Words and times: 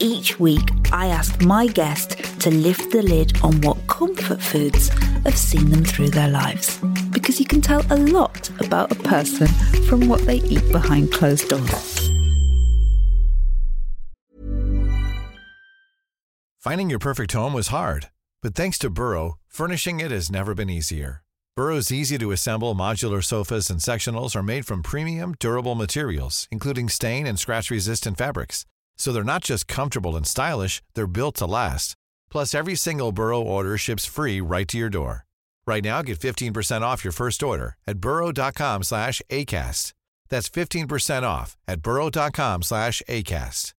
Each 0.00 0.38
week, 0.38 0.70
I 0.92 1.08
ask 1.08 1.42
my 1.42 1.66
guest 1.66 2.10
to 2.40 2.50
lift 2.50 2.92
the 2.92 3.02
lid 3.02 3.36
on 3.42 3.60
what 3.62 3.84
comfort 3.88 4.40
foods 4.40 4.90
have 5.24 5.36
seen 5.36 5.70
them 5.70 5.84
through 5.84 6.10
their 6.10 6.28
lives. 6.28 6.78
Because 7.10 7.40
you 7.40 7.46
can 7.46 7.60
tell 7.60 7.84
a 7.90 7.96
lot 7.96 8.48
about 8.60 8.92
a 8.92 8.94
person 8.94 9.48
from 9.88 10.08
what 10.08 10.20
they 10.22 10.36
eat 10.36 10.70
behind 10.70 11.12
closed 11.12 11.48
doors. 11.48 12.10
Finding 16.60 16.90
your 16.90 17.00
perfect 17.00 17.32
home 17.32 17.52
was 17.52 17.68
hard, 17.68 18.08
but 18.40 18.54
thanks 18.54 18.78
to 18.78 18.90
Burrow, 18.90 19.38
furnishing 19.48 19.98
it 19.98 20.12
has 20.12 20.30
never 20.30 20.54
been 20.54 20.70
easier. 20.70 21.24
Burrow's 21.56 21.90
easy 21.90 22.18
to 22.18 22.30
assemble 22.30 22.76
modular 22.76 23.24
sofas 23.24 23.68
and 23.68 23.80
sectionals 23.80 24.36
are 24.36 24.44
made 24.44 24.64
from 24.64 24.80
premium, 24.80 25.34
durable 25.40 25.74
materials, 25.74 26.46
including 26.52 26.88
stain 26.88 27.26
and 27.26 27.36
scratch 27.36 27.68
resistant 27.68 28.16
fabrics. 28.16 28.64
So 28.98 29.12
they're 29.12 29.24
not 29.24 29.44
just 29.44 29.68
comfortable 29.68 30.16
and 30.16 30.26
stylish, 30.26 30.82
they're 30.94 31.06
built 31.06 31.36
to 31.36 31.46
last. 31.46 31.94
Plus, 32.30 32.54
every 32.54 32.74
single 32.74 33.12
Burrow 33.12 33.40
order 33.40 33.78
ships 33.78 34.04
free 34.04 34.40
right 34.40 34.68
to 34.68 34.76
your 34.76 34.90
door. 34.90 35.24
Right 35.66 35.84
now, 35.84 36.02
get 36.02 36.18
15% 36.18 36.82
off 36.82 37.04
your 37.04 37.12
first 37.12 37.42
order 37.42 37.76
at 37.86 37.98
burrow.com 37.98 38.82
slash 38.82 39.22
ACAST. 39.30 39.92
That's 40.28 40.48
15% 40.48 41.22
off 41.22 41.56
at 41.66 41.82
burrow.com 41.82 42.62
slash 42.62 43.02
ACAST. 43.08 43.72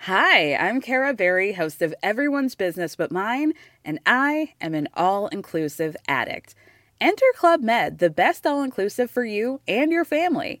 Hi, 0.00 0.54
I'm 0.54 0.82
Kara 0.82 1.14
Berry, 1.14 1.54
host 1.54 1.80
of 1.80 1.94
Everyone's 2.02 2.54
Business 2.54 2.94
But 2.94 3.10
Mine, 3.10 3.54
and 3.84 3.98
I 4.04 4.52
am 4.60 4.74
an 4.74 4.88
all 4.94 5.28
inclusive 5.28 5.96
addict. 6.06 6.54
Enter 7.00 7.24
Club 7.34 7.62
Med, 7.62 7.98
the 7.98 8.10
best 8.10 8.46
all 8.46 8.62
inclusive 8.62 9.10
for 9.10 9.24
you 9.24 9.60
and 9.66 9.90
your 9.90 10.04
family. 10.04 10.60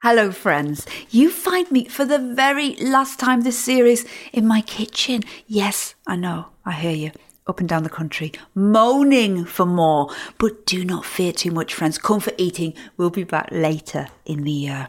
Hello, 0.00 0.30
friends. 0.30 0.86
You 1.10 1.28
find 1.28 1.68
me 1.72 1.86
for 1.86 2.04
the 2.04 2.20
very 2.20 2.76
last 2.76 3.18
time 3.18 3.40
this 3.40 3.58
series 3.58 4.04
in 4.32 4.46
my 4.46 4.60
kitchen. 4.60 5.24
Yes, 5.48 5.96
I 6.06 6.14
know, 6.14 6.50
I 6.64 6.70
hear 6.70 6.92
you. 6.92 7.10
Up 7.48 7.58
and 7.58 7.68
down 7.68 7.82
the 7.82 7.90
country, 7.90 8.30
moaning 8.54 9.44
for 9.44 9.66
more. 9.66 10.08
But 10.38 10.66
do 10.66 10.84
not 10.84 11.04
fear 11.04 11.32
too 11.32 11.50
much, 11.50 11.74
friends. 11.74 11.98
Comfort 11.98 12.36
eating 12.38 12.74
will 12.96 13.10
be 13.10 13.24
back 13.24 13.48
later 13.50 14.06
in 14.24 14.44
the 14.44 14.52
year. 14.52 14.88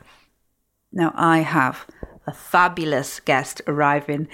Now, 0.91 1.11
I 1.15 1.39
have 1.39 1.87
a 2.27 2.31
fabulous 2.31 3.19
guest 3.19 3.63
arriving 3.65 4.27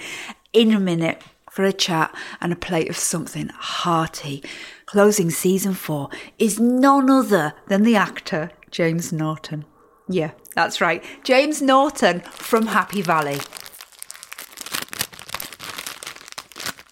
in 0.52 0.74
a 0.74 0.78
minute 0.78 1.22
for 1.50 1.64
a 1.64 1.72
chat 1.72 2.14
and 2.38 2.52
a 2.52 2.56
plate 2.56 2.90
of 2.90 2.98
something 2.98 3.48
hearty. 3.48 4.44
Closing 4.84 5.30
season 5.30 5.72
four 5.72 6.10
is 6.38 6.60
none 6.60 7.08
other 7.08 7.54
than 7.68 7.82
the 7.82 7.96
actor 7.96 8.50
James 8.70 9.10
Norton. 9.10 9.64
Yeah, 10.06 10.32
that's 10.56 10.80
right. 10.80 11.04
James 11.22 11.60
Norton 11.60 12.20
from 12.20 12.66
Happy 12.66 13.02
Valley. 13.02 13.38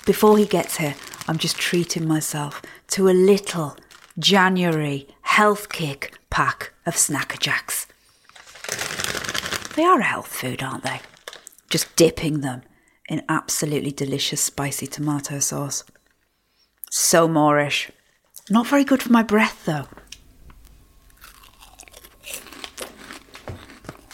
Before 0.04 0.36
he 0.36 0.44
gets 0.44 0.76
here, 0.76 0.94
I'm 1.26 1.38
just 1.38 1.56
treating 1.56 2.06
myself 2.06 2.60
to 2.88 3.08
a 3.08 3.16
little 3.16 3.74
January 4.18 5.08
health 5.22 5.70
kick 5.70 6.12
pack 6.28 6.74
of 6.84 6.94
Snack 6.94 7.34
a 7.34 7.38
Jacks. 7.38 7.86
They 9.76 9.84
are 9.84 9.98
a 9.98 10.04
health 10.04 10.28
food, 10.28 10.62
aren't 10.62 10.84
they? 10.84 11.00
Just 11.70 11.96
dipping 11.96 12.42
them 12.42 12.62
in 13.08 13.24
absolutely 13.30 13.92
delicious 13.92 14.42
spicy 14.42 14.86
tomato 14.86 15.38
sauce. 15.38 15.84
So 16.90 17.26
moreish. 17.26 17.90
Not 18.50 18.66
very 18.66 18.84
good 18.84 19.02
for 19.02 19.10
my 19.10 19.22
breath, 19.22 19.64
though. 19.64 19.86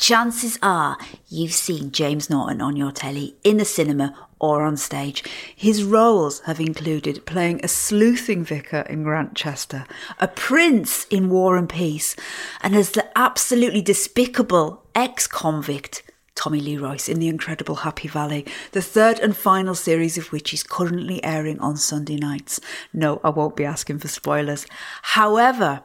Chances 0.00 0.59
are 0.62 0.97
you've 1.28 1.53
seen 1.53 1.93
James 1.93 2.31
Norton 2.31 2.62
on 2.62 2.75
your 2.75 2.91
telly, 2.91 3.37
in 3.44 3.59
the 3.59 3.66
cinema, 3.66 4.16
or 4.38 4.62
on 4.62 4.78
stage. 4.78 5.22
His 5.55 5.84
roles 5.84 6.41
have 6.47 6.59
included 6.59 7.27
playing 7.27 7.61
a 7.62 7.69
sleuthing 7.69 8.43
vicar 8.43 8.81
in 8.89 9.03
Grantchester, 9.03 9.84
a 10.19 10.27
prince 10.27 11.05
in 11.10 11.28
War 11.28 11.59
and 11.59 11.69
Peace, 11.69 12.16
and 12.62 12.75
as 12.75 12.93
the 12.93 13.06
absolutely 13.15 13.83
despicable 13.83 14.83
ex 14.94 15.27
convict 15.27 16.03
Tommy 16.34 16.60
Lee 16.60 16.78
Royce 16.78 17.06
in 17.06 17.19
The 17.19 17.28
Incredible 17.28 17.77
Happy 17.77 18.09
Valley, 18.09 18.47
the 18.72 18.81
third 18.81 19.19
and 19.19 19.37
final 19.37 19.75
series 19.75 20.16
of 20.16 20.33
which 20.33 20.55
is 20.55 20.62
currently 20.62 21.22
airing 21.22 21.60
on 21.60 21.77
Sunday 21.77 22.16
nights. 22.16 22.59
No, 22.94 23.21
I 23.22 23.28
won't 23.28 23.55
be 23.55 23.66
asking 23.66 23.99
for 23.99 24.09
spoilers. 24.09 24.66
However, 25.03 25.83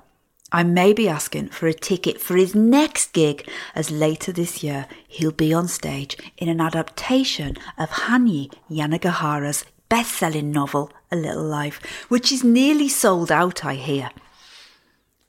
I 0.51 0.63
may 0.63 0.93
be 0.93 1.09
asking 1.09 1.49
for 1.49 1.67
a 1.67 1.73
ticket 1.73 2.21
for 2.21 2.35
his 2.35 2.53
next 2.53 3.13
gig, 3.13 3.49
as 3.73 3.89
later 3.89 4.31
this 4.31 4.63
year 4.63 4.87
he'll 5.07 5.31
be 5.31 5.53
on 5.53 5.67
stage 5.67 6.17
in 6.37 6.49
an 6.49 6.61
adaptation 6.61 7.57
of 7.77 7.89
Hanya 7.89 8.53
Yanagihara's 8.69 9.65
best 9.89 10.11
selling 10.11 10.51
novel, 10.51 10.91
A 11.11 11.15
Little 11.15 11.43
Life, 11.43 12.05
which 12.09 12.31
is 12.31 12.43
nearly 12.43 12.87
sold 12.87 13.31
out, 13.31 13.65
I 13.65 13.75
hear. 13.75 14.11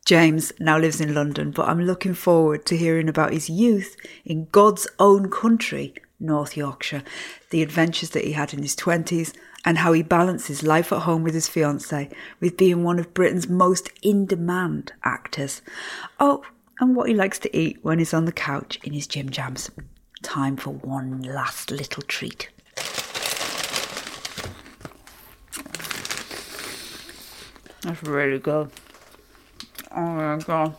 James 0.04 0.52
now 0.60 0.78
lives 0.78 1.00
in 1.00 1.14
London, 1.14 1.50
but 1.50 1.68
I'm 1.68 1.80
looking 1.80 2.14
forward 2.14 2.64
to 2.66 2.76
hearing 2.76 3.08
about 3.08 3.32
his 3.32 3.50
youth 3.50 3.96
in 4.24 4.48
God's 4.52 4.86
own 4.98 5.30
country, 5.30 5.94
North 6.20 6.56
Yorkshire, 6.56 7.02
the 7.50 7.62
adventures 7.62 8.10
that 8.10 8.24
he 8.24 8.32
had 8.32 8.54
in 8.54 8.62
his 8.62 8.76
20s, 8.76 9.32
and 9.66 9.78
how 9.78 9.92
he 9.92 10.02
balances 10.02 10.62
life 10.62 10.92
at 10.92 11.02
home 11.02 11.24
with 11.24 11.34
his 11.34 11.48
fiancée 11.48 12.10
with 12.40 12.56
being 12.56 12.84
one 12.84 13.00
of 13.00 13.12
Britain's 13.12 13.48
most 13.48 13.90
in 14.00 14.24
demand 14.24 14.92
actors. 15.02 15.60
Oh, 16.20 16.42
and 16.78 16.94
what 16.94 17.08
he 17.08 17.14
likes 17.14 17.40
to 17.40 17.54
eat 17.54 17.78
when 17.82 17.98
he's 17.98 18.14
on 18.14 18.26
the 18.26 18.32
couch 18.32 18.78
in 18.84 18.92
his 18.92 19.08
gym 19.08 19.28
jams. 19.28 19.70
Time 20.22 20.56
for 20.56 20.70
one 20.70 21.20
last 21.22 21.72
little 21.72 22.02
treat. 22.04 22.48
That's 27.82 28.02
really 28.04 28.38
good. 28.38 28.70
Oh 29.90 30.00
my 30.00 30.38
god. 30.38 30.76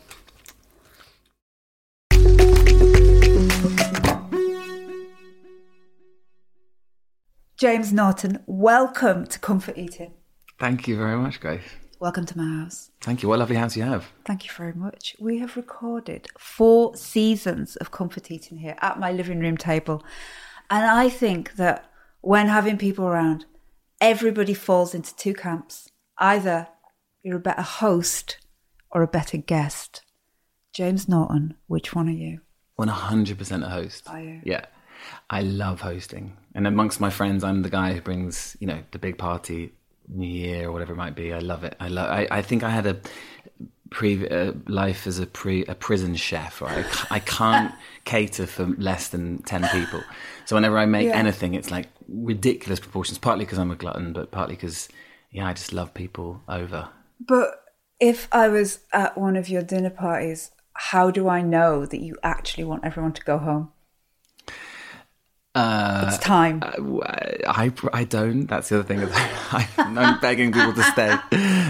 James 7.58 7.92
Norton, 7.92 8.44
welcome 8.46 9.26
to 9.26 9.40
Comfort 9.40 9.80
Eating. 9.80 10.14
Thank 10.60 10.88
you 10.88 10.96
very 10.96 11.18
much, 11.18 11.40
Grace. 11.40 11.64
Welcome 12.00 12.24
to 12.28 12.38
my 12.38 12.62
house. 12.62 12.92
Thank 13.02 13.24
you. 13.24 13.30
What 13.30 13.38
a 13.38 13.40
lovely 13.40 13.56
house 13.56 13.76
you 13.76 13.82
have. 13.82 14.12
Thank 14.26 14.46
you 14.46 14.52
very 14.56 14.74
much. 14.74 15.16
We 15.20 15.40
have 15.40 15.58
recorded 15.58 16.28
four 16.38 16.96
seasons 16.96 17.76
of 17.78 17.90
Comfort 17.90 18.30
Eating 18.30 18.60
here 18.60 18.76
at 18.80 19.00
my 19.00 19.12
living 19.12 19.40
room 19.40 19.58
table. 19.58 20.04
And 20.70 20.86
I 20.86 21.10
think 21.10 21.56
that 21.56 21.90
when 22.22 22.46
having 22.46 22.78
people 22.78 23.06
around, 23.06 23.46
everybody 24.00 24.54
falls 24.54 24.94
into 24.94 25.16
two 25.16 25.34
camps. 25.34 25.90
Either 26.20 26.68
you're 27.24 27.38
a 27.38 27.40
better 27.40 27.64
host 27.64 28.38
or 28.92 29.02
a 29.02 29.08
better 29.08 29.38
guest. 29.38 30.04
James 30.74 31.10
Norton, 31.10 31.56
which 31.66 31.96
one 31.96 32.08
are 32.08 32.12
you? 32.12 32.42
100% 32.78 33.66
a 33.66 33.70
host. 33.70 34.08
Are 34.08 34.22
you? 34.22 34.42
Yeah. 34.44 34.66
I 35.30 35.42
love 35.42 35.82
hosting. 35.82 36.38
And 36.56 36.66
amongst 36.68 37.00
my 37.00 37.10
friends, 37.10 37.44
I'm 37.44 37.62
the 37.62 37.70
guy 37.70 37.94
who 37.94 38.02
brings, 38.02 38.58
you 38.60 38.68
know, 38.68 38.80
the 38.92 39.00
big 39.00 39.18
party, 39.18 39.72
New 40.08 40.28
Year 40.28 40.70
or 40.70 40.72
whatever 40.72 40.94
it 40.94 40.98
might 40.98 41.16
be. 41.16 41.34
I 41.34 41.40
love 41.40 41.64
it. 41.64 41.76
I 41.80 41.88
love 41.90 42.10
I, 42.10 42.28
I 42.32 42.42
think 42.42 42.64
I 42.64 42.70
had 42.70 42.86
a 42.86 42.98
pre 43.90 44.28
uh, 44.28 44.54
life 44.68 45.08
as 45.08 45.20
a 45.20 45.26
pre 45.26 45.66
a 45.66 45.76
prison 45.76 46.16
chef, 46.16 46.62
right? 46.62 46.86
I, 47.12 47.16
I 47.16 47.20
can't 47.20 47.74
cater 48.06 48.48
for 48.48 48.66
less 48.66 49.10
than 49.10 49.42
10 49.44 49.68
people. 49.70 50.02
So 50.46 50.56
whenever 50.56 50.78
I 50.78 50.86
make 50.86 51.08
Yeah. 51.08 51.18
anything, 51.18 51.54
it's 51.54 51.72
like 51.72 51.88
ridiculous 52.08 52.80
proportions. 52.80 53.18
Partly 53.18 53.46
because 53.46 53.58
I'm 53.60 53.72
a 53.72 53.76
glutton, 53.76 54.14
but 54.14 54.32
partly 54.32 54.56
because 54.56 54.88
yeah, 55.32 55.48
I 55.48 55.54
just 55.54 55.74
love 55.74 55.94
people 55.94 56.42
over. 56.48 56.90
But 57.20 57.64
if 58.00 58.28
I 58.32 58.48
was 58.48 58.80
at 58.94 59.18
one 59.18 59.36
of 59.36 59.50
your 59.50 59.62
dinner 59.62 59.90
parties, 59.90 60.52
how 60.74 61.12
do 61.12 61.28
I 61.28 61.42
know 61.42 61.86
that 61.86 62.00
you 62.00 62.16
actually 62.24 62.64
want 62.64 62.86
everyone 62.86 63.14
to 63.14 63.24
go 63.24 63.38
home? 63.40 63.72
It's 66.08 66.18
time. 66.20 66.62
I, 66.64 67.72
I 67.94 68.04
don't. 68.04 68.46
That's 68.46 68.70
the 68.70 68.80
other 68.80 68.84
thing. 68.84 69.00
I, 69.12 69.68
I'm 69.78 70.20
begging 70.20 70.52
people 70.52 70.74
to 70.74 70.84
stay. 70.84 71.18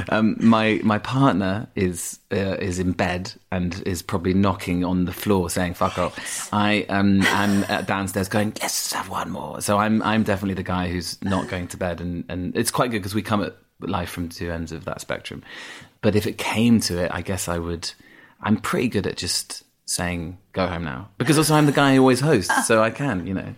Um, 0.09 0.35
my 0.39 0.79
my 0.83 0.99
partner 0.99 1.67
is 1.75 2.19
uh, 2.31 2.57
is 2.59 2.79
in 2.79 2.91
bed 2.91 3.33
and 3.51 3.81
is 3.85 4.01
probably 4.01 4.33
knocking 4.33 4.83
on 4.83 5.05
the 5.05 5.13
floor 5.13 5.49
saying 5.49 5.75
"fuck 5.75 5.97
off." 5.97 6.49
I 6.51 6.83
um, 6.89 7.21
am 7.23 7.65
uh, 7.69 7.81
downstairs 7.81 8.27
going, 8.27 8.53
"Let's 8.61 8.91
have 8.93 9.09
one 9.09 9.29
more." 9.29 9.61
So 9.61 9.77
I'm 9.77 10.01
I'm 10.01 10.23
definitely 10.23 10.55
the 10.55 10.63
guy 10.63 10.89
who's 10.89 11.21
not 11.23 11.47
going 11.47 11.67
to 11.69 11.77
bed, 11.77 12.01
and 12.01 12.25
and 12.29 12.55
it's 12.57 12.71
quite 12.71 12.91
good 12.91 12.99
because 12.99 13.15
we 13.15 13.21
come 13.21 13.41
at 13.43 13.55
life 13.79 14.09
from 14.09 14.29
two 14.29 14.51
ends 14.51 14.71
of 14.71 14.85
that 14.85 15.01
spectrum. 15.01 15.43
But 16.01 16.15
if 16.15 16.27
it 16.27 16.37
came 16.37 16.79
to 16.81 17.03
it, 17.03 17.11
I 17.13 17.21
guess 17.21 17.47
I 17.47 17.57
would. 17.57 17.91
I'm 18.41 18.57
pretty 18.57 18.87
good 18.87 19.07
at 19.07 19.17
just 19.17 19.63
saying 19.87 20.37
go 20.51 20.67
home 20.67 20.83
now 20.83 21.09
because 21.17 21.37
also 21.37 21.55
I'm 21.55 21.65
the 21.65 21.71
guy 21.71 21.95
who 21.95 22.01
always 22.01 22.19
hosts, 22.19 22.67
so 22.67 22.83
I 22.83 22.91
can, 22.91 23.25
you 23.25 23.33
know. 23.33 23.55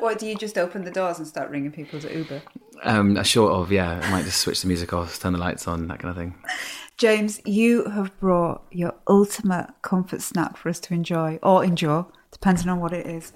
What 0.00 0.18
do 0.18 0.26
you 0.26 0.34
just 0.34 0.58
open 0.58 0.84
the 0.84 0.90
doors 0.90 1.18
and 1.18 1.26
start 1.26 1.50
ringing 1.50 1.70
people 1.70 2.00
to 2.00 2.18
Uber? 2.18 2.42
Um, 2.82 3.22
short 3.24 3.52
of 3.52 3.70
yeah, 3.70 4.00
I 4.02 4.10
might 4.10 4.24
just 4.24 4.40
switch 4.40 4.62
the 4.62 4.68
music 4.68 4.92
off, 4.92 5.20
turn 5.20 5.32
the 5.32 5.38
lights 5.38 5.68
on, 5.68 5.86
that 5.88 6.00
kind 6.00 6.10
of 6.10 6.16
thing. 6.16 6.34
James, 6.96 7.40
you 7.44 7.84
have 7.90 8.18
brought 8.18 8.64
your 8.70 8.94
ultimate 9.06 9.68
comfort 9.82 10.22
snack 10.22 10.56
for 10.56 10.70
us 10.70 10.80
to 10.80 10.94
enjoy 10.94 11.38
or 11.42 11.62
endure, 11.62 12.06
depending 12.32 12.68
on 12.68 12.80
what 12.80 12.92
it 12.92 13.06
is. 13.06 13.34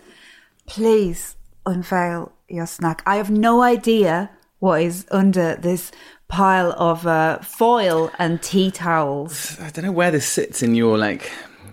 Please 0.66 1.36
unveil 1.66 2.32
your 2.48 2.66
snack. 2.66 3.02
I 3.04 3.16
have 3.16 3.30
no 3.30 3.62
idea 3.62 4.30
what 4.60 4.82
is 4.82 5.06
under 5.10 5.56
this 5.56 5.92
pile 6.28 6.72
of 6.78 7.06
uh, 7.06 7.38
foil 7.40 8.10
and 8.18 8.42
tea 8.42 8.70
towels. 8.70 9.58
I 9.60 9.70
don't 9.70 9.84
know 9.84 9.92
where 9.92 10.10
this 10.10 10.26
sits 10.26 10.62
in 10.62 10.74
your 10.74 10.96
like 10.96 11.30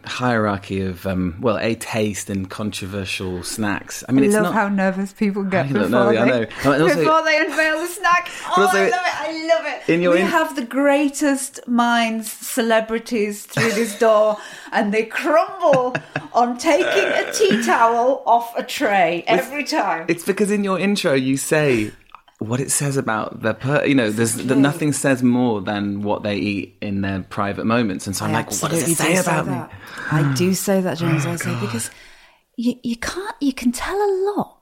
hierarchy 0.08 0.82
of 0.82 1.06
um, 1.06 1.36
well, 1.40 1.58
a 1.60 1.76
taste 1.76 2.30
and 2.30 2.50
controversial 2.50 3.44
snacks. 3.44 4.04
I 4.08 4.12
mean, 4.12 4.24
I 4.24 4.28
it's 4.28 4.36
love 4.36 4.44
not. 4.44 4.54
how 4.54 4.70
nervous 4.70 5.14
people 5.14 5.44
get 5.44 5.68
before, 5.72 5.90
know, 5.90 6.10
they, 6.12 6.18
I 6.18 6.26
know. 6.26 6.46
And 6.64 6.82
also- 6.84 6.96
before 7.00 7.24
they 7.24 7.38
unveil 7.40 7.80
the 7.82 7.88
snack. 7.88 8.30
Oh, 8.56 8.64
also- 8.66 8.78
I 8.78 8.90
love 8.90 9.06
it! 9.06 9.14
I 9.20 9.48
love 9.56 9.66
it. 9.88 9.90
In 9.94 10.02
your 10.02 10.14
we 10.14 10.22
in- 10.22 10.28
have 10.28 10.56
the 10.56 10.66
greatest 10.66 11.68
minds, 11.68 12.32
celebrities 12.32 13.46
through 13.46 13.72
this 13.72 13.98
door, 14.00 14.38
and 14.72 14.94
they 14.94 15.04
crumble 15.06 15.96
on 16.34 16.58
taking 16.58 16.86
a 16.88 17.32
tea 17.34 17.64
towel 17.64 18.24
off 18.26 18.56
a 18.58 18.64
tray 18.64 19.24
every 19.28 19.64
time. 19.64 20.06
It's 20.08 20.24
because 20.26 20.52
in 20.52 20.64
your 20.64 20.80
intro 20.80 21.14
you 21.14 21.38
say 21.38 21.92
what 22.40 22.60
it 22.60 22.72
says 22.72 22.98
about 22.98 23.42
the 23.42 23.54
per. 23.54 23.86
You 23.86 23.96
know, 23.96 24.12
there's 24.12 24.36
the, 24.36 24.56
nothing 24.56 24.94
says 24.94 25.24
more 25.24 25.62
than 25.62 26.02
what 26.04 26.24
they 26.24 26.36
eat 26.36 26.78
in 26.82 27.02
their 27.02 27.22
private 27.24 27.66
moments, 27.66 28.08
and 28.08 28.16
so 28.16 28.26
I'm 28.26 28.32
I 28.32 28.40
like, 28.40 28.62
what 28.62 28.72
does 28.72 28.88
it 28.90 28.96
say 28.96 29.16
do 29.16 29.22
about 29.22 29.48
me? 29.48 29.78
I 30.12 30.34
do 30.36 30.54
say 30.54 30.82
that, 30.82 30.98
James. 30.98 31.26
Oh, 31.26 31.32
I 31.32 31.36
say 31.36 31.60
because 31.60 31.90
you 32.56 32.76
you 32.84 32.96
can't 32.96 33.36
you 33.42 33.54
can 33.54 33.72
tell 33.72 33.96
a 33.96 34.12
lot 34.36 34.58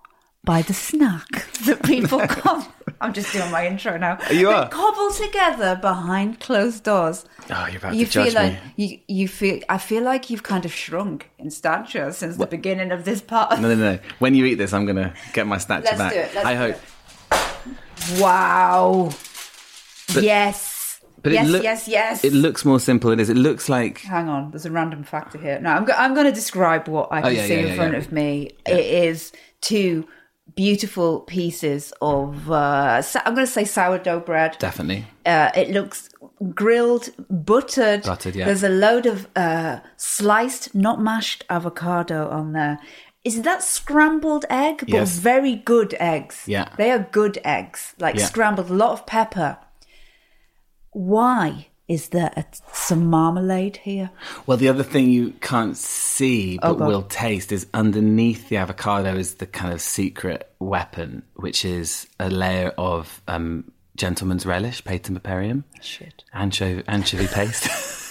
by 0.46 0.62
the 0.62 0.74
snack 0.74 1.52
that 1.66 1.84
people 1.84 2.20
come. 2.28 2.66
I'm 3.02 3.12
just 3.14 3.34
doing 3.34 3.52
my 3.52 3.68
intro 3.68 3.98
now. 3.98 4.20
You 4.32 4.50
are. 4.50 4.70
cobble 4.70 5.12
together 5.12 5.78
behind 5.82 6.40
closed 6.40 6.84
doors. 6.84 7.26
Oh, 7.50 7.68
you're 7.68 7.78
about 7.78 7.96
you 7.96 8.06
to 8.06 8.12
judge 8.12 8.26
feel 8.28 8.42
like 8.42 8.54
me. 8.78 9.04
you 9.08 9.16
you 9.18 9.28
feel. 9.28 9.60
I 9.68 9.80
feel 9.80 10.04
like 10.04 10.30
you've 10.30 10.44
kind 10.44 10.64
of 10.64 10.72
shrunk 10.72 11.30
in 11.38 11.52
stature 11.52 12.14
since 12.14 12.38
the 12.38 12.48
beginning 12.48 12.92
of 12.92 13.04
this 13.04 13.22
part. 13.22 13.60
No, 13.60 13.68
no, 13.68 13.76
no. 13.76 14.00
When 14.20 14.34
you 14.34 14.46
eat 14.46 14.56
this, 14.56 14.72
I'm 14.72 14.86
gonna 14.86 15.14
get 15.34 15.46
my 15.46 15.58
stature 15.58 15.84
Let's 15.86 15.98
back. 15.98 16.14
do 16.14 16.20
it, 16.20 16.32
let's 16.36 16.46
I 16.48 16.56
hope. 16.56 16.76
it. 16.76 16.82
Wow. 18.20 19.10
yes. 20.14 21.02
But 21.24 21.32
yes, 21.34 21.48
look- 21.48 21.64
yes, 21.64 21.88
yes. 21.88 22.24
It 22.24 22.34
looks 22.34 22.64
more 22.66 22.80
simple. 22.80 23.10
It 23.12 23.20
is. 23.20 23.30
It 23.30 23.38
looks 23.38 23.68
like 23.68 24.00
Hang 24.02 24.30
on, 24.30 24.52
there's 24.52 24.66
a 24.68 24.72
random 24.72 25.04
factor 25.04 25.40
here. 25.40 25.60
No, 25.60 25.72
I'm, 25.72 25.86
go- 25.86 25.94
I'm 25.98 26.14
going 26.14 26.28
to 26.28 26.32
describe 26.32 26.88
what 26.88 27.12
I 27.12 27.22
can 27.22 27.30
Oh, 27.32 27.34
yeah, 27.34 27.46
see 27.48 27.54
yeah, 27.56 27.60
in 27.62 27.68
yeah, 27.70 27.76
front 27.76 27.94
yeah. 27.94 27.98
of 28.00 28.12
me. 28.12 28.52
It 28.68 28.86
is 28.86 29.32
two 29.62 30.08
beautiful 30.56 31.22
pieces 31.22 31.92
of, 32.00 32.52
uh, 32.52 33.02
sa- 33.02 33.22
I'm 33.26 33.34
going 33.34 33.48
to 33.48 33.52
say 33.52 33.64
sourdough 33.66 34.20
bread. 34.20 34.56
definitely. 34.60 35.08
Uh, 35.26 35.50
it 35.56 35.72
looks 35.72 36.10
grilled, 36.54 37.10
buttered. 37.32 38.04
Buttered, 38.04 38.36
yeah. 38.36 38.46
There's 38.46 38.64
a 38.64 38.70
load 38.70 39.08
of 39.08 39.28
uh, 39.36 39.80
sliced, 39.98 40.76
not 40.76 41.02
mashed 41.02 41.44
avocado 41.50 42.30
on 42.30 42.54
there. 42.54 42.78
Is 43.26 43.42
that 43.42 43.64
scrambled 43.64 44.46
egg? 44.50 44.78
But 44.82 44.90
Yes. 44.90 45.18
very 45.18 45.56
good 45.56 45.96
eggs. 46.00 46.44
Yeah. 46.46 46.70
They 46.78 46.92
are 46.92 47.00
good 47.12 47.40
eggs, 47.44 47.94
like 48.00 48.16
Yeah. 48.16 48.28
scrambled, 48.28 48.70
a 48.70 48.74
lot 48.74 48.92
of 48.92 49.06
pepper. 49.08 49.58
Why 50.92 51.68
is 51.88 52.10
there 52.10 52.32
a, 52.38 52.46
some 52.72 53.08
marmalade 53.08 53.78
here? 53.78 54.12
Well, 54.46 54.58
the 54.58 54.70
other 54.70 54.84
thing 54.84 55.10
you 55.10 55.32
can't 55.42 55.76
see 55.76 56.58
but 56.62 56.72
Oh, 56.82 56.88
will 56.88 57.02
taste 57.04 57.52
is 57.52 57.68
underneath 57.74 58.50
the 58.50 58.58
avocado 58.58 59.16
is 59.16 59.36
the 59.36 59.46
kind 59.48 59.74
of 59.74 59.82
secret 59.82 60.50
weapon, 60.60 61.24
which 61.36 61.66
is 61.66 62.08
a 62.20 62.30
layer 62.30 62.70
of 62.78 63.22
um, 63.28 63.72
gentleman's 63.96 64.46
relish, 64.46 64.84
patum 64.84 65.64
Shit. 65.82 66.24
anchovy, 66.34 66.84
anchovy 66.88 67.28
paste. 67.28 67.68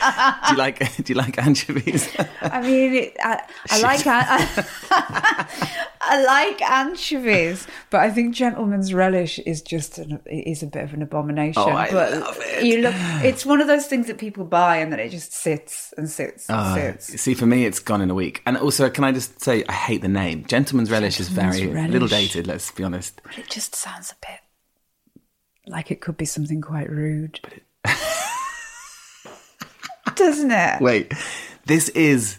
do 0.00 0.52
you 0.52 0.56
like 0.58 0.78
do 1.04 1.12
you 1.12 1.14
like 1.16 1.38
anchovies? 1.38 2.08
I 2.42 2.60
mean, 2.62 2.94
it, 2.94 3.16
I, 3.22 3.42
I 3.70 3.80
like 3.80 4.06
an- 4.06 4.26
I, 4.90 5.88
I 6.00 6.22
like 6.22 6.62
anchovies, 6.62 7.66
but 7.90 8.00
I 8.00 8.10
think 8.10 8.34
gentleman's 8.34 8.94
relish 8.94 9.38
is 9.40 9.60
just 9.62 9.98
an, 9.98 10.20
is 10.26 10.62
a 10.62 10.66
bit 10.66 10.84
of 10.84 10.94
an 10.94 11.02
abomination. 11.02 11.62
Oh, 11.64 11.70
I 11.70 11.90
but 11.90 12.12
love 12.12 12.36
it. 12.40 12.64
You 12.64 12.82
look, 12.82 12.94
it's 13.24 13.44
one 13.44 13.60
of 13.60 13.66
those 13.66 13.86
things 13.86 14.06
that 14.06 14.18
people 14.18 14.44
buy 14.44 14.76
and 14.78 14.92
then 14.92 15.00
it 15.00 15.10
just 15.10 15.32
sits 15.32 15.92
and 15.98 16.08
sits 16.08 16.48
and 16.48 16.58
Uh, 16.58 16.74
sits. 16.74 17.20
see, 17.20 17.34
for 17.34 17.46
me, 17.46 17.64
it's 17.66 17.78
gone 17.80 18.00
in 18.00 18.10
a 18.10 18.14
week. 18.14 18.42
And 18.46 18.56
also, 18.56 18.88
can 18.90 19.04
I 19.04 19.12
just 19.12 19.40
say, 19.40 19.64
I 19.68 19.72
hate 19.72 20.00
the 20.02 20.08
name. 20.08 20.44
Gentleman's 20.46 20.90
relish 20.90 21.20
is 21.20 21.28
very 21.28 21.66
relish. 21.66 21.90
little 21.92 22.08
dated. 22.08 22.46
Let's 22.46 22.70
be 22.70 22.84
honest. 22.84 23.20
But 23.24 23.38
it 23.38 23.50
just 23.50 23.74
sounds 23.74 24.10
a 24.12 24.16
bit 24.26 24.40
like 25.66 25.90
it 25.90 26.00
could 26.00 26.16
be 26.16 26.24
something 26.24 26.60
quite 26.62 26.88
rude, 26.88 27.40
doesn't 30.18 30.50
it? 30.50 30.80
Wait, 30.80 31.12
this 31.66 31.88
is 31.90 32.38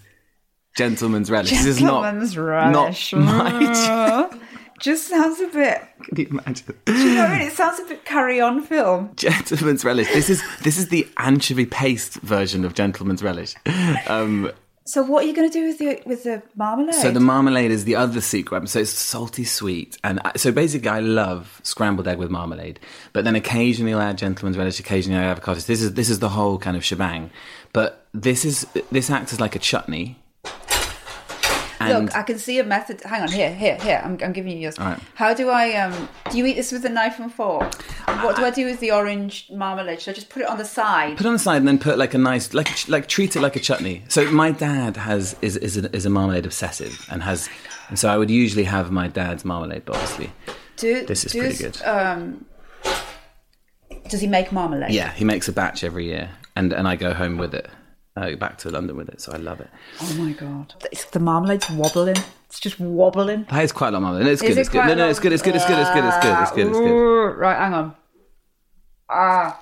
gentleman's 0.78 1.30
relish. 1.32 1.50
this 1.50 1.66
is 1.66 1.82
not 1.82 2.04
Gentleman's 2.04 2.38
relish. 2.38 3.14
not 3.14 3.26
my. 3.26 4.40
just 4.80 5.08
sounds 5.10 5.40
a 5.42 5.48
bit. 5.48 5.82
Can 6.04 6.18
you 6.18 6.28
imagine? 6.30 6.74
You 6.88 6.94
know 7.16 7.22
what 7.24 7.30
I 7.32 7.40
mean? 7.40 7.48
It 7.48 7.54
sounds 7.54 7.80
a 7.80 7.84
bit 7.86 8.06
carry 8.06 8.40
on 8.40 8.62
film. 8.64 9.12
Gentleman's 9.16 9.84
relish. 9.84 10.08
This 10.14 10.30
is 10.30 10.42
this 10.64 10.78
is 10.78 10.88
the 10.90 11.08
anchovy 11.18 11.66
paste 11.66 12.16
version 12.22 12.64
of 12.66 12.74
gentleman's 12.76 13.22
relish. 13.24 13.56
Um, 14.08 14.52
So 14.86 15.04
what 15.04 15.24
are 15.24 15.28
you 15.28 15.36
going 15.36 15.48
to 15.52 15.54
do 15.54 15.68
with 15.68 15.78
the 15.78 16.02
with 16.06 16.24
the 16.24 16.42
marmalade? 16.56 16.96
so 16.96 17.12
the 17.12 17.20
marmalade 17.20 17.70
is 17.72 17.84
the 17.84 17.96
other 17.96 18.22
secret. 18.22 18.68
So 18.70 18.80
it's 18.80 18.90
salty 18.90 19.44
sweet, 19.44 19.98
and 20.04 20.20
I, 20.26 20.32
so 20.38 20.52
basically, 20.52 20.90
I 20.90 21.00
love 21.02 21.60
scrambled 21.64 22.08
egg 22.08 22.18
with 22.18 22.32
marmalade. 22.32 22.80
But 23.14 23.24
then 23.26 23.36
occasionally 23.36 23.94
I'll 23.94 24.02
add 24.02 24.18
gentleman's 24.18 24.58
relish. 24.58 24.80
Occasionally 24.80 25.20
I 25.20 25.26
add 25.26 25.38
avocados. 25.42 25.66
This 25.68 25.82
is 25.82 25.94
this 25.94 26.10
is 26.10 26.20
the 26.20 26.30
whole 26.30 26.58
kind 26.58 26.76
of 26.78 26.84
shebang. 26.84 27.30
But 27.74 28.08
this 28.14 28.46
is 28.46 28.66
this 28.92 29.10
acts 29.10 29.34
as 29.34 29.40
like 29.40 29.56
a 29.56 29.60
chutney. 29.60 30.18
And 31.82 32.08
Look, 32.08 32.16
I 32.16 32.24
can 32.24 32.38
see 32.38 32.60
a 32.60 32.64
method. 32.66 33.00
Hang 33.02 33.22
on, 33.22 33.32
here, 33.32 33.54
here, 33.54 33.78
here. 33.78 34.02
I'm, 34.04 34.18
I'm 34.22 34.34
giving 34.34 34.52
you 34.52 34.58
yours. 34.58 34.78
right. 34.78 35.00
How 35.16 35.34
do 35.34 35.48
I? 35.50 35.76
Um, 35.76 36.10
do 36.30 36.38
you 36.38 36.46
eat 36.46 36.56
this 36.56 36.74
with 36.74 36.84
a 36.84 36.90
knife 36.90 37.20
and 37.20 37.34
fork? 37.34 37.74
What 38.22 38.36
do 38.36 38.44
I 38.44 38.50
do 38.50 38.66
with 38.66 38.82
the 38.82 38.92
orange 38.92 39.48
marmalade? 39.50 40.02
Should 40.02 40.12
I 40.12 40.16
just 40.16 40.30
put 40.30 40.42
it 40.42 40.50
on 40.50 40.58
the 40.58 40.66
side? 40.66 41.16
put 41.16 41.26
it 41.26 41.30
on 41.30 41.34
the 41.34 41.40
side 41.40 41.58
and 41.58 41.68
then 41.68 41.80
put 41.80 41.98
like 41.98 42.14
a 42.14 42.18
nice 42.18 42.54
like 42.54 42.68
like 42.90 43.08
treat 43.08 43.38
it 43.38 43.42
like 43.42 43.56
a 43.56 43.62
chutney. 43.62 44.04
So 44.10 44.30
my 44.30 44.52
dad 44.52 44.98
has 44.98 45.38
is 45.42 45.56
is 45.56 45.78
a, 45.78 45.96
is 45.96 46.06
a 46.06 46.10
marmalade 46.10 46.46
obsessive 46.46 47.06
and 47.10 47.24
has 47.24 47.48
and 47.88 47.98
so 47.98 48.10
I 48.10 48.18
would 48.18 48.30
usually 48.30 48.66
have 48.66 48.92
my 48.92 49.08
dad's 49.08 49.46
marmalade, 49.46 49.84
but 49.86 49.96
obviously 49.96 50.32
Do, 50.76 51.06
this 51.06 51.24
is 51.24 51.32
does, 51.32 51.42
pretty 51.42 51.64
good. 51.64 51.82
Um, 51.86 52.46
does 54.10 54.20
he 54.20 54.28
make 54.28 54.52
marmalade? 54.52 54.92
yeah, 54.92 55.14
he 55.14 55.24
makes 55.24 55.48
a 55.48 55.54
batch 55.54 55.84
every 55.86 56.06
year, 56.06 56.30
and 56.60 56.74
and 56.74 56.88
I 56.88 56.96
go 56.98 57.14
home 57.14 57.38
with 57.38 57.56
it, 57.56 57.70
uh, 58.18 58.36
back 58.36 58.58
to 58.60 58.70
London 58.70 58.98
with 58.98 59.10
it. 59.10 59.22
So 59.22 59.32
I 59.32 59.38
love 59.38 59.62
it. 59.62 59.70
Oh 60.02 60.14
my 60.16 60.34
god, 60.34 60.76
it's, 60.92 61.06
the 61.06 61.20
marmalade's 61.20 61.70
wobbling. 61.72 62.18
It's 62.48 62.60
just 62.60 62.80
wobbling. 62.80 63.46
That 63.50 63.64
is 63.64 63.72
quite 63.72 63.90
a 63.90 63.92
lot 63.92 63.98
of 63.98 64.04
marmalade. 64.04 64.28
It's 64.28 64.44
Is 64.44 64.50
good. 64.50 64.58
it 64.58 64.62
It's 64.62 64.70
good. 64.70 64.86
No, 64.88 64.94
no, 64.96 65.10
it's 65.10 65.20
good. 65.20 65.32
It's 65.34 65.42
good. 65.42 65.56
It's 65.56 65.66
good. 65.66 65.80
It's 65.80 65.90
good. 65.92 66.04
It's 66.04 66.18
good. 66.18 66.42
It's 66.42 66.52
good. 66.52 66.68
It's 66.68 66.78
good. 66.78 67.38
Right, 67.38 67.58
hang 67.58 67.74
on. 67.74 67.96
Ah. 69.10 69.62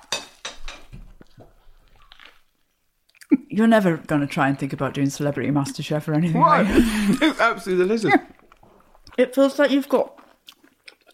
You're 3.48 3.66
never 3.66 3.98
going 3.98 4.20
to 4.22 4.26
try 4.26 4.48
and 4.48 4.58
think 4.58 4.72
about 4.72 4.94
doing 4.94 5.10
Celebrity 5.10 5.50
MasterChef 5.50 6.08
or 6.08 6.14
anything. 6.14 6.42
are 6.42 6.62
you? 6.62 6.70
it's 7.20 7.40
absolutely 7.40 7.86
delicious. 7.86 8.20
It 9.16 9.34
feels 9.34 9.58
like 9.58 9.72
you've 9.72 9.88
got 9.88 10.16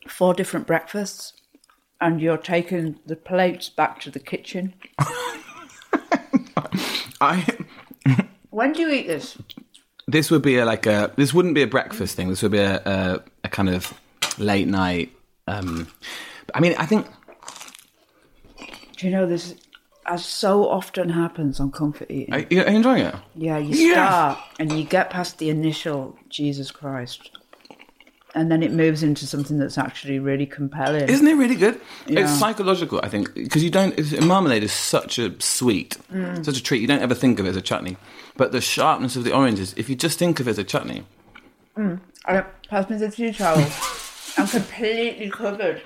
four 0.07 0.35
different 0.35 0.67
breakfasts 0.67 1.33
and 2.03 2.21
you're 2.21 2.37
taking 2.37 2.99
the 3.07 3.17
plates 3.17 3.71
back 3.71 3.99
to 4.01 4.11
the 4.11 4.19
kitchen. 4.21 4.75
I 7.21 7.45
When 8.51 8.73
do 8.73 8.83
you 8.83 8.91
eat 8.91 9.07
this? 9.07 9.37
this 10.07 10.31
would 10.31 10.43
be 10.43 10.59
a, 10.59 10.65
like 10.65 10.87
a 10.87 11.13
this 11.17 11.33
wouldn't 11.35 11.55
be 11.55 11.63
a 11.63 11.67
breakfast 11.67 12.17
thing. 12.17 12.29
This 12.29 12.43
would 12.43 12.53
be 12.53 12.59
a 12.59 12.77
a, 12.85 13.23
a 13.45 13.49
kind 13.49 13.69
of 13.69 13.93
late 14.39 14.69
night. 14.69 15.13
Um, 15.47 15.89
I 16.55 16.61
mean, 16.61 16.75
I 16.79 16.87
think 16.87 17.07
Do 18.97 19.07
you 19.07 19.13
know 19.13 19.27
this? 19.27 19.55
As 20.07 20.25
so 20.25 20.69
often 20.69 21.09
happens 21.09 21.61
on 21.61 21.71
comfort 21.73 22.11
eating. 22.11 22.35
are 22.35 22.41
you, 22.41 22.61
are 22.63 22.69
you 22.71 22.77
enjoying 22.77 23.07
it? 23.07 23.15
yeah, 23.35 23.57
you 23.57 23.75
Yes! 23.75 23.97
start 23.97 24.39
and 24.59 24.71
you 24.71 24.85
get 24.85 25.09
past 25.09 25.39
the 25.39 25.49
initial 25.49 26.15
Jesus 26.29 26.71
Christ, 26.71 27.31
and 28.35 28.51
then 28.51 28.63
it 28.63 28.73
moves 28.73 29.03
into 29.03 29.27
something 29.27 29.59
that's 29.59 29.79
actually 29.79 30.19
really 30.19 30.47
compelling. 30.47 31.09
Isn't 31.09 31.27
it 31.27 31.35
really 31.35 31.55
good? 31.57 31.81
Yeah. 32.07 32.21
It's 32.21 32.33
psychological, 32.39 33.01
I 33.03 33.09
think, 33.09 33.33
because 33.35 33.63
you 33.63 33.71
don't. 33.71 33.97
Marmalade 34.23 34.63
is 34.65 34.73
such 34.73 35.19
a 35.19 35.35
sweet, 35.41 35.97
Mm. 36.13 36.45
such 36.45 36.59
a 36.59 36.63
treat. 36.63 36.81
You 36.81 36.87
don't 36.89 37.03
ever 37.03 37.15
think 37.15 37.39
of 37.39 37.47
it 37.47 37.51
as 37.51 37.57
a 37.57 37.63
chutney, 37.63 37.97
but 38.37 38.53
the 38.53 38.61
sharpness 38.61 39.17
of 39.17 39.25
the 39.25 39.33
oranges. 39.35 39.75
If 39.77 39.89
you 39.89 39.97
just 39.97 40.19
think 40.19 40.41
of 40.41 40.49
it 40.49 40.53
as 40.53 40.59
a 40.59 40.65
chutney, 40.65 41.05
I 42.27 42.45
pass 42.69 42.89
me 42.91 42.97
the 42.97 43.11
tea 43.11 43.33
towel. 43.33 43.65
I'm 44.37 44.47
completely 44.49 45.31
covered. 45.31 45.83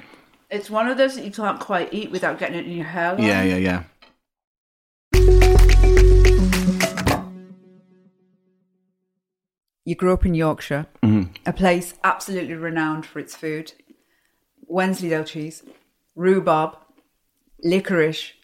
It's 0.51 0.71
one 0.71 0.89
of 0.89 0.97
those 0.97 1.15
that 1.17 1.25
you 1.25 1.31
can't 1.31 1.61
quite 1.61 1.93
eat 1.93 2.11
without 2.11 2.39
getting 2.39 2.57
it 2.59 2.65
in 2.67 2.73
your 2.73 2.87
hairline. 2.87 3.23
yeah, 3.27 3.43
yeah, 3.43 3.57
yeah. 3.57 3.83
You 9.89 9.95
grew 9.95 10.13
up 10.13 10.27
in 10.27 10.35
Yorkshire, 10.35 10.85
a 11.47 11.53
place 11.55 11.95
absolutely 12.05 12.53
renowned 12.53 13.07
for 13.07 13.21
its 13.21 13.35
food. 13.35 13.73
Wensleydale 14.67 15.25
cheese, 15.25 15.63
rhubarb, 16.15 16.77
licorice, 17.65 18.35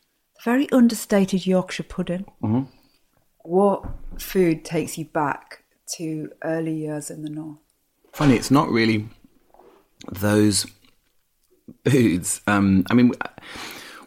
very 0.43 0.71
understated 0.71 1.47
Yorkshire 1.47 1.83
pudding. 1.83 2.25
What 3.43 3.85
food 4.19 4.65
takes 4.65 4.97
you 4.97 5.05
back 5.05 5.65
to 5.97 6.31
early 6.43 6.77
years 6.77 7.11
in 7.11 7.23
the 7.23 7.29
north? 7.29 7.59
Funny, 8.15 8.37
it's 8.37 8.51
not 8.51 8.71
really 8.71 9.07
those 10.11 10.65
foods. 11.87 12.41
Um, 12.47 12.87
I 12.91 12.95
mean, 12.95 13.13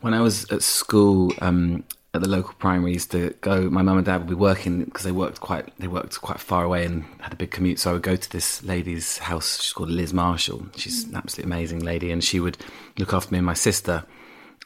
when 0.01 0.15
I 0.15 0.21
was 0.21 0.51
at 0.51 0.63
school 0.63 1.33
um, 1.41 1.83
at 2.17 2.23
the 2.23 2.29
local 2.29 2.53
primary, 2.59 2.93
used 2.93 3.11
to 3.11 3.33
go. 3.41 3.69
My 3.69 3.81
mum 3.81 3.97
and 3.97 4.05
dad 4.05 4.17
would 4.17 4.27
be 4.29 4.35
working 4.35 4.83
because 4.83 5.03
they 5.03 5.11
worked 5.11 5.39
quite. 5.39 5.71
They 5.79 5.87
worked 5.87 6.19
quite 6.21 6.39
far 6.39 6.63
away 6.63 6.85
and 6.85 7.05
had 7.21 7.33
a 7.33 7.35
big 7.37 7.51
commute. 7.51 7.79
So 7.79 7.89
I 7.89 7.93
would 7.93 8.01
go 8.03 8.15
to 8.15 8.31
this 8.31 8.63
lady's 8.63 9.17
house. 9.19 9.61
She's 9.61 9.73
called 9.73 9.89
Liz 9.89 10.13
Marshall. 10.13 10.67
She's 10.75 11.05
an 11.05 11.15
absolutely 11.15 11.51
amazing 11.53 11.79
lady, 11.79 12.11
and 12.11 12.23
she 12.23 12.39
would 12.39 12.57
look 12.97 13.13
after 13.13 13.31
me 13.31 13.37
and 13.39 13.45
my 13.45 13.53
sister. 13.53 14.03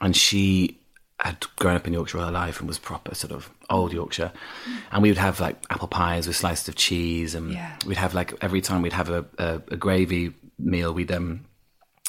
And 0.02 0.16
she 0.16 0.80
had 1.20 1.46
grown 1.58 1.76
up 1.76 1.86
in 1.86 1.94
Yorkshire 1.94 2.18
all 2.18 2.26
her 2.26 2.32
life 2.32 2.60
and 2.60 2.68
was 2.68 2.80
proper 2.80 3.14
sort 3.14 3.32
of 3.32 3.52
old 3.70 3.94
Yorkshire. 3.94 4.32
And 4.92 5.04
we 5.04 5.10
would 5.10 5.20
have 5.20 5.40
like 5.40 5.56
apple 5.70 5.88
pies 5.88 6.26
with 6.26 6.36
slices 6.36 6.68
of 6.68 6.76
cheese, 6.76 7.36
and 7.36 7.52
Yeah. 7.54 7.76
we'd 7.86 7.98
have 7.98 8.14
like 8.16 8.34
every 8.42 8.62
time 8.62 8.82
we'd 8.82 8.94
have 8.94 9.10
a, 9.10 9.26
a, 9.38 9.62
a 9.72 9.78
gravy 9.78 10.34
meal, 10.58 10.94
we'd 10.94 11.12
um 11.12 11.46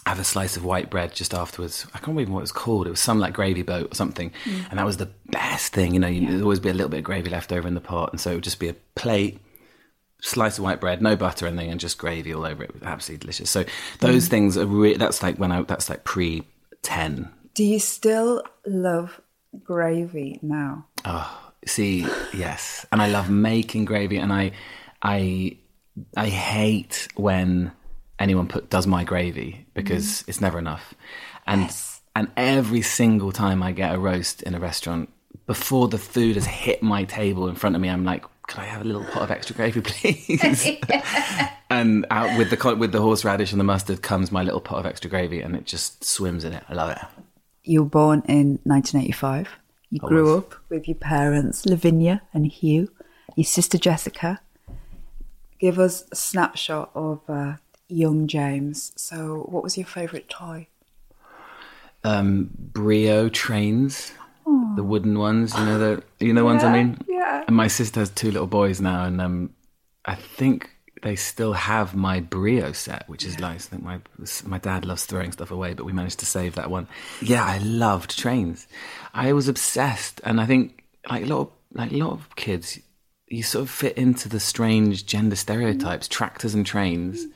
have 0.07 0.19
a 0.19 0.25
slice 0.25 0.57
of 0.57 0.65
white 0.65 0.91
bread 0.91 1.15
just 1.15 1.33
afterwards. 1.33 1.87
I 1.95 1.99
can't 1.99 2.09
remember 2.09 2.33
what 2.33 2.41
it 2.41 2.43
was 2.43 2.53
called. 2.53 2.87
It 2.87 2.91
was 2.91 3.01
some 3.01 3.21
like 3.21 3.33
gravy 3.35 3.63
boat 3.63 3.93
or 3.93 3.95
something, 3.95 4.33
mm. 4.45 4.71
and 4.71 4.79
that 4.79 4.87
was 4.87 4.97
the 4.97 5.11
best 5.27 5.73
thing. 5.73 5.95
You 5.95 6.01
know, 6.01 6.13
there'd 6.13 6.43
always 6.43 6.61
be 6.61 6.71
a 6.71 6.75
little 6.75 6.89
bit 6.89 6.99
of 6.99 7.05
gravy 7.05 7.31
left 7.31 7.53
over 7.53 7.69
in 7.69 7.75
the 7.75 7.81
pot, 7.81 8.11
and 8.13 8.21
so 8.21 8.33
it 8.33 8.35
would 8.35 8.45
just 8.45 8.59
be 8.59 8.69
a 8.69 8.75
plate. 8.95 9.41
Slice 10.21 10.59
of 10.59 10.65
white 10.65 10.81
bread, 10.81 11.03
no 11.03 11.17
butter, 11.17 11.47
or 11.47 11.49
anything, 11.49 11.71
and 11.71 11.81
just 11.81 11.99
gravy 11.99 12.33
all 12.33 12.45
over 12.45 12.63
it. 12.63 12.71
It 12.71 12.75
was 12.75 12.83
absolutely 12.85 13.23
delicious. 13.23 13.51
So 13.51 13.65
those 14.01 14.27
mm. 14.27 14.31
things 14.31 14.57
are 14.57 14.67
re- 14.67 14.97
that's 14.97 15.23
like 15.23 15.37
when 15.37 15.53
I 15.53 15.63
that's 15.63 15.89
like 15.89 16.05
pre 16.05 16.47
ten 16.83 17.33
Do 17.55 17.65
you 17.65 17.79
still 17.79 18.43
love 18.67 19.21
gravy 19.63 20.39
now? 20.43 20.87
Oh, 21.05 21.53
see, 21.67 22.07
yes, 22.33 22.87
and 22.93 23.01
I 23.03 23.09
love 23.09 23.31
making 23.31 23.85
gravy, 23.85 24.17
and 24.17 24.33
I, 24.33 24.53
I, 25.03 25.59
I 26.17 26.29
hate 26.29 27.09
when 27.15 27.73
anyone 28.23 28.47
put 28.47 28.71
does 28.71 28.87
my 28.87 29.05
gravy 29.05 29.67
because 29.75 30.25
it's 30.27 30.41
never 30.41 30.59
enough, 30.59 30.95
and 31.47 31.75
and 32.15 32.31
every 32.37 32.83
single 32.83 33.33
time 33.33 33.63
I 33.63 33.73
get 33.73 33.95
a 33.95 33.99
roast 33.99 34.43
in 34.43 34.55
a 34.55 34.61
restaurant, 34.61 35.11
before 35.47 35.89
the 35.89 35.99
food 35.99 36.37
has 36.37 36.47
hit 36.47 36.83
my 36.83 37.05
table 37.05 37.49
in 37.49 37.55
front 37.57 37.75
of 37.75 37.83
me, 37.83 37.89
I'm 37.89 38.05
like, 38.05 38.25
can 38.47 38.63
I 38.63 38.67
have 38.67 38.83
a 38.83 38.85
little 38.85 39.05
pot 39.05 39.23
of 39.23 39.31
extra 39.31 39.57
gravy, 39.57 39.81
please? 39.85 40.79
and 41.71 42.07
out 42.11 42.39
with 42.39 42.51
the 42.51 42.77
with 42.77 42.93
the 42.93 43.01
horseradish 43.01 43.51
and 43.51 43.61
the 43.61 43.65
mustard 43.65 44.03
comes 44.03 44.31
my 44.31 44.43
little 44.43 44.61
pot 44.61 44.79
of 44.79 44.87
extra 44.87 45.11
gravy, 45.11 45.41
and 45.41 45.57
it 45.57 45.67
just 45.67 46.05
swims 46.05 46.45
in 46.45 46.53
it. 46.53 46.63
I 46.69 46.75
love 46.75 46.91
it. 46.91 46.99
You 47.65 47.83
were 47.83 47.89
born 47.89 48.23
in 48.29 48.61
1985. 48.65 49.49
You 49.91 49.99
grew 49.99 50.39
up 50.39 50.55
with 50.71 50.89
your 50.89 50.97
parents, 50.97 51.67
Lavinia 51.67 52.23
and 52.33 52.47
Hugh, 52.47 52.91
your 53.37 53.45
sister 53.45 53.79
Jessica. 53.79 54.41
Give 55.61 55.79
us 55.79 56.05
a 56.11 56.17
snapshot 56.17 56.91
of 56.95 57.21
uh, 57.29 57.57
young 57.93 58.27
James. 58.27 58.93
So, 58.97 59.47
what 59.49 59.63
was 59.63 59.77
your 59.77 59.87
favourite 59.87 60.29
toy? 60.29 60.69
um, 62.05 62.51
Brio 62.55 63.29
trains, 63.29 64.13
the 64.77 64.83
wooden 64.83 65.19
ones. 65.19 65.57
You 65.57 65.65
know 65.65 65.79
the 65.79 66.03
you 66.21 66.33
know 66.33 66.41
the 66.41 66.45
ones 66.45 66.65
I 66.65 66.73
mean. 66.73 66.99
yeah. 67.09 67.45
And 67.47 67.57
my 67.57 67.69
sister 67.69 68.01
has 68.01 68.11
two 68.11 68.31
little 68.31 68.47
boys 68.47 68.81
now, 68.81 69.05
and 69.05 69.21
um, 69.21 69.55
I 70.05 70.15
think 70.15 70.71
they 71.03 71.17
still 71.17 71.53
have 71.53 71.95
my 71.95 72.21
Brio 72.21 72.73
set, 72.73 73.09
which 73.09 73.25
is 73.25 73.39
nice. 73.39 73.67
I 73.67 73.71
think 73.71 73.83
my 73.83 74.01
my 74.45 74.59
dad 74.59 74.85
loves 74.85 75.05
throwing 75.05 75.33
stuff 75.33 75.51
away, 75.51 75.75
but 75.75 75.87
we 75.87 75.93
managed 75.93 76.19
to 76.21 76.27
save 76.27 76.55
that 76.57 76.71
one. 76.71 76.89
Yeah, 77.21 77.45
I 77.45 77.59
loved 77.59 78.19
trains. 78.19 78.67
I 79.15 79.33
was 79.33 79.49
obsessed, 79.49 80.21
and 80.25 80.41
I 80.41 80.47
think 80.47 80.85
like 81.09 81.25
a 81.25 81.27
lot 81.27 81.41
of, 81.41 81.51
like 81.73 81.93
a 81.93 81.97
lot 81.97 82.13
of 82.13 82.35
kids, 82.37 82.79
you 83.29 83.43
sort 83.43 83.63
of 83.63 83.71
fit 83.71 83.97
into 83.97 84.29
the 84.29 84.41
strange 84.41 85.07
gender 85.07 85.37
stereotypes: 85.37 86.09
tractors 86.09 86.55
and 86.55 86.67
trains 86.67 87.27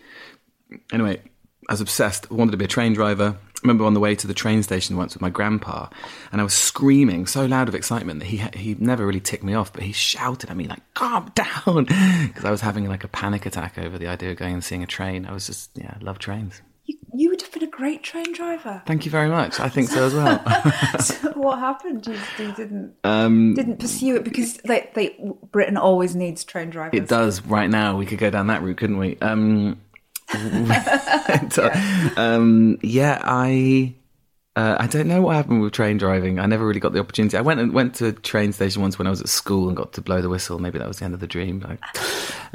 anyway, 0.92 1.20
I 1.68 1.72
was 1.72 1.80
obsessed. 1.80 2.30
Wanted 2.30 2.52
to 2.52 2.56
be 2.56 2.64
a 2.64 2.68
train 2.68 2.92
driver. 2.92 3.36
I 3.38 3.58
remember 3.62 3.84
on 3.84 3.94
the 3.94 4.00
way 4.00 4.14
to 4.14 4.26
the 4.26 4.34
train 4.34 4.62
station 4.62 4.96
once 4.96 5.14
with 5.14 5.22
my 5.22 5.30
grandpa, 5.30 5.88
and 6.30 6.40
I 6.40 6.44
was 6.44 6.54
screaming 6.54 7.26
so 7.26 7.46
loud 7.46 7.68
of 7.68 7.74
excitement 7.74 8.20
that 8.20 8.26
he 8.26 8.36
he 8.54 8.76
never 8.78 9.06
really 9.06 9.20
ticked 9.20 9.42
me 9.42 9.54
off, 9.54 9.72
but 9.72 9.82
he 9.82 9.92
shouted 9.92 10.50
at 10.50 10.56
me 10.56 10.68
like 10.68 10.82
"calm 10.94 11.30
down" 11.34 11.84
because 11.84 12.44
I 12.44 12.50
was 12.50 12.60
having 12.60 12.88
like 12.88 13.02
a 13.02 13.08
panic 13.08 13.46
attack 13.46 13.78
over 13.78 13.98
the 13.98 14.06
idea 14.06 14.30
of 14.30 14.36
going 14.36 14.54
and 14.54 14.64
seeing 14.64 14.82
a 14.82 14.86
train. 14.86 15.26
I 15.26 15.32
was 15.32 15.46
just 15.46 15.70
yeah, 15.74 15.94
I 15.98 16.04
love 16.04 16.18
trains. 16.18 16.62
You, 16.84 16.98
you 17.14 17.30
would 17.30 17.42
have 17.42 17.50
been 17.50 17.64
a 17.64 17.70
great 17.70 18.04
train 18.04 18.32
driver. 18.32 18.82
Thank 18.86 19.04
you 19.04 19.10
very 19.10 19.28
much. 19.28 19.58
I 19.58 19.68
think 19.68 19.88
so 19.88 20.06
as 20.06 20.14
well. 20.14 20.40
so 21.00 21.32
what 21.32 21.58
happened? 21.58 22.06
You, 22.06 22.16
you 22.38 22.52
didn't 22.52 22.94
um, 23.02 23.54
didn't 23.54 23.80
pursue 23.80 24.16
it 24.16 24.24
because 24.24 24.58
they, 24.58 24.88
they 24.94 25.18
Britain 25.50 25.76
always 25.76 26.14
needs 26.14 26.44
train 26.44 26.70
drivers. 26.70 27.00
It 27.00 27.08
does 27.08 27.42
right 27.42 27.68
now. 27.68 27.96
We 27.96 28.06
could 28.06 28.18
go 28.18 28.30
down 28.30 28.46
that 28.48 28.62
route, 28.62 28.76
couldn't 28.76 28.98
we? 28.98 29.18
Um, 29.20 29.80
um, 32.16 32.78
yeah, 32.82 33.20
I. 33.22 33.94
Uh, 34.54 34.74
I 34.80 34.86
don't 34.86 35.06
know 35.06 35.20
what 35.20 35.36
happened 35.36 35.60
with 35.60 35.74
train 35.74 35.98
driving. 35.98 36.38
I 36.38 36.46
never 36.46 36.66
really 36.66 36.80
got 36.80 36.94
the 36.94 36.98
opportunity. 36.98 37.36
I 37.36 37.42
went 37.42 37.60
and 37.60 37.74
went 37.74 37.94
to 37.96 38.06
a 38.06 38.12
train 38.12 38.54
station 38.54 38.80
once 38.80 38.98
when 38.98 39.06
I 39.06 39.10
was 39.10 39.20
at 39.20 39.28
school 39.28 39.68
and 39.68 39.76
got 39.76 39.92
to 39.92 40.00
blow 40.00 40.22
the 40.22 40.30
whistle. 40.30 40.58
Maybe 40.58 40.78
that 40.78 40.88
was 40.88 41.00
the 41.00 41.04
end 41.04 41.12
of 41.12 41.20
the 41.20 41.26
dream. 41.26 41.60
Like, 41.60 41.78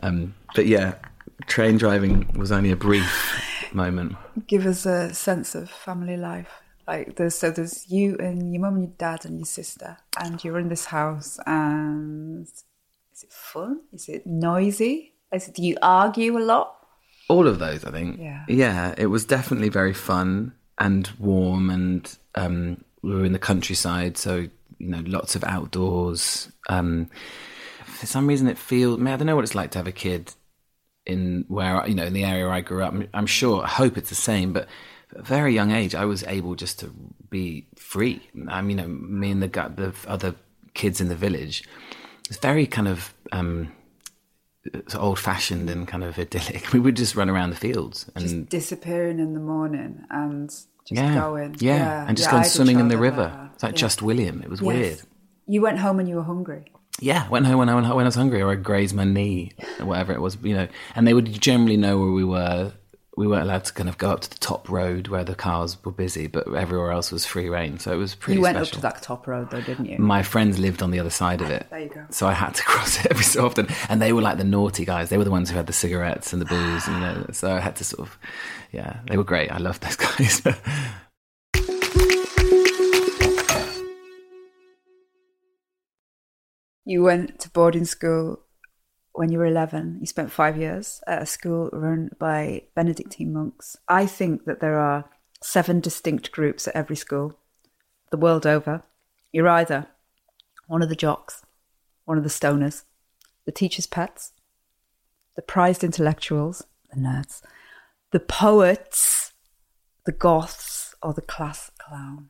um, 0.02 0.34
but 0.56 0.66
yeah, 0.66 0.96
train 1.46 1.78
driving 1.78 2.28
was 2.36 2.52
only 2.52 2.72
a 2.72 2.76
brief 2.76 3.08
moment. 3.72 4.16
Give 4.48 4.66
us 4.66 4.86
a 4.88 5.14
sense 5.14 5.54
of 5.54 5.70
family 5.70 6.18
life. 6.18 6.50
Like 6.88 7.16
there's 7.16 7.36
so 7.36 7.52
there's 7.52 7.90
you 7.90 8.18
and 8.18 8.52
your 8.52 8.62
mum 8.62 8.76
and 8.76 8.84
your 8.84 8.94
dad 8.98 9.26
and 9.26 9.38
your 9.38 9.46
sister, 9.46 9.98
and 10.20 10.44
you're 10.44 10.60
in 10.60 10.70
this 10.70 10.86
house. 10.86 11.40
And 11.46 12.48
is 13.14 13.24
it 13.24 13.32
fun? 13.32 13.82
Is 13.94 14.10
it 14.10 14.26
noisy? 14.26 15.14
Is 15.32 15.48
it, 15.48 15.56
do 15.56 15.64
you 15.64 15.78
argue 15.82 16.38
a 16.38 16.40
lot? 16.40 16.81
All 17.32 17.48
of 17.48 17.60
those, 17.60 17.86
I 17.86 17.92
think. 17.92 18.20
Yeah. 18.20 18.44
Yeah, 18.50 18.94
it 18.98 19.08
was 19.08 19.24
definitely 19.24 19.70
very 19.70 19.94
fun 19.94 20.54
and 20.78 21.10
warm, 21.18 21.70
and 21.70 22.18
um, 22.36 22.84
we 23.02 23.16
were 23.16 23.24
in 23.24 23.32
the 23.32 23.40
countryside, 23.40 24.18
so 24.18 24.48
you 24.80 24.88
know, 24.90 25.02
lots 25.06 25.36
of 25.36 25.44
outdoors. 25.46 26.52
Um, 26.68 27.10
for 27.86 28.06
some 28.06 28.28
reason, 28.28 28.48
it 28.48 28.58
feels. 28.58 29.00
I, 29.00 29.02
mean, 29.02 29.14
I 29.14 29.18
don't 29.18 29.28
know 29.28 29.36
what 29.38 29.46
it's 29.46 29.56
like 29.56 29.72
to 29.72 29.80
have 29.80 29.88
a 29.88 29.94
kid 29.94 30.34
in 31.06 31.46
where 31.48 31.88
you 31.88 31.96
know 31.96 32.04
in 32.04 32.12
the 32.12 32.26
area 32.26 32.50
I 32.50 32.60
grew 32.60 32.84
up. 32.84 32.92
I'm, 32.92 33.08
I'm 33.14 33.28
sure. 33.28 33.64
I 33.64 33.68
hope 33.68 33.98
it's 33.98 34.10
the 34.10 34.16
same, 34.16 34.52
but 34.52 34.68
at 35.14 35.20
a 35.20 35.24
very 35.24 35.54
young 35.54 35.72
age, 35.72 35.96
I 35.96 36.04
was 36.04 36.24
able 36.26 36.56
just 36.56 36.80
to 36.80 36.94
be 37.30 37.66
free. 37.78 38.28
I 38.50 38.62
mean, 38.62 38.78
you 38.78 38.84
know, 38.84 38.90
me 38.90 39.32
and 39.32 39.42
the 39.42 39.48
the 39.48 39.94
other 40.06 40.36
kids 40.74 41.00
in 41.00 41.08
the 41.08 41.16
village. 41.16 41.64
It's 42.30 42.40
very 42.40 42.68
kind 42.68 42.90
of. 42.90 43.14
Um, 43.32 43.72
old 44.98 45.20
fashioned 45.20 45.70
and 45.70 45.88
kind 45.88 46.04
of 46.04 46.18
idyllic. 46.20 46.72
We 46.74 46.80
would 46.80 46.96
just 46.96 47.16
run 47.16 47.30
around 47.30 47.50
the 47.50 47.56
fields 47.56 48.10
and 48.16 48.24
Just 48.24 48.50
disappearing 48.50 49.20
in 49.20 49.34
the 49.34 49.40
morning 49.40 50.04
and 50.10 50.50
just 50.50 50.68
yeah, 50.90 51.16
going. 51.16 51.56
yeah, 51.60 52.06
and 52.08 52.16
just 52.18 52.28
Yeah, 52.28 52.32
going 52.34 52.44
swimming 52.46 52.80
in 52.80 52.88
the 52.88 52.98
river. 52.98 53.32
that. 53.34 53.52
It's 53.56 53.64
like 53.64 53.74
Yeah. 53.74 53.78
just 53.88 54.02
William. 54.02 54.42
It 54.44 54.50
was 54.50 54.62
Yes. 54.62 54.68
weird. 54.68 55.02
You 55.48 55.62
went 55.62 55.80
home 55.80 56.00
and 56.00 56.08
you 56.08 56.16
were 56.18 56.24
hungry. 56.24 56.66
Yeah, 57.00 57.28
went 57.30 57.48
home 57.48 57.58
when 57.58 57.70
I 57.70 57.74
went 57.76 57.88
when 57.88 58.06
I 58.06 58.08
was 58.08 58.16
hungry 58.16 58.42
or 58.42 58.52
I 58.52 58.56
grazed 58.56 58.94
my 58.96 59.04
knee 59.06 59.52
or 59.80 59.86
whatever 59.88 60.14
it 60.14 60.22
was, 60.22 60.38
you 60.44 60.54
know. 60.54 60.68
And 60.96 61.08
they 61.08 61.14
would 61.14 61.42
generally 61.42 61.78
know 61.78 61.98
where 62.00 62.12
we 62.12 62.24
were 62.24 62.74
we 63.22 63.28
weren't 63.28 63.44
allowed 63.44 63.64
to 63.66 63.74
kind 63.74 63.88
of 63.88 64.00
go 64.00 64.10
up 64.10 64.22
to 64.22 64.30
the 64.32 64.40
top 64.40 64.68
road 64.68 65.08
where 65.08 65.24
the 65.24 65.36
cars 65.36 65.78
were 65.86 65.92
busy, 65.92 66.26
but 66.26 66.52
everywhere 66.56 66.92
else 66.92 67.12
was 67.12 67.24
free 67.24 67.50
reign. 67.50 67.78
So 67.78 67.94
it 67.94 67.98
was 67.98 68.16
pretty. 68.16 68.38
You 68.38 68.42
went 68.42 68.58
special. 68.58 68.68
up 68.68 68.74
to 68.74 68.82
that 68.82 69.04
top 69.04 69.28
road 69.28 69.52
though, 69.52 69.62
didn't 69.62 69.86
you? 69.86 70.00
My 70.00 70.24
friends 70.24 70.58
lived 70.58 70.82
on 70.82 70.90
the 70.90 71.00
other 71.00 71.12
side 71.12 71.40
of 71.40 71.52
it. 71.52 71.68
There 71.70 71.80
you 71.82 71.90
go. 71.90 72.04
So 72.10 72.28
I 72.28 72.34
had 72.34 72.56
to 72.56 72.64
cross 72.72 73.00
it 73.00 73.12
every 73.12 73.24
so 73.24 73.46
often, 73.46 73.68
and 73.90 74.02
they 74.02 74.12
were 74.12 74.24
like 74.24 74.40
the 74.40 74.44
naughty 74.44 74.86
guys. 74.86 75.10
They 75.10 75.20
were 75.20 75.24
the 75.24 75.30
ones 75.30 75.52
who 75.52 75.56
had 75.56 75.68
the 75.68 75.74
cigarettes 75.74 76.34
and 76.34 76.42
the 76.42 76.46
booze, 76.46 76.88
and, 76.88 76.96
you 76.96 77.02
know. 77.02 77.26
So 77.32 77.54
I 77.56 77.60
had 77.60 77.76
to 77.76 77.84
sort 77.84 78.08
of, 78.08 78.18
yeah, 78.72 79.02
they 79.08 79.18
were 79.18 79.24
great. 79.24 79.52
I 79.52 79.60
loved 79.60 79.84
those 79.84 79.96
guys. 79.98 80.42
You 86.84 87.04
went 87.04 87.40
to 87.42 87.50
boarding 87.52 87.86
school 87.86 88.40
when 89.14 89.32
you 89.32 89.40
were 89.40 89.46
11. 89.46 89.98
You 90.00 90.08
spent 90.08 90.32
five 90.32 90.58
years 90.58 91.02
at 91.08 91.22
a 91.22 91.26
school 91.26 91.70
run 91.74 92.12
by 92.20 92.64
Benedictine 92.76 93.34
monks. 93.34 93.78
I 93.88 94.06
think 94.06 94.46
that 94.46 94.60
there 94.60 94.80
are 94.80 95.10
seven 95.42 95.80
distinct 95.80 96.32
groups 96.32 96.68
at 96.68 96.76
every 96.76 96.96
school 96.96 97.38
the 98.12 98.18
world 98.18 98.46
over. 98.46 98.84
You're 99.32 99.48
either 99.48 99.88
one 100.68 100.82
of 100.82 100.90
the 100.90 100.96
jocks, 100.96 101.44
one 102.06 102.18
of 102.18 102.24
the 102.24 102.30
stoners, 102.30 102.84
the 103.46 103.52
teacher's 103.52 103.88
pets, 103.88 104.34
the 105.36 105.42
prized 105.42 105.84
intellectuals, 105.84 106.64
the 106.94 107.00
nerds, 107.00 107.42
the 108.12 108.20
poets, 108.20 109.34
the 110.06 110.12
goths, 110.12 110.94
or 111.02 111.14
the 111.14 111.22
class 111.22 111.72
clown. 111.80 112.30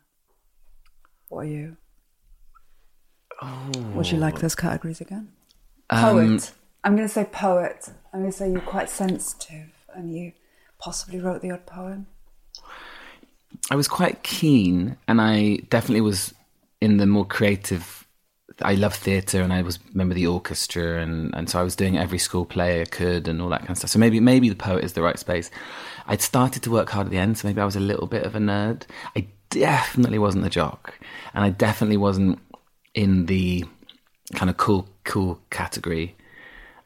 What 1.30 1.46
are 1.46 1.50
you? 1.50 1.78
Would 3.96 4.12
you 4.12 4.20
like 4.20 4.40
those 4.40 4.56
categories 4.56 5.02
again? 5.02 5.32
Poet. 5.90 6.52
Um, 6.52 6.61
I'm 6.84 6.96
going 6.96 7.08
to 7.08 7.14
say 7.14 7.26
poet. 7.26 7.90
I'm 8.14 8.22
going 8.22 8.32
to 8.32 8.38
say 8.38 8.52
you're 8.52 8.62
quite 8.62 8.90
sensitive 8.90 9.70
and 9.94 10.14
you 10.16 10.34
possibly 10.80 11.20
wrote 11.20 11.42
the 11.42 11.52
odd 11.52 11.66
poem. 11.66 12.08
I 13.70 13.76
was 13.76 13.88
quite 13.88 14.24
keen, 14.24 14.98
and 15.08 15.22
I 15.22 15.58
definitely 15.70 16.02
was 16.02 16.34
in 16.80 16.98
the 16.98 17.06
more 17.06 17.26
creative. 17.26 18.08
I 18.62 18.76
love 18.76 18.96
theatre, 18.96 19.42
and 19.42 19.54
I 19.54 19.62
was 19.62 19.80
member 19.94 20.14
of 20.14 20.16
the 20.16 20.28
orchestra, 20.28 21.02
and, 21.02 21.34
and 21.36 21.50
so 21.50 21.60
I 21.60 21.64
was 21.64 21.76
doing 21.76 21.98
every 21.98 22.18
school 22.18 22.46
play 22.46 22.82
I 22.82 22.86
could, 22.86 23.28
and 23.28 23.42
all 23.42 23.50
that 23.50 23.60
kind 23.60 23.72
of 23.72 23.78
stuff. 23.78 23.92
So 23.92 24.00
maybe 24.00 24.20
maybe 24.20 24.50
the 24.50 24.56
poet 24.56 24.84
is 24.84 24.94
the 24.94 25.02
right 25.02 25.20
space. 25.20 25.52
I'd 26.08 26.22
started 26.22 26.64
to 26.64 26.72
work 26.72 26.90
hard 26.90 27.08
at 27.08 27.12
the 27.12 27.18
end, 27.18 27.38
so 27.38 27.48
maybe 27.48 27.62
I 27.62 27.66
was 27.66 27.76
a 27.76 27.82
little 27.82 28.08
bit 28.08 28.24
of 28.24 28.36
a 28.36 28.40
nerd. 28.40 28.84
I 29.16 29.28
definitely 29.50 30.18
wasn't 30.18 30.46
a 30.46 30.50
jock, 30.50 30.98
and 31.34 31.44
I 31.44 31.50
definitely 31.50 31.98
wasn't 31.98 32.40
in 32.94 33.28
the 33.28 33.66
kind 34.34 34.50
of 34.50 34.58
cool 34.58 34.88
cool 35.04 35.40
category. 35.50 36.16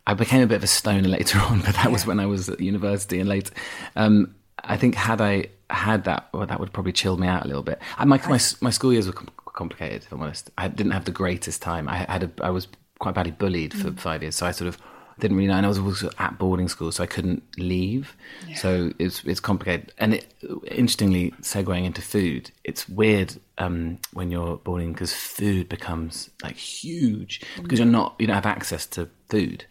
I 0.08 0.14
became 0.14 0.42
a 0.42 0.48
bit 0.48 0.56
of 0.56 0.64
a 0.64 0.68
stoner 0.68 1.08
later 1.18 1.40
on, 1.40 1.62
but 1.62 1.76
that 1.76 1.92
was 1.92 2.06
when 2.06 2.20
I 2.20 2.26
was 2.26 2.50
at 2.50 2.60
university 2.60 3.20
and 3.20 3.30
late. 3.30 3.52
Um, 3.96 4.36
I 4.64 4.78
think 4.78 4.96
had 4.96 5.22
I 5.22 5.48
had 5.70 6.04
that, 6.06 6.30
well, 6.34 6.46
that 6.46 6.60
would 6.60 6.74
probably 6.74 6.92
chill 6.92 7.18
me 7.18 7.28
out 7.28 7.44
a 7.44 7.48
little 7.48 7.64
bit. 7.64 7.80
I, 7.98 8.06
my, 8.06 8.18
my 8.28 8.40
my 8.62 8.70
school 8.70 8.94
years 8.94 9.08
were 9.08 9.14
com- 9.14 9.30
complicated. 9.46 10.04
If 10.04 10.12
I'm 10.12 10.22
honest, 10.22 10.50
I 10.58 10.68
didn't 10.68 10.92
have 10.94 11.06
the 11.06 11.12
greatest 11.12 11.62
time. 11.62 11.90
I 11.90 11.98
had 11.98 12.24
a, 12.24 12.32
I 12.42 12.50
was 12.50 12.68
quite 13.00 13.16
badly 13.16 13.32
bullied 13.32 13.74
for 13.74 13.92
five 13.94 14.22
years, 14.22 14.36
so 14.36 14.46
I 14.46 14.52
sort 14.52 14.68
of 14.68 14.78
didn't 15.20 15.38
really 15.38 15.48
know. 15.48 15.56
And 15.56 15.66
I 15.66 15.70
was 15.70 15.80
also 15.80 16.10
at 16.20 16.38
boarding 16.38 16.68
school, 16.68 16.92
so 16.92 17.04
I 17.04 17.08
couldn't 17.08 17.44
leave. 17.58 18.16
So 18.56 18.92
it's 19.00 19.24
it's 19.24 19.40
complicated. 19.40 19.94
And 19.98 20.16
it, 20.16 20.34
interestingly, 20.68 21.32
segueing 21.42 21.86
into 21.86 22.02
food, 22.02 22.52
it's 22.64 22.88
weird 22.88 23.36
um, 23.58 24.00
when 24.14 24.32
you're 24.32 24.58
boarding 24.58 24.94
because 24.94 25.14
food 25.14 25.70
becomes 25.70 26.30
like 26.44 26.56
huge 26.56 27.42
because 27.62 27.80
you're 27.80 27.88
not 27.88 28.16
you 28.20 28.28
don't 28.28 28.36
have 28.36 28.46
access 28.46 28.86
to 28.88 29.10
food. 29.30 29.66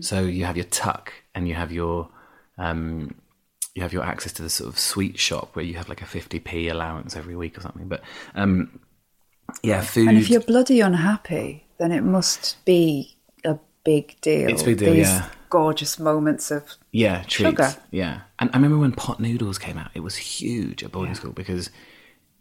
So 0.00 0.20
you 0.22 0.44
have 0.44 0.56
your 0.56 0.66
tuck 0.66 1.12
and 1.34 1.48
you 1.48 1.54
have 1.54 1.72
your 1.72 2.08
um, 2.58 3.14
you 3.74 3.82
have 3.82 3.92
your 3.92 4.04
access 4.04 4.32
to 4.34 4.42
the 4.42 4.50
sort 4.50 4.68
of 4.68 4.78
sweet 4.78 5.18
shop 5.18 5.54
where 5.54 5.64
you 5.64 5.74
have 5.74 5.88
like 5.88 6.00
a 6.00 6.06
50p 6.06 6.70
allowance 6.70 7.14
every 7.14 7.36
week 7.36 7.58
or 7.58 7.60
something. 7.60 7.88
But 7.88 8.02
um, 8.34 8.80
yeah, 9.62 9.82
food. 9.82 10.08
And 10.08 10.18
if 10.18 10.30
you're 10.30 10.40
bloody 10.40 10.80
unhappy, 10.80 11.66
then 11.78 11.92
it 11.92 12.02
must 12.02 12.64
be 12.64 13.16
a 13.44 13.58
big 13.84 14.18
deal. 14.22 14.48
It's 14.48 14.62
a 14.62 14.64
big 14.64 14.78
deal, 14.78 14.94
These 14.94 15.08
yeah. 15.08 15.28
gorgeous 15.50 15.98
moments 15.98 16.50
of 16.50 16.64
Yeah, 16.90 17.22
treats. 17.24 17.50
Sugar. 17.50 17.74
Yeah, 17.90 18.20
and 18.38 18.50
I 18.52 18.56
remember 18.56 18.78
when 18.78 18.92
pot 18.92 19.20
noodles 19.20 19.58
came 19.58 19.76
out, 19.76 19.90
it 19.94 20.00
was 20.00 20.16
huge 20.16 20.82
at 20.82 20.92
boarding 20.92 21.14
school 21.14 21.32
because 21.32 21.70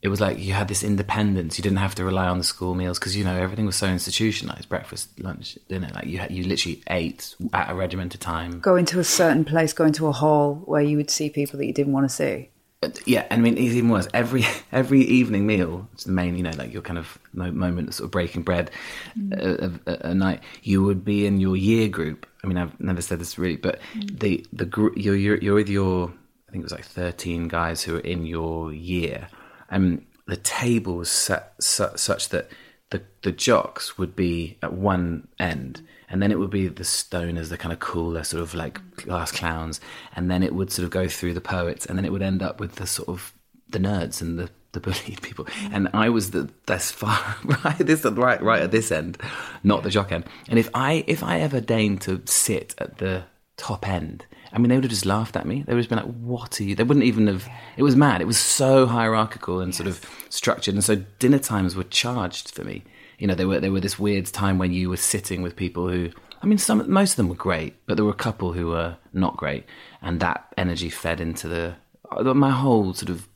it 0.06 0.10
was 0.10 0.22
like 0.22 0.38
you 0.38 0.54
had 0.54 0.68
this 0.68 0.84
independence. 0.84 1.58
You 1.58 1.64
didn't 1.64 1.80
have 1.80 1.96
to 1.96 2.06
rely 2.06 2.28
on 2.28 2.38
the 2.38 2.44
school 2.44 2.76
meals 2.76 3.00
because 3.00 3.18
you 3.18 3.24
know 3.24 3.36
everything 3.36 3.66
was 3.66 3.76
so 3.76 3.88
institutionalized: 3.88 4.70
breakfast, 4.70 5.20
lunch, 5.20 5.58
dinner. 5.68 5.90
Like 5.96 6.06
you 6.06 6.20
had, 6.20 6.30
you 6.30 6.44
literally 6.44 6.84
ate 6.92 7.36
at 7.54 7.72
a 7.72 7.74
regimented 7.74 8.22
time. 8.22 8.60
going 8.60 8.86
to 8.86 9.00
a 9.00 9.04
certain 9.04 9.44
place, 9.44 9.74
going 9.74 9.94
to 9.94 10.06
a 10.06 10.12
hall 10.12 10.62
where 10.66 10.84
you 10.84 10.96
would 10.98 11.10
see 11.10 11.32
people 11.32 11.58
that 11.58 11.66
you 11.66 11.74
didn't 11.74 11.92
want 11.92 12.08
to 12.08 12.16
see. 12.16 12.52
But, 12.82 13.02
yeah, 13.08 13.26
and 13.32 13.42
I 13.42 13.44
mean, 13.44 13.58
it's 13.58 13.74
even 13.74 13.90
worse. 13.90 14.08
Every 14.14 14.46
every 14.72 15.02
evening 15.02 15.48
meal, 15.48 15.90
it's 15.94 16.04
the 16.04 16.12
main, 16.12 16.36
you 16.36 16.44
know, 16.44 16.54
like 16.56 16.72
your 16.72 16.84
kind 16.84 17.00
of 17.00 17.18
moment 17.34 17.88
of 17.88 17.96
sort 17.96 18.06
of 18.06 18.12
breaking 18.12 18.44
bread 18.44 18.70
mm. 19.18 19.34
uh, 19.34 19.72
a, 19.88 19.92
a, 19.92 20.06
uh, 20.06 20.10
a 20.12 20.14
night. 20.14 20.42
You 20.62 20.84
would 20.84 21.04
be 21.04 21.26
in 21.26 21.40
your 21.40 21.58
year 21.58 21.88
group. 21.88 22.28
I 22.44 22.48
mean, 22.48 22.60
I've 22.60 22.80
never 22.80 23.02
said 23.02 23.20
this 23.20 23.40
really, 23.40 23.58
but 23.58 23.80
mm. 23.96 24.20
the 24.20 24.46
the 24.54 24.66
group 24.66 24.94
you're, 24.98 25.16
you're 25.16 25.38
you're 25.38 25.56
with 25.56 25.70
your 25.70 26.10
I 26.48 26.52
think 26.52 26.62
it 26.62 26.66
was 26.66 26.74
like 26.74 26.86
thirteen 26.86 27.48
guys 27.48 27.82
who 27.82 27.96
are 27.96 28.02
in 28.02 28.28
your 28.28 28.72
year, 28.72 29.30
and 29.70 30.06
the 30.28 30.38
table 30.38 30.98
was 30.98 31.12
set 31.12 31.54
su- 31.60 31.96
such 31.96 32.30
that 32.30 32.50
the 32.90 33.02
the 33.24 33.32
jocks 33.32 33.98
would 33.98 34.16
be 34.16 34.58
at 34.62 34.74
one 34.74 35.28
end, 35.40 35.82
and 36.10 36.22
then 36.22 36.32
it 36.32 36.40
would 36.40 36.50
be 36.50 36.68
the 36.68 36.84
stoners, 36.84 37.50
the 37.50 37.58
kind 37.58 37.74
of 37.74 37.80
cooler 37.80 38.24
sort 38.24 38.42
of 38.42 38.54
like 38.54 38.98
class 38.98 39.32
clowns, 39.32 39.80
and 40.16 40.30
then 40.30 40.44
it 40.44 40.54
would 40.54 40.72
sort 40.72 40.84
of 40.84 40.92
go 40.92 41.08
through 41.08 41.34
the 41.34 41.42
poets, 41.42 41.86
and 41.86 41.98
then 41.98 42.06
it 42.06 42.12
would 42.12 42.22
end 42.22 42.42
up 42.42 42.60
with 42.60 42.76
the 42.76 42.88
sort 42.88 43.10
of 43.10 43.34
the 43.70 43.80
nerds 43.80 44.22
and 44.22 44.38
the 44.40 44.50
the 44.74 44.80
bullied 44.80 45.22
people. 45.22 45.46
Mm. 45.46 45.70
And 45.74 45.90
I 45.94 46.10
was 46.10 46.32
the 46.32 46.50
that's 46.66 46.92
far 46.92 47.38
right 47.44 47.78
this 47.78 48.06
right 48.06 48.42
right 48.42 48.62
at 48.62 48.72
this 48.72 48.92
end, 48.92 49.18
not 49.64 49.84
the 49.84 49.90
jock 49.90 50.12
end. 50.12 50.26
And 50.48 50.60
if 50.60 50.70
I 50.74 51.04
if 51.08 51.24
I 51.24 51.40
ever 51.40 51.60
deigned 51.60 52.02
to 52.02 52.22
sit 52.26 52.76
at 52.78 53.00
the 53.00 53.24
top 53.58 53.88
end. 53.88 54.26
I 54.52 54.58
mean, 54.58 54.70
they 54.70 54.76
would 54.76 54.84
have 54.84 54.92
just 54.92 55.06
laughed 55.06 55.36
at 55.36 55.46
me. 55.46 55.64
They 55.64 55.74
would 55.74 55.84
have 55.84 55.90
been 55.90 55.98
like, 55.98 56.16
"What 56.16 56.60
are 56.60 56.64
you?" 56.64 56.76
They 56.76 56.84
wouldn't 56.84 57.06
even 57.06 57.28
have. 57.28 57.48
It 57.78 57.84
was 57.84 57.96
mad. 57.96 58.22
It 58.22 58.28
was 58.28 58.38
so 58.38 58.86
hierarchical 58.86 59.60
and 59.60 59.74
sort 59.76 59.88
of 59.88 60.06
structured, 60.30 60.76
and 60.76 60.84
so 60.84 61.04
dinner 61.20 61.40
times 61.40 61.76
were 61.76 61.84
charged 61.84 62.52
for 62.52 62.64
me. 62.64 62.84
You 63.18 63.28
know, 63.28 63.36
they 63.36 63.46
were 63.46 63.60
they 63.60 63.70
were 63.70 63.80
this 63.80 64.00
weird 64.00 64.26
time 64.28 64.58
when 64.58 64.72
you 64.72 64.90
were 64.90 64.98
sitting 64.98 65.42
with 65.42 65.56
people 65.56 65.90
who. 65.90 66.12
I 66.42 66.48
mean, 66.48 66.58
some 66.58 66.90
most 66.92 67.12
of 67.12 67.18
them 67.18 67.30
were 67.30 67.36
great, 67.36 67.76
but 67.86 67.96
there 67.96 68.06
were 68.06 68.12
a 68.12 68.16
couple 68.16 68.54
who 68.54 68.68
were 68.68 68.98
not 69.14 69.36
great, 69.36 69.66
and 70.02 70.20
that 70.20 70.54
energy 70.58 70.90
fed 70.90 71.20
into 71.20 71.48
the 71.48 71.76
uh, 72.12 72.34
my 72.34 72.52
whole 72.52 72.94
sort 72.94 73.10
of. 73.10 73.28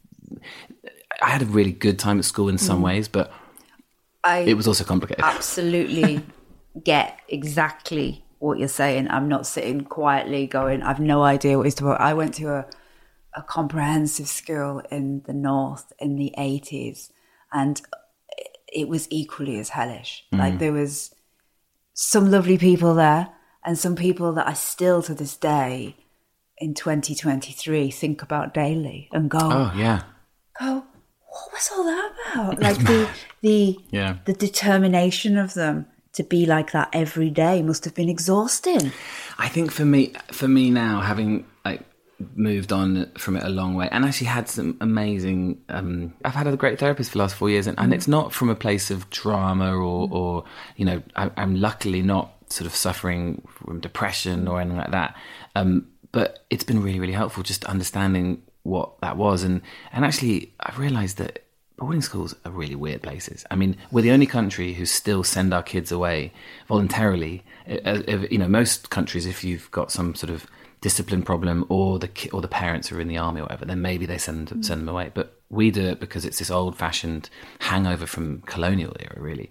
I 1.21 1.32
had 1.32 1.41
a 1.41 1.45
really 1.45 1.71
good 1.71 1.99
time 1.99 2.19
at 2.19 2.25
school 2.25 2.49
in 2.49 2.58
some 2.58 2.79
mm. 2.79 2.84
ways, 2.86 3.08
but 3.08 3.32
I 4.23 4.39
it 4.39 4.55
was 4.55 4.67
also 4.67 4.84
complicated. 4.84 5.23
absolutely 5.27 6.21
get 6.84 7.19
exactly 7.27 8.23
what 8.39 8.58
you're 8.60 8.67
saying. 8.67 9.08
I'm 9.10 9.28
not 9.28 9.45
sitting 9.45 9.82
quietly 9.82 10.47
going, 10.47 10.82
I've 10.82 10.99
no 10.99 11.23
idea 11.23 11.58
what 11.58 11.65
he's 11.65 11.75
talking 11.75 11.89
about. 11.93 12.02
I 12.02 12.13
went 12.13 12.34
to 12.36 12.45
a, 12.49 12.65
a 13.36 13.43
comprehensive 13.43 14.28
school 14.28 14.82
in 14.91 15.21
the 15.25 15.34
north 15.34 15.91
in 15.99 16.15
the 16.15 16.34
80s 16.38 17.12
and 17.52 17.82
it 18.71 18.88
was 18.88 19.08
equally 19.12 19.60
as 19.60 19.69
hellish. 19.69 20.25
Mm. 20.34 20.39
Like 20.39 20.60
there 20.60 20.73
was 20.73 21.13
some 21.93 22.32
lovely 22.32 22.58
people 22.58 22.95
there 22.95 23.30
and 23.65 23.78
some 23.78 23.95
people 23.95 24.34
that 24.34 24.47
I 24.47 24.54
still 24.54 25.02
to 25.04 25.13
this 25.13 25.36
day 25.36 25.97
in 26.58 26.73
2023 26.73 27.91
think 27.91 28.21
about 28.21 28.54
daily 28.54 29.10
and 29.12 29.30
go, 29.30 29.39
Oh 29.41 29.73
yeah, 29.75 30.04
go, 30.60 30.84
what 31.28 31.52
was 31.54 31.69
all 31.73 31.84
that 31.84 32.12
about? 32.34 32.60
Like 32.62 32.78
the 32.78 33.10
the 33.41 33.78
Yeah. 33.91 34.17
the 34.25 34.34
determination 34.34 35.38
of 35.38 35.54
them 35.54 35.88
to 36.13 36.24
be 36.24 36.45
like 36.45 36.72
that 36.72 36.89
every 36.93 37.30
day 37.30 37.62
must 37.62 37.86
have 37.86 37.93
been 37.93 38.10
exhausting. 38.10 38.91
I 39.38 39.48
think 39.48 39.72
for 39.72 39.86
me, 39.86 40.13
for 40.32 40.48
me 40.48 40.69
now, 40.69 41.02
having 41.02 41.45
like 41.63 41.82
moved 42.36 42.74
on 42.74 43.12
from 43.17 43.38
it 43.38 43.43
a 43.43 43.50
long 43.50 43.76
way, 43.76 43.88
and 43.91 44.06
actually 44.06 44.28
had 44.28 44.50
some 44.50 44.78
amazing. 44.82 45.62
Um, 45.69 46.13
I've 46.26 46.34
had 46.34 46.48
a 46.48 46.58
great 46.58 46.80
therapist 46.80 47.12
for 47.12 47.17
the 47.17 47.24
last 47.24 47.36
four 47.36 47.50
years, 47.50 47.67
and, 47.67 47.78
and 47.80 47.93
it's 47.93 48.08
not 48.08 48.34
from 48.34 48.50
a 48.50 48.56
place 48.56 48.91
of 48.91 49.10
drama 49.10 49.74
or, 49.74 50.10
or 50.12 50.43
you 50.76 50.86
know, 50.86 51.02
I, 51.15 51.32
I'm 51.38 51.56
luckily 51.56 52.02
not 52.02 52.34
sort 52.52 52.65
of 52.65 52.76
suffering 52.76 53.48
from 53.48 53.80
depression 53.80 54.48
or 54.48 54.60
anything 54.60 54.78
like 54.78 54.91
that. 54.91 55.15
Um, 55.56 55.88
but 56.12 56.39
it's 56.50 56.63
been 56.63 56.82
really, 56.82 57.00
really 57.00 57.13
helpful 57.13 57.43
just 57.43 57.65
understanding 57.65 58.41
what 58.63 59.00
that 59.02 59.15
was, 59.17 59.43
and 59.43 59.62
and 59.93 60.04
actually, 60.04 60.54
I've 60.60 60.80
realised 60.80 61.17
that 61.17 61.45
boarding 61.80 62.02
schools 62.02 62.36
are 62.46 62.52
really 62.52 62.76
weird 62.76 63.02
places. 63.02 63.46
I 63.50 63.56
mean, 63.56 63.78
we're 63.92 64.02
the 64.02 64.12
only 64.12 64.26
country 64.28 64.74
who 64.74 64.86
still 64.86 65.24
send 65.24 65.54
our 65.54 65.63
kids 65.63 65.92
away 65.92 66.32
voluntarily. 66.68 67.44
Uh, 67.68 68.02
uh, 68.08 68.26
You 68.30 68.38
know, 68.38 68.48
most 68.48 68.89
countries, 68.89 69.26
if 69.26 69.44
you've 69.44 69.70
got 69.72 69.92
some 69.92 70.13
sort 70.15 70.32
of 70.32 70.46
discipline 70.82 71.24
problem, 71.24 71.65
or 71.70 72.00
the 72.00 72.08
ki- 72.08 72.30
or 72.30 72.42
the 72.42 72.48
parents 72.48 72.92
are 72.92 73.02
in 73.02 73.08
the 73.08 73.18
army 73.18 73.39
or 73.42 73.44
whatever, 73.44 73.65
then 73.65 73.82
maybe 73.82 74.06
they 74.06 74.18
send 74.18 74.50
send 74.65 74.82
them 74.82 74.89
away. 74.89 75.12
But 75.13 75.28
we 75.50 75.72
do 75.72 75.86
it 75.86 76.00
because 76.00 76.26
it's 76.26 76.39
this 76.39 76.52
old 76.52 76.78
fashioned 76.78 77.30
hangover 77.60 78.08
from 78.08 78.42
colonial 78.46 78.96
era, 79.00 79.18
really. 79.20 79.50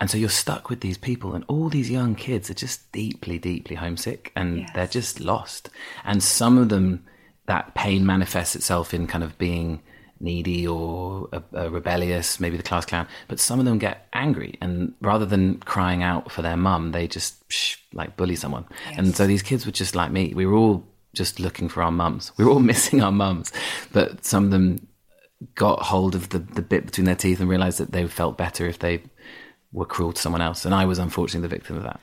And 0.00 0.08
so 0.10 0.16
you're 0.16 0.28
stuck 0.28 0.70
with 0.70 0.80
these 0.80 0.98
people, 0.98 1.34
and 1.34 1.44
all 1.48 1.68
these 1.68 1.90
young 1.90 2.14
kids 2.14 2.50
are 2.50 2.54
just 2.54 2.90
deeply, 2.92 3.38
deeply 3.38 3.76
homesick, 3.76 4.32
and 4.34 4.68
they're 4.74 4.86
just 4.86 5.20
lost. 5.20 5.70
And 6.04 6.22
some 6.22 6.56
of 6.58 6.68
them 6.68 7.04
that 7.46 7.74
pain 7.74 8.04
manifests 8.04 8.54
itself 8.54 8.92
in 8.94 9.06
kind 9.06 9.24
of 9.24 9.38
being 9.38 9.80
needy 10.20 10.66
or 10.66 11.28
uh, 11.32 11.40
uh, 11.54 11.70
rebellious, 11.70 12.40
maybe 12.40 12.56
the 12.56 12.62
class 12.62 12.84
clown. 12.84 13.06
But 13.28 13.40
some 13.40 13.58
of 13.58 13.64
them 13.64 13.78
get 13.78 14.08
angry, 14.12 14.56
and 14.60 14.94
rather 15.00 15.26
than 15.26 15.58
crying 15.60 16.02
out 16.02 16.30
for 16.30 16.42
their 16.42 16.56
mum, 16.56 16.92
they 16.92 17.06
just 17.06 17.48
psh, 17.48 17.78
like 17.92 18.16
bully 18.16 18.36
someone. 18.36 18.66
And 18.96 19.14
so 19.14 19.26
these 19.26 19.42
kids 19.42 19.66
were 19.66 19.72
just 19.72 19.94
like 19.94 20.10
me. 20.10 20.32
We 20.34 20.46
were 20.46 20.54
all 20.54 20.84
just 21.14 21.40
looking 21.40 21.68
for 21.68 21.82
our 21.82 21.90
mums. 21.90 22.32
We 22.36 22.44
were 22.44 22.50
all 22.50 22.60
missing 22.72 23.02
our 23.02 23.12
mums, 23.12 23.52
but 23.92 24.24
some 24.24 24.44
of 24.44 24.50
them 24.50 24.86
got 25.54 25.82
hold 25.82 26.14
of 26.14 26.30
the, 26.30 26.38
the 26.38 26.62
bit 26.62 26.86
between 26.86 27.04
their 27.04 27.14
teeth 27.14 27.40
and 27.40 27.48
realized 27.48 27.78
that 27.78 27.92
they 27.92 28.06
felt 28.06 28.36
better 28.36 28.66
if 28.66 28.80
they 28.80 29.02
were 29.72 29.86
cruel 29.86 30.12
to 30.12 30.20
someone 30.20 30.42
else. 30.42 30.64
And 30.64 30.74
I 30.74 30.84
was 30.84 30.98
unfortunately 30.98 31.48
the 31.48 31.54
victim 31.54 31.76
of 31.76 31.84
that. 31.84 32.00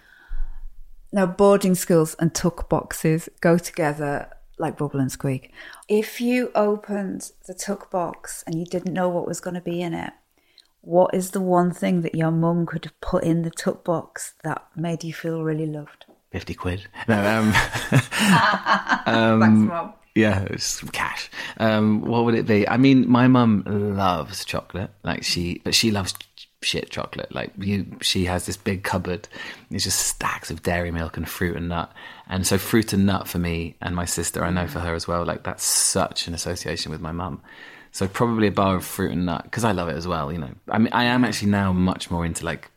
Now, 1.12 1.26
boarding 1.26 1.76
schools 1.76 2.16
and 2.20 2.34
tuck 2.34 2.70
boxes 2.70 3.30
go 3.42 3.58
together 3.58 4.30
like 4.58 4.78
bubble 4.78 5.00
and 5.00 5.12
squeak. 5.12 5.52
If 5.88 6.22
you 6.22 6.52
opened 6.56 7.32
the 7.48 7.54
tuck 7.54 7.90
box 7.92 8.44
and 8.48 8.58
you 8.60 8.66
didn't 8.66 8.94
know 8.94 9.10
what 9.10 9.28
was 9.28 9.40
going 9.42 9.56
to 9.56 9.62
be 9.62 9.82
in 9.82 9.94
it, 9.94 10.14
what 10.82 11.14
is 11.14 11.32
the 11.32 11.42
one 11.42 11.72
thing 11.72 12.02
that 12.02 12.16
your 12.16 12.32
mum 12.32 12.66
could 12.66 12.86
have 12.86 13.00
put 13.02 13.24
in 13.24 13.42
the 13.42 13.50
tuck 13.50 13.84
box 13.84 14.34
that 14.44 14.66
made 14.76 15.04
you 15.04 15.14
feel 15.14 15.44
really 15.44 15.66
loved? 15.66 16.06
50 16.32 16.54
quid. 16.54 16.88
No, 17.08 17.16
um, 17.18 17.52
Thanks, 19.40 19.60
mum. 19.60 19.94
yeah, 20.16 20.46
it's 20.50 20.82
cash. 20.92 21.30
Um, 21.58 22.02
what 22.02 22.26
would 22.26 22.36
it 22.36 22.46
be? 22.46 22.68
I 22.68 22.78
mean, 22.78 23.10
my 23.10 23.28
mum 23.28 23.64
loves 23.66 24.44
chocolate. 24.46 24.92
Like 25.04 25.24
she, 25.24 25.62
but 25.64 25.74
she 25.74 25.92
loves 25.92 26.14
shit 26.66 26.90
chocolate. 26.90 27.34
Like 27.34 27.52
you, 27.58 27.86
she 28.02 28.26
has 28.26 28.46
this 28.46 28.58
big 28.58 28.84
cupboard. 28.84 29.28
It's 29.72 29.84
just 29.84 30.00
stacks 30.00 30.50
of 30.52 30.64
dairy 30.64 30.92
milk 30.92 31.18
and 31.18 31.28
fruit 31.28 31.56
and 31.56 31.70
nut. 31.70 31.92
And 32.28 32.46
so 32.46 32.58
fruit 32.58 32.92
and 32.94 33.06
nut 33.06 33.28
for 33.28 33.38
me 33.38 33.76
and 33.82 33.96
my 33.96 34.06
sister, 34.06 34.44
I 34.44 34.50
know 34.50 34.68
for 34.68 34.80
her 34.80 34.94
as 34.94 35.08
well. 35.08 35.24
Like 35.26 35.44
that's 35.44 35.64
such 35.64 36.28
an 36.28 36.34
association 36.34 36.92
with 36.92 37.02
my 37.02 37.12
mum. 37.12 37.42
So 37.92 38.08
probably 38.08 38.48
a 38.48 38.52
bar 38.52 38.76
of 38.76 38.86
fruit 38.86 39.12
and 39.12 39.26
nut 39.26 39.44
because 39.44 39.64
I 39.64 39.72
love 39.72 39.88
it 39.88 39.96
as 39.96 40.08
well. 40.08 40.32
You 40.32 40.40
know, 40.40 40.52
I 40.70 40.80
mean, 40.80 40.92
I 40.92 41.06
am 41.06 41.24
actually 41.24 41.52
now 41.52 41.72
much 41.72 42.12
more 42.12 42.26
into 42.26 42.46
like. 42.46 42.70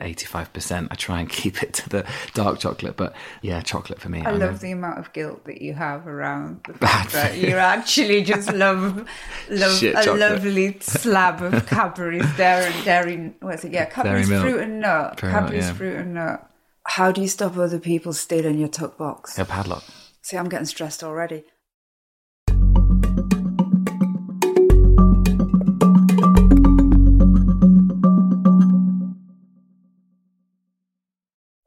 85%. 0.00 0.88
I 0.90 0.94
try 0.94 1.20
and 1.20 1.28
keep 1.30 1.62
it 1.62 1.72
to 1.74 1.88
the 1.88 2.06
dark 2.34 2.58
chocolate, 2.58 2.96
but 2.96 3.14
yeah, 3.42 3.60
chocolate 3.60 4.00
for 4.00 4.08
me. 4.08 4.20
I 4.20 4.32
know. 4.32 4.46
love 4.46 4.60
the 4.60 4.72
amount 4.72 4.98
of 4.98 5.12
guilt 5.12 5.44
that 5.46 5.62
you 5.62 5.74
have 5.74 6.06
around 6.06 6.60
the 6.66 6.74
fact 6.74 7.12
that 7.12 7.36
you 7.38 7.56
actually 7.56 8.22
just 8.22 8.52
love 8.52 9.08
love 9.50 9.78
Shit 9.78 9.94
a 9.94 10.02
chocolate. 10.04 10.20
lovely 10.20 10.78
slab 10.80 11.42
of 11.42 11.66
Cadbury's 11.68 12.36
dairy 12.36 12.72
dairy 12.84 13.34
what's 13.40 13.64
it? 13.64 13.72
Yeah, 13.72 13.86
Cadbury's 13.86 14.28
milk. 14.28 14.42
fruit 14.42 14.60
and 14.60 14.80
nut. 14.80 15.22
Milk, 15.22 15.32
Cadbury's 15.32 15.66
yeah. 15.66 15.72
fruit 15.72 15.96
and 15.96 16.14
nut. 16.14 16.50
How 16.84 17.10
do 17.10 17.20
you 17.20 17.28
stop 17.28 17.56
other 17.56 17.80
people 17.80 18.12
stealing 18.12 18.58
your 18.58 18.68
tuck 18.68 18.96
box? 18.96 19.38
A 19.38 19.44
padlock. 19.44 19.82
See, 20.22 20.36
I'm 20.36 20.48
getting 20.48 20.66
stressed 20.66 21.02
already. 21.02 21.44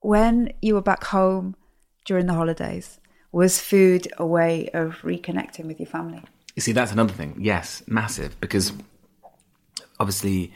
When 0.10 0.52
you 0.60 0.74
were 0.74 0.82
back 0.82 1.04
home 1.04 1.56
during 2.04 2.26
the 2.26 2.34
holidays, 2.34 3.00
was 3.32 3.62
food 3.62 4.08
a 4.18 4.26
way 4.26 4.72
of 4.74 4.96
reconnecting 5.04 5.66
with 5.66 5.80
your 5.80 5.86
family? 5.86 6.24
You 6.56 6.64
see, 6.64 6.72
that's 6.72 6.92
another 6.92 7.14
thing. 7.14 7.36
Yes, 7.40 7.84
massive 7.86 8.42
because 8.42 8.74
obviously 10.00 10.52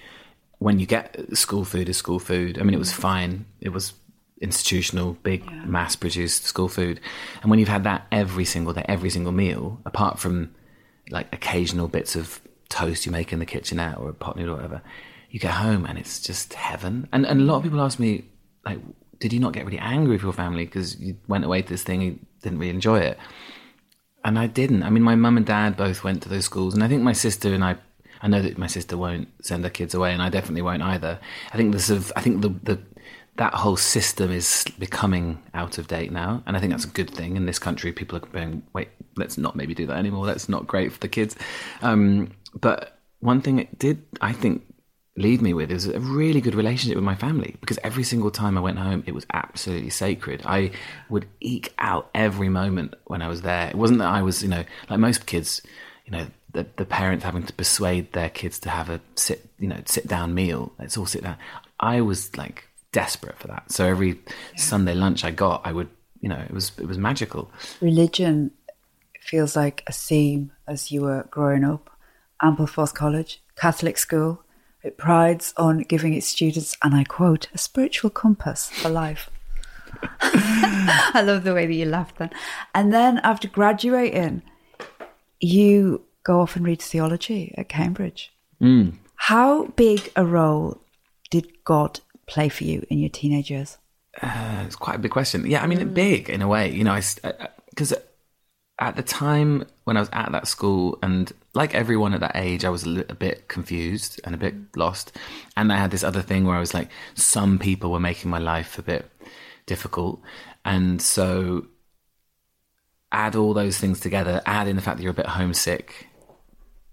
when 0.57 0.79
you 0.79 0.87
get 0.87 1.37
school 1.37 1.65
food 1.65 1.87
is 1.87 1.97
school 1.97 2.17
food. 2.17 2.57
I 2.57 2.63
mean, 2.63 2.73
it 2.73 2.79
was 2.79 2.91
fine. 2.91 3.45
It 3.61 3.69
was 3.69 3.93
institutional, 4.41 5.17
big, 5.21 5.47
mass-produced 5.67 6.45
school 6.45 6.67
food, 6.67 6.99
and 7.43 7.51
when 7.51 7.59
you've 7.59 7.69
had 7.69 7.83
that 7.83 8.07
every 8.11 8.45
single 8.45 8.73
day, 8.73 8.83
every 8.87 9.11
single 9.11 9.33
meal, 9.33 9.79
apart 9.85 10.17
from 10.17 10.55
like 11.11 11.27
occasional 11.31 11.87
bits 11.87 12.15
of 12.15 12.41
toast 12.69 13.05
you 13.05 13.11
make 13.11 13.31
in 13.31 13.37
the 13.37 13.45
kitchenette 13.45 13.99
or 13.99 14.09
a 14.09 14.15
pot 14.15 14.35
noodle 14.35 14.55
or 14.55 14.57
whatever, 14.57 14.81
you 15.29 15.39
get 15.39 15.51
home 15.51 15.85
and 15.85 15.99
it's 15.99 16.19
just 16.19 16.55
heaven. 16.55 17.07
And 17.13 17.23
and 17.27 17.39
a 17.39 17.43
lot 17.43 17.57
of 17.57 17.63
people 17.63 17.81
ask 17.81 17.99
me 17.99 18.25
like, 18.65 18.79
did 19.23 19.31
you 19.31 19.39
not 19.39 19.53
get 19.53 19.65
really 19.65 19.79
angry 19.79 20.11
with 20.15 20.21
your 20.21 20.33
family 20.33 20.65
because 20.65 20.99
you 20.99 21.15
went 21.29 21.45
away 21.45 21.61
to 21.61 21.69
this 21.69 21.83
thing 21.83 22.03
and 22.03 22.11
you 22.11 22.19
didn't 22.41 22.59
really 22.59 22.69
enjoy 22.69 22.99
it? 22.99 23.17
and 24.23 24.39
I 24.39 24.47
didn't. 24.47 24.83
I 24.83 24.89
mean, 24.89 25.03
my 25.03 25.15
mum 25.15 25.37
and 25.37 25.45
dad 25.45 25.75
both 25.75 26.03
went 26.03 26.23
to 26.23 26.29
those 26.29 26.45
schools, 26.45 26.73
and 26.73 26.83
I 26.83 26.87
think 26.87 27.03
my 27.03 27.13
sister 27.13 27.53
and 27.53 27.63
I. 27.63 27.77
I 28.21 28.27
know 28.29 28.41
that 28.41 28.57
my 28.57 28.67
sister 28.67 28.95
won't 28.95 29.27
send 29.41 29.65
her 29.65 29.69
kids 29.69 29.93
away, 29.93 30.13
and 30.13 30.21
I 30.21 30.29
definitely 30.29 30.61
won't 30.61 30.81
either. 30.81 31.19
I 31.51 31.57
think 31.57 31.73
this 31.73 31.89
of 31.89 32.11
I 32.15 32.21
think 32.21 32.41
the 32.41 32.49
the 32.63 32.79
that 33.35 33.53
whole 33.53 33.75
system 33.75 34.31
is 34.31 34.63
becoming 34.79 35.41
out 35.53 35.77
of 35.77 35.87
date 35.87 36.11
now, 36.11 36.41
and 36.45 36.55
I 36.55 36.59
think 36.59 36.71
that's 36.71 36.85
a 36.85 36.89
good 36.89 37.09
thing. 37.09 37.35
In 37.35 37.45
this 37.45 37.59
country, 37.59 37.91
people 37.91 38.17
are 38.17 38.21
going, 38.21 38.63
wait, 38.73 38.89
let's 39.17 39.37
not 39.37 39.55
maybe 39.55 39.73
do 39.73 39.87
that 39.87 39.97
anymore. 39.97 40.25
That's 40.25 40.47
not 40.47 40.67
great 40.67 40.93
for 40.93 40.99
the 40.99 41.07
kids. 41.09 41.35
Um, 41.81 42.31
but 42.61 42.99
one 43.19 43.41
thing 43.41 43.59
it 43.59 43.77
did, 43.77 44.03
I 44.21 44.31
think, 44.31 44.72
leave 45.15 45.41
me 45.41 45.53
with 45.53 45.71
is 45.71 45.87
a 45.87 45.99
really 45.99 46.41
good 46.41 46.55
relationship 46.55 46.95
with 46.95 47.03
my 47.03 47.15
family 47.15 47.55
because 47.61 47.77
every 47.83 48.03
single 48.03 48.31
time 48.31 48.57
I 48.57 48.61
went 48.61 48.79
home, 48.79 49.03
it 49.05 49.13
was 49.13 49.25
absolutely 49.31 49.91
sacred. 49.91 50.41
I 50.45 50.71
would 51.09 51.27
eke 51.39 51.73
out 51.77 52.09
every 52.15 52.49
moment 52.49 52.95
when 53.05 53.21
I 53.21 53.27
was 53.27 53.43
there. 53.43 53.69
It 53.69 53.75
wasn't 53.75 53.99
that 53.99 54.07
I 54.07 54.23
was, 54.23 54.41
you 54.41 54.49
know, 54.49 54.63
like 54.89 54.99
most 54.99 55.25
kids, 55.25 55.61
you 56.05 56.11
know, 56.11 56.27
the, 56.53 56.65
the 56.77 56.85
parents 56.85 57.23
having 57.23 57.43
to 57.43 57.53
persuade 57.53 58.13
their 58.13 58.29
kids 58.29 58.59
to 58.59 58.69
have 58.69 58.89
a 58.89 59.01
sit, 59.15 59.47
you 59.59 59.67
know, 59.67 59.81
sit 59.85 60.07
down 60.07 60.33
meal. 60.33 60.71
Let's 60.79 60.97
all 60.97 61.05
sit 61.05 61.23
down. 61.23 61.37
I 61.79 62.01
was 62.01 62.35
like 62.35 62.65
desperate 62.91 63.37
for 63.37 63.47
that. 63.47 63.71
So 63.71 63.85
every 63.85 64.19
Sunday 64.55 64.95
lunch 64.95 65.23
I 65.23 65.31
got, 65.31 65.61
I 65.63 65.73
would, 65.73 65.89
you 66.21 66.29
know, 66.29 66.39
it 66.39 66.51
was 66.51 66.71
it 66.79 66.87
was 66.87 66.97
magical. 66.97 67.51
Religion 67.81 68.51
feels 69.19 69.55
like 69.55 69.83
a 69.87 69.91
theme 69.91 70.51
as 70.67 70.91
you 70.91 71.01
were 71.01 71.27
growing 71.29 71.63
up. 71.63 71.89
Ampleforth 72.41 72.93
College, 72.93 73.41
Catholic 73.55 73.97
school, 73.97 74.42
it 74.83 74.97
prides 74.97 75.53
on 75.57 75.79
giving 75.79 76.13
its 76.13 76.27
students, 76.27 76.75
and 76.83 76.93
I 76.93 77.03
quote, 77.03 77.47
a 77.53 77.57
spiritual 77.57 78.09
compass 78.09 78.69
for 78.69 78.89
life. 78.89 79.29
I 80.21 81.21
love 81.23 81.43
the 81.43 81.53
way 81.53 81.65
that 81.65 81.73
you 81.73 81.85
laughed 81.85 82.17
then. 82.17 82.31
And 82.75 82.93
then 82.93 83.19
after 83.19 83.47
graduating, 83.47 84.41
you 85.39 86.03
go 86.23 86.41
off 86.41 86.55
and 86.55 86.65
read 86.65 86.81
theology 86.81 87.53
at 87.57 87.69
Cambridge. 87.69 88.31
Mm. 88.61 88.95
How 89.15 89.67
big 89.67 90.11
a 90.15 90.25
role 90.25 90.81
did 91.29 91.63
God 91.63 92.01
play 92.25 92.49
for 92.49 92.63
you 92.63 92.85
in 92.89 92.99
your 92.99 93.09
teenage 93.09 93.49
years? 93.49 93.77
Uh, 94.21 94.63
it's 94.65 94.75
quite 94.75 94.95
a 94.95 94.99
big 94.99 95.11
question. 95.11 95.45
Yeah, 95.45 95.63
I 95.63 95.67
mean, 95.67 95.79
mm. 95.79 95.93
big 95.93 96.29
in 96.29 96.41
a 96.41 96.47
way. 96.47 96.71
You 96.71 96.83
know, 96.83 96.93
I 96.93 97.01
because 97.69 97.93
at 98.79 98.95
the 98.95 99.03
time 99.03 99.65
when 99.83 99.97
I 99.97 99.99
was 99.99 100.09
at 100.13 100.31
that 100.31 100.47
school, 100.47 100.97
and 101.03 101.31
like 101.53 101.75
everyone 101.75 102.13
at 102.13 102.21
that 102.21 102.35
age, 102.35 102.65
I 102.65 102.69
was 102.69 102.85
a, 102.85 103.05
a 103.09 103.15
bit 103.15 103.47
confused 103.47 104.19
and 104.23 104.33
a 104.33 104.37
bit 104.37 104.55
mm. 104.55 104.65
lost. 104.75 105.15
And 105.55 105.71
I 105.71 105.77
had 105.77 105.91
this 105.91 106.03
other 106.03 106.21
thing 106.21 106.45
where 106.45 106.55
I 106.55 106.59
was 106.59 106.73
like, 106.73 106.89
some 107.15 107.59
people 107.59 107.91
were 107.91 107.99
making 107.99 108.31
my 108.31 108.39
life 108.39 108.77
a 108.79 108.83
bit 108.83 109.09
difficult, 109.65 110.21
and 110.65 111.01
so 111.01 111.67
add 113.11 113.35
all 113.35 113.53
those 113.53 113.77
things 113.77 113.99
together. 113.99 114.41
Add 114.45 114.67
in 114.67 114.75
the 114.75 114.81
fact 114.81 114.97
that 114.97 115.03
you're 115.03 115.11
a 115.11 115.15
bit 115.15 115.27
homesick. 115.27 116.07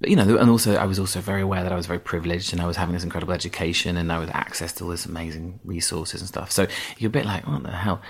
But, 0.00 0.10
you 0.10 0.16
know, 0.16 0.36
and 0.36 0.50
also 0.50 0.76
I 0.76 0.84
was 0.84 0.98
also 0.98 1.20
very 1.20 1.42
aware 1.42 1.62
that 1.62 1.72
I 1.72 1.76
was 1.76 1.86
very 1.86 1.98
privileged 1.98 2.52
and 2.52 2.60
I 2.60 2.66
was 2.66 2.76
having 2.76 2.94
this 2.94 3.04
incredible 3.04 3.34
education 3.34 3.96
and 3.96 4.10
I 4.12 4.18
was 4.18 4.30
access 4.30 4.72
to 4.74 4.84
all 4.84 4.90
this 4.90 5.06
amazing 5.06 5.60
resources 5.64 6.20
and 6.20 6.28
stuff. 6.28 6.50
So 6.52 6.66
you're 6.98 7.08
a 7.08 7.12
bit 7.12 7.26
like, 7.26 7.46
what 7.46 7.62
the 7.62 7.70
hell? 7.70 8.00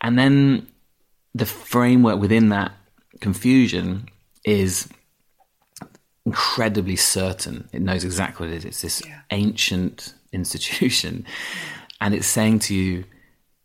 And 0.00 0.18
then 0.18 0.66
the 1.34 1.46
framework 1.46 2.20
within 2.20 2.50
that 2.50 2.72
confusion 3.20 4.08
is 4.44 4.88
incredibly 6.24 6.96
certain. 6.96 7.68
It 7.72 7.82
knows 7.82 8.04
exactly 8.04 8.46
what 8.46 8.54
it 8.54 8.58
is. 8.58 8.64
It's 8.64 8.82
this 8.82 9.02
ancient 9.30 10.14
institution, 10.32 11.26
and 12.00 12.14
it's 12.14 12.26
saying 12.26 12.60
to 12.60 12.74
you, 12.74 13.04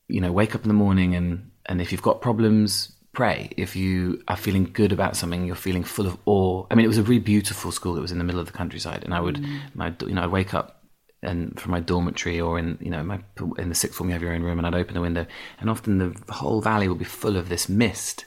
you 0.07 0.21
know, 0.21 0.31
wake 0.31 0.55
up 0.55 0.63
in 0.63 0.67
the 0.67 0.73
morning 0.73 1.15
and 1.15 1.51
and 1.65 1.81
if 1.81 1.91
you've 1.91 2.01
got 2.01 2.21
problems, 2.21 2.91
pray. 3.13 3.49
If 3.55 3.75
you 3.75 4.21
are 4.27 4.35
feeling 4.35 4.69
good 4.73 4.91
about 4.91 5.15
something, 5.15 5.45
you're 5.45 5.55
feeling 5.55 5.83
full 5.83 6.07
of 6.07 6.17
awe. 6.25 6.65
I 6.69 6.75
mean, 6.75 6.83
it 6.83 6.89
was 6.89 6.97
a 6.97 7.03
really 7.03 7.19
beautiful 7.19 7.71
school. 7.71 7.97
It 7.97 8.01
was 8.01 8.11
in 8.11 8.17
the 8.17 8.23
middle 8.23 8.41
of 8.41 8.47
the 8.47 8.53
countryside, 8.53 9.03
and 9.03 9.13
I 9.13 9.21
would, 9.21 9.35
mm. 9.35 9.59
my, 9.73 9.93
you 10.01 10.13
know, 10.13 10.23
I'd 10.23 10.31
wake 10.31 10.53
up 10.53 10.82
and 11.23 11.59
from 11.59 11.71
my 11.71 11.79
dormitory 11.79 12.39
or 12.39 12.59
in 12.59 12.77
you 12.81 12.89
know 12.89 13.03
my 13.03 13.19
in 13.57 13.69
the 13.69 13.75
sixth 13.75 13.97
form 13.97 14.09
you 14.09 14.13
have 14.13 14.21
your 14.21 14.33
own 14.33 14.43
room 14.43 14.57
and 14.57 14.67
I'd 14.67 14.75
open 14.75 14.93
the 14.93 15.01
window 15.01 15.25
and 15.59 15.69
often 15.69 15.97
the 15.97 16.33
whole 16.33 16.61
valley 16.61 16.87
would 16.87 16.99
be 16.99 17.05
full 17.05 17.37
of 17.37 17.49
this 17.49 17.69
mist. 17.69 18.25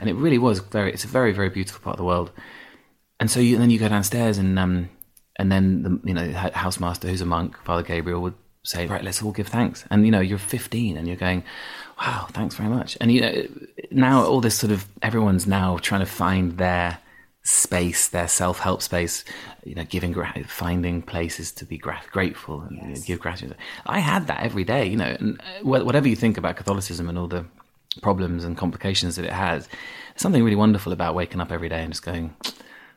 And 0.00 0.08
it 0.08 0.14
really 0.14 0.38
was 0.38 0.60
very 0.60 0.92
it's 0.92 1.04
a 1.04 1.08
very 1.08 1.32
very 1.32 1.48
beautiful 1.48 1.80
part 1.82 1.94
of 1.94 1.98
the 1.98 2.04
world. 2.04 2.30
And 3.20 3.30
so 3.30 3.40
you 3.40 3.54
and 3.54 3.62
then 3.62 3.70
you 3.70 3.78
go 3.78 3.88
downstairs 3.88 4.38
and 4.38 4.58
um 4.58 4.88
and 5.36 5.50
then 5.50 5.82
the 5.82 6.00
you 6.04 6.14
know 6.14 6.26
the 6.26 6.32
housemaster 6.32 7.08
who's 7.08 7.20
a 7.20 7.26
monk 7.26 7.58
Father 7.64 7.82
Gabriel 7.82 8.22
would 8.22 8.34
say 8.64 8.86
right 8.86 9.04
let's 9.04 9.22
all 9.22 9.32
give 9.32 9.48
thanks. 9.48 9.84
And 9.90 10.04
you 10.04 10.12
know 10.12 10.20
you're 10.20 10.38
15 10.38 10.96
and 10.96 11.06
you're 11.06 11.16
going 11.16 11.44
wow 12.00 12.28
thanks 12.30 12.54
very 12.54 12.68
much. 12.68 12.96
And 13.00 13.12
you 13.12 13.20
know 13.20 13.46
now 13.90 14.24
all 14.24 14.40
this 14.40 14.58
sort 14.58 14.72
of 14.72 14.86
everyone's 15.02 15.46
now 15.46 15.78
trying 15.78 16.00
to 16.00 16.06
find 16.06 16.58
their 16.58 16.98
space, 17.42 18.08
their 18.08 18.28
self-help 18.28 18.82
space, 18.82 19.24
you 19.64 19.74
know, 19.74 19.84
giving, 19.84 20.14
finding 20.46 21.00
places 21.02 21.52
to 21.52 21.64
be 21.64 21.78
gra- 21.78 22.02
grateful 22.10 22.60
and 22.62 22.82
know, 22.82 23.00
give 23.06 23.20
gratitude. 23.20 23.56
I 23.86 24.00
had 24.00 24.26
that 24.26 24.42
every 24.42 24.64
day, 24.64 24.86
you 24.86 24.96
know, 24.96 25.16
and 25.18 25.40
uh, 25.40 25.64
whatever 25.64 26.08
you 26.08 26.16
think 26.16 26.36
about 26.36 26.56
Catholicism 26.56 27.08
and 27.08 27.18
all 27.18 27.26
the 27.26 27.46
problems 28.02 28.44
and 28.44 28.56
complications 28.56 29.16
that 29.16 29.24
it 29.24 29.32
has, 29.32 29.68
something 30.16 30.44
really 30.44 30.56
wonderful 30.56 30.92
about 30.92 31.14
waking 31.14 31.40
up 31.40 31.50
every 31.50 31.68
day 31.68 31.82
and 31.82 31.92
just 31.92 32.04
going, 32.04 32.34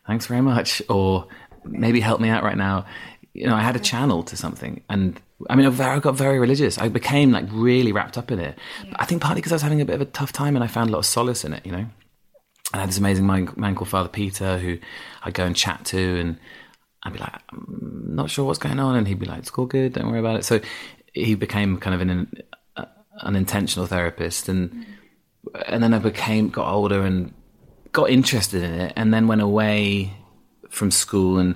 thanks 0.06 0.26
very 0.26 0.42
much, 0.42 0.82
or 0.90 1.28
maybe 1.64 2.00
help 2.00 2.20
me 2.20 2.30
out 2.30 2.44
right 2.44 2.58
now. 2.58 2.86
You 3.34 3.48
know, 3.48 3.56
I 3.56 3.62
had 3.62 3.78
a 3.78 3.80
channel 3.80 4.24
to 4.24 4.36
something, 4.36 4.82
and 4.90 5.20
I 5.50 5.56
mean, 5.56 5.66
I 5.66 6.00
got 6.00 6.16
very 6.16 6.38
religious. 6.38 6.78
I 6.78 6.90
became 6.90 7.32
like 7.32 7.46
really 7.50 7.94
wrapped 7.94 8.18
up 8.18 8.30
in 8.30 8.40
it. 8.40 8.58
Yeah. 8.84 8.94
I 8.98 9.06
think 9.06 9.22
partly 9.22 9.40
because 9.40 9.54
I 9.54 9.56
was 9.56 9.62
having 9.62 9.80
a 9.80 9.86
bit 9.86 9.96
of 9.96 10.02
a 10.02 10.06
tough 10.06 10.34
time, 10.34 10.56
and 10.58 10.64
I 10.66 10.68
found 10.68 10.90
a 10.90 10.94
lot 10.94 11.00
of 11.00 11.06
solace 11.06 11.46
in 11.46 11.54
it. 11.54 11.66
You 11.66 11.72
know, 11.72 11.86
I 12.74 12.80
had 12.80 12.90
this 12.90 12.98
amazing 12.98 13.26
man, 13.26 13.52
man 13.56 13.76
called 13.76 13.90
Father 13.90 14.10
Peter 14.10 14.58
who 14.58 14.78
I'd 15.24 15.34
go 15.34 15.46
and 15.46 15.56
chat 15.56 15.86
to, 15.86 16.20
and 16.20 16.40
I'd 17.04 17.14
be 17.14 17.20
like, 17.20 17.34
I'm 17.52 18.16
not 18.16 18.30
sure 18.30 18.46
what's 18.46 18.60
going 18.60 18.80
on, 18.80 18.96
and 18.96 19.08
he'd 19.08 19.20
be 19.20 19.26
like, 19.26 19.40
"It's 19.40 19.52
all 19.52 19.66
good, 19.66 19.94
don't 19.94 20.08
worry 20.08 20.20
about 20.20 20.38
it." 20.38 20.46
So 20.46 20.62
he 21.14 21.36
became 21.36 21.78
kind 21.78 21.94
of 21.94 22.02
an 22.02 22.32
an 23.22 23.36
intentional 23.36 23.88
therapist, 23.88 24.48
and 24.50 24.72
mm. 24.72 24.86
and 25.68 25.84
then 25.84 25.94
I 25.94 26.00
became 26.00 26.50
got 26.50 26.72
older 26.72 27.02
and 27.02 27.34
got 27.92 28.10
interested 28.10 28.64
in 28.64 28.74
it, 28.74 28.94
and 28.96 29.14
then 29.14 29.28
went 29.28 29.42
away 29.42 30.14
from 30.70 30.92
school 30.92 31.38
and 31.38 31.56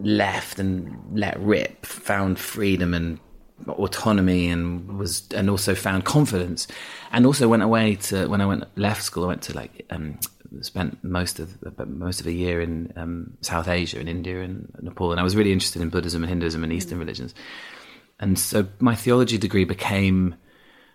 left 0.00 0.58
and 0.58 0.96
let 1.12 1.38
rip, 1.40 1.84
found 1.84 2.38
freedom 2.38 2.94
and 2.94 3.18
autonomy 3.68 4.48
and 4.48 4.98
was 4.98 5.28
and 5.34 5.50
also 5.50 5.74
found 5.74 6.04
confidence. 6.04 6.66
And 7.12 7.26
also 7.26 7.48
went 7.48 7.62
away 7.62 7.96
to 7.96 8.26
when 8.26 8.40
I 8.40 8.46
went 8.46 8.64
left 8.76 9.02
school 9.02 9.24
I 9.24 9.28
went 9.28 9.42
to 9.42 9.54
like 9.54 9.86
um, 9.90 10.18
spent 10.60 11.02
most 11.02 11.38
of 11.38 11.56
most 11.86 12.20
of 12.20 12.26
a 12.26 12.32
year 12.32 12.60
in 12.60 12.92
um, 12.96 13.36
South 13.40 13.68
Asia 13.68 14.00
in 14.00 14.08
India 14.08 14.42
and 14.42 14.72
Nepal. 14.80 15.10
And 15.10 15.20
I 15.20 15.24
was 15.24 15.36
really 15.36 15.52
interested 15.52 15.82
in 15.82 15.88
Buddhism 15.88 16.22
and 16.22 16.30
Hinduism 16.30 16.64
and 16.64 16.72
Eastern 16.72 16.98
religions. 16.98 17.34
And 18.20 18.38
so 18.38 18.66
my 18.78 18.94
theology 18.94 19.38
degree 19.38 19.64
became 19.64 20.36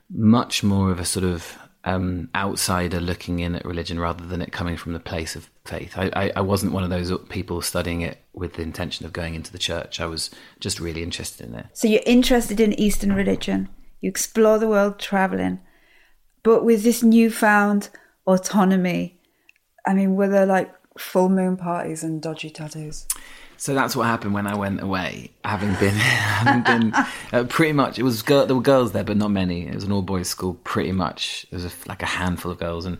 much 0.09 0.63
more 0.63 0.91
of 0.91 0.99
a 0.99 1.05
sort 1.05 1.25
of 1.25 1.57
um, 1.85 2.29
outsider 2.35 2.99
looking 2.99 3.39
in 3.39 3.55
at 3.55 3.65
religion 3.65 3.99
rather 3.99 4.25
than 4.25 4.41
it 4.41 4.51
coming 4.51 4.75
from 4.75 4.93
the 4.93 4.99
place 4.99 5.35
of 5.35 5.49
faith. 5.65 5.97
I, 5.97 6.11
I, 6.13 6.31
I, 6.37 6.41
wasn't 6.41 6.73
one 6.73 6.83
of 6.83 6.89
those 6.89 7.17
people 7.29 7.61
studying 7.61 8.01
it 8.01 8.17
with 8.33 8.55
the 8.55 8.63
intention 8.63 9.05
of 9.05 9.13
going 9.13 9.33
into 9.33 9.51
the 9.51 9.57
church. 9.57 10.01
I 10.01 10.05
was 10.05 10.29
just 10.59 10.79
really 10.81 11.03
interested 11.03 11.47
in 11.47 11.55
it. 11.55 11.67
So 11.73 11.87
you're 11.87 12.01
interested 12.05 12.59
in 12.59 12.77
Eastern 12.77 13.13
religion. 13.13 13.69
You 14.01 14.09
explore 14.09 14.59
the 14.59 14.67
world 14.67 14.99
traveling, 14.99 15.59
but 16.43 16.65
with 16.65 16.83
this 16.83 17.01
newfound 17.01 17.89
autonomy. 18.29 19.19
I 19.85 19.93
mean, 19.93 20.15
were 20.15 20.27
there 20.27 20.45
like 20.45 20.73
full 20.97 21.29
moon 21.29 21.57
parties 21.57 22.03
and 22.03 22.21
dodgy 22.21 22.49
tattoos? 22.49 23.07
So 23.59 23.73
that's 23.75 23.93
what 23.93 24.05
happened 24.05 24.33
when 24.33 24.47
I 24.47 24.55
went 24.55 24.81
away, 24.81 25.31
having 25.43 25.73
been, 25.75 25.93
having 25.95 26.63
been 26.63 26.93
uh, 27.33 27.43
pretty 27.49 27.73
much. 27.73 27.99
It 27.99 28.03
was 28.03 28.21
girl, 28.21 28.45
there 28.45 28.55
were 28.55 28.61
girls 28.61 28.93
there, 28.93 29.03
but 29.03 29.17
not 29.17 29.31
many. 29.31 29.67
It 29.67 29.75
was 29.75 29.83
an 29.83 29.91
all 29.91 30.01
boys 30.01 30.29
school, 30.29 30.53
pretty 30.63 30.93
much. 30.93 31.45
There 31.51 31.59
was 31.59 31.65
a, 31.65 31.89
like 31.89 32.01
a 32.01 32.05
handful 32.05 32.53
of 32.53 32.57
girls, 32.57 32.85
and 32.85 32.97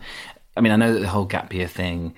I 0.58 0.60
mean, 0.60 0.70
I 0.70 0.76
know 0.76 0.92
that 0.92 1.00
the 1.00 1.08
whole 1.08 1.24
gap 1.24 1.54
year 1.54 1.66
thing, 1.66 2.14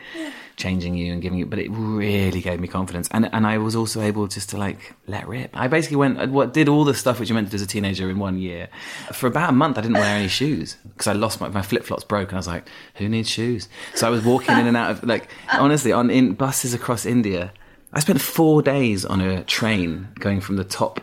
changing 0.56 0.96
you 0.96 1.12
and 1.12 1.22
giving 1.22 1.38
you, 1.38 1.46
but 1.46 1.60
it 1.60 1.68
really 1.70 2.40
gave 2.40 2.58
me 2.58 2.66
confidence, 2.66 3.08
and 3.12 3.32
and 3.32 3.46
I 3.46 3.58
was 3.58 3.76
also 3.76 4.02
able 4.02 4.26
just 4.26 4.50
to 4.50 4.56
like 4.56 4.92
let 5.06 5.28
rip. 5.28 5.50
I 5.54 5.68
basically 5.68 5.98
went, 5.98 6.32
what 6.32 6.52
did 6.52 6.68
all 6.68 6.82
the 6.82 6.94
stuff 6.94 7.20
which 7.20 7.28
you 7.28 7.36
meant 7.36 7.46
to 7.46 7.52
do 7.52 7.54
as 7.54 7.62
a 7.62 7.66
teenager 7.68 8.10
in 8.10 8.18
one 8.18 8.38
year. 8.38 8.68
For 9.12 9.28
about 9.28 9.50
a 9.50 9.52
month, 9.52 9.78
I 9.78 9.82
didn't 9.82 9.98
wear 9.98 10.16
any 10.16 10.26
shoes 10.26 10.76
because 10.82 11.06
I 11.06 11.12
lost 11.12 11.40
my 11.40 11.48
my 11.48 11.62
flip 11.62 11.84
flops 11.84 12.02
broke, 12.02 12.30
and 12.30 12.38
I 12.38 12.40
was 12.40 12.48
like, 12.48 12.68
who 12.96 13.08
needs 13.08 13.30
shoes? 13.30 13.68
So 13.94 14.04
I 14.08 14.10
was 14.10 14.24
walking 14.24 14.58
in 14.58 14.66
and 14.66 14.76
out 14.76 14.90
of 14.90 15.04
like 15.04 15.28
honestly 15.52 15.92
on 15.92 16.10
in 16.10 16.34
buses 16.34 16.74
across 16.74 17.06
India 17.06 17.52
I 17.92 18.00
spent 18.00 18.20
four 18.20 18.62
days 18.62 19.04
on 19.04 19.20
a 19.20 19.44
train 19.44 20.08
going 20.18 20.40
from 20.40 20.56
the 20.56 20.64
top 20.64 21.00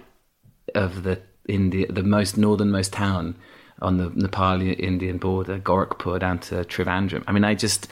of 0.73 1.03
the 1.03 1.21
India, 1.47 1.91
the 1.91 2.03
most 2.03 2.37
northernmost 2.37 2.93
town 2.93 3.35
on 3.81 3.97
the 3.97 4.09
Nepali 4.09 4.77
Indian 4.79 5.17
border, 5.17 5.59
Gorakhpur, 5.59 6.19
down 6.19 6.39
to 6.39 6.63
Trivandrum. 6.63 7.23
I 7.27 7.31
mean, 7.31 7.43
I 7.43 7.55
just 7.55 7.87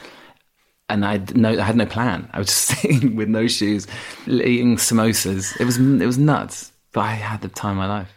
and 0.90 1.06
I 1.06 1.22
no, 1.36 1.50
I 1.60 1.64
had 1.64 1.76
no 1.76 1.86
plan. 1.86 2.30
I 2.34 2.40
was 2.40 2.48
just 2.48 2.66
sitting 2.82 3.16
with 3.16 3.30
no 3.30 3.48
shoes, 3.48 3.88
eating 4.28 4.78
samosas. 4.78 5.60
It 5.60 5.66
was 5.66 5.78
it 5.78 6.06
was 6.06 6.18
nuts, 6.18 6.72
but 6.92 7.02
I 7.02 7.14
had 7.14 7.42
the 7.42 7.50
time 7.50 7.72
of 7.72 7.78
my 7.78 7.88
life. 7.88 8.17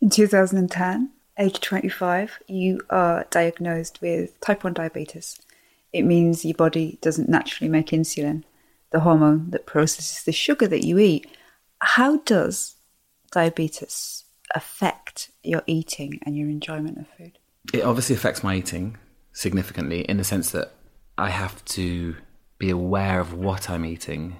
In 0.00 0.10
2010, 0.10 1.10
age 1.38 1.60
25, 1.60 2.40
you 2.48 2.80
are 2.90 3.24
diagnosed 3.30 4.00
with 4.02 4.38
type 4.40 4.64
1 4.64 4.72
diabetes. 4.72 5.38
It 5.92 6.02
means 6.02 6.44
your 6.44 6.54
body 6.54 6.98
doesn't 7.00 7.28
naturally 7.28 7.68
make 7.68 7.88
insulin, 7.88 8.42
the 8.90 9.00
hormone 9.00 9.50
that 9.50 9.64
processes 9.64 10.24
the 10.24 10.32
sugar 10.32 10.66
that 10.66 10.84
you 10.84 10.98
eat. 10.98 11.28
How 11.78 12.16
does 12.18 12.74
diabetes 13.30 14.24
affect 14.54 15.30
your 15.42 15.62
eating 15.66 16.18
and 16.26 16.36
your 16.36 16.48
enjoyment 16.48 16.98
of 16.98 17.06
food? 17.16 17.38
It 17.72 17.82
obviously 17.82 18.16
affects 18.16 18.42
my 18.42 18.56
eating 18.56 18.98
significantly 19.32 20.00
in 20.02 20.16
the 20.16 20.24
sense 20.24 20.50
that 20.50 20.72
I 21.16 21.30
have 21.30 21.64
to 21.66 22.16
be 22.62 22.70
aware 22.70 23.18
of 23.18 23.34
what 23.34 23.68
I'm 23.68 23.84
eating 23.84 24.36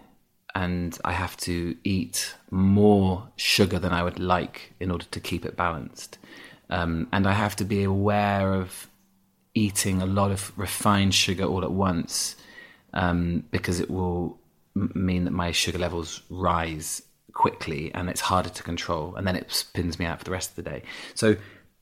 and 0.55 0.97
I 1.05 1.11
have 1.11 1.37
to 1.39 1.77
eat 1.83 2.37
more 2.53 3.29
sugar 3.35 3.81
than 3.81 3.93
I 3.93 4.05
would 4.05 4.21
like 4.21 4.75
in 4.79 4.93
order 4.93 5.07
to 5.11 5.19
keep 5.19 5.45
it 5.45 5.57
balanced. 5.57 6.19
Um, 6.71 7.09
and 7.13 7.27
I 7.27 7.33
have 7.33 7.57
to 7.57 7.65
be 7.65 7.83
aware 7.83 8.55
of 8.55 8.87
eating 9.55 10.01
a 10.01 10.07
lot 10.07 10.31
of 10.31 10.57
refined 10.57 11.17
sugar 11.17 11.43
all 11.43 11.65
at 11.65 11.73
once 11.73 12.37
um, 12.95 13.43
because 13.51 13.81
it 13.81 13.91
will 13.91 14.39
m- 14.77 14.93
mean 14.95 15.25
that 15.25 15.33
my 15.33 15.51
sugar 15.51 15.79
levels 15.79 16.23
rise 16.31 17.03
quickly 17.33 17.93
and 17.93 18.09
it's 18.09 18.21
harder 18.21 18.51
to 18.51 18.63
control. 18.63 19.17
And 19.17 19.27
then 19.27 19.35
it 19.35 19.51
spins 19.51 19.99
me 19.99 20.05
out 20.05 20.19
for 20.19 20.25
the 20.25 20.31
rest 20.31 20.51
of 20.51 20.57
the 20.57 20.71
day. 20.71 20.85
So 21.17 21.35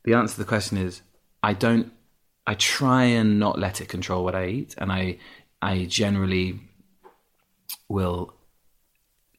the 0.04 0.14
answer 0.14 0.36
to 0.36 0.40
the 0.40 0.46
question 0.46 0.78
is 0.78 1.02
I 1.42 1.52
don't, 1.52 1.92
I 2.46 2.54
try 2.54 3.04
and 3.04 3.38
not 3.38 3.58
let 3.58 3.82
it 3.82 3.88
control 3.88 4.24
what 4.24 4.34
I 4.34 4.46
eat. 4.46 4.74
And 4.78 4.90
I, 4.90 5.18
I 5.62 5.84
generally 5.84 6.60
will 7.88 8.34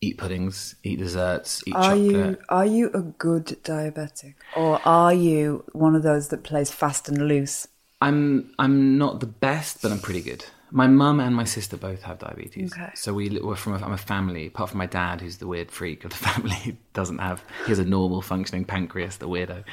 eat 0.02 0.18
puddings, 0.18 0.76
eat 0.84 1.00
desserts, 1.00 1.64
eat 1.68 1.76
are 1.76 1.96
chocolate. 1.96 2.00
You, 2.00 2.38
are 2.50 2.66
you 2.66 2.92
a 2.94 3.02
good 3.02 3.46
diabetic? 3.64 4.36
Or 4.56 4.82
are 4.86 5.14
you 5.14 5.64
one 5.74 5.96
of 5.96 6.04
those 6.04 6.30
that 6.30 6.44
plays 6.44 6.72
fast 6.72 7.08
and 7.08 7.28
loose? 7.28 7.68
I'm 8.02 8.52
I'm 8.58 8.98
not 8.98 9.20
the 9.20 9.28
best, 9.28 9.82
but 9.82 9.92
I'm 9.92 10.00
pretty 10.00 10.22
good. 10.22 10.44
My 10.74 10.88
mum 10.88 11.20
and 11.20 11.36
my 11.36 11.44
sister 11.44 11.76
both 11.76 12.02
have 12.04 12.20
diabetes. 12.20 12.72
Okay. 12.72 12.92
So 12.96 13.14
we 13.14 13.38
were 13.40 13.58
from 13.58 13.74
a, 13.74 13.86
I'm 13.86 13.92
a 13.92 13.98
family, 13.98 14.48
apart 14.48 14.70
from 14.70 14.78
my 14.78 14.86
dad, 14.86 15.20
who's 15.20 15.38
the 15.38 15.48
weird 15.48 15.70
freak 15.70 16.06
of 16.06 16.12
the 16.12 16.18
family, 16.30 16.78
doesn't 16.94 17.18
have, 17.18 17.44
he 17.66 17.70
has 17.72 17.80
a 17.80 17.84
normal 17.84 18.22
functioning 18.22 18.64
pancreas, 18.64 19.18
the 19.18 19.28
weirdo. 19.28 19.66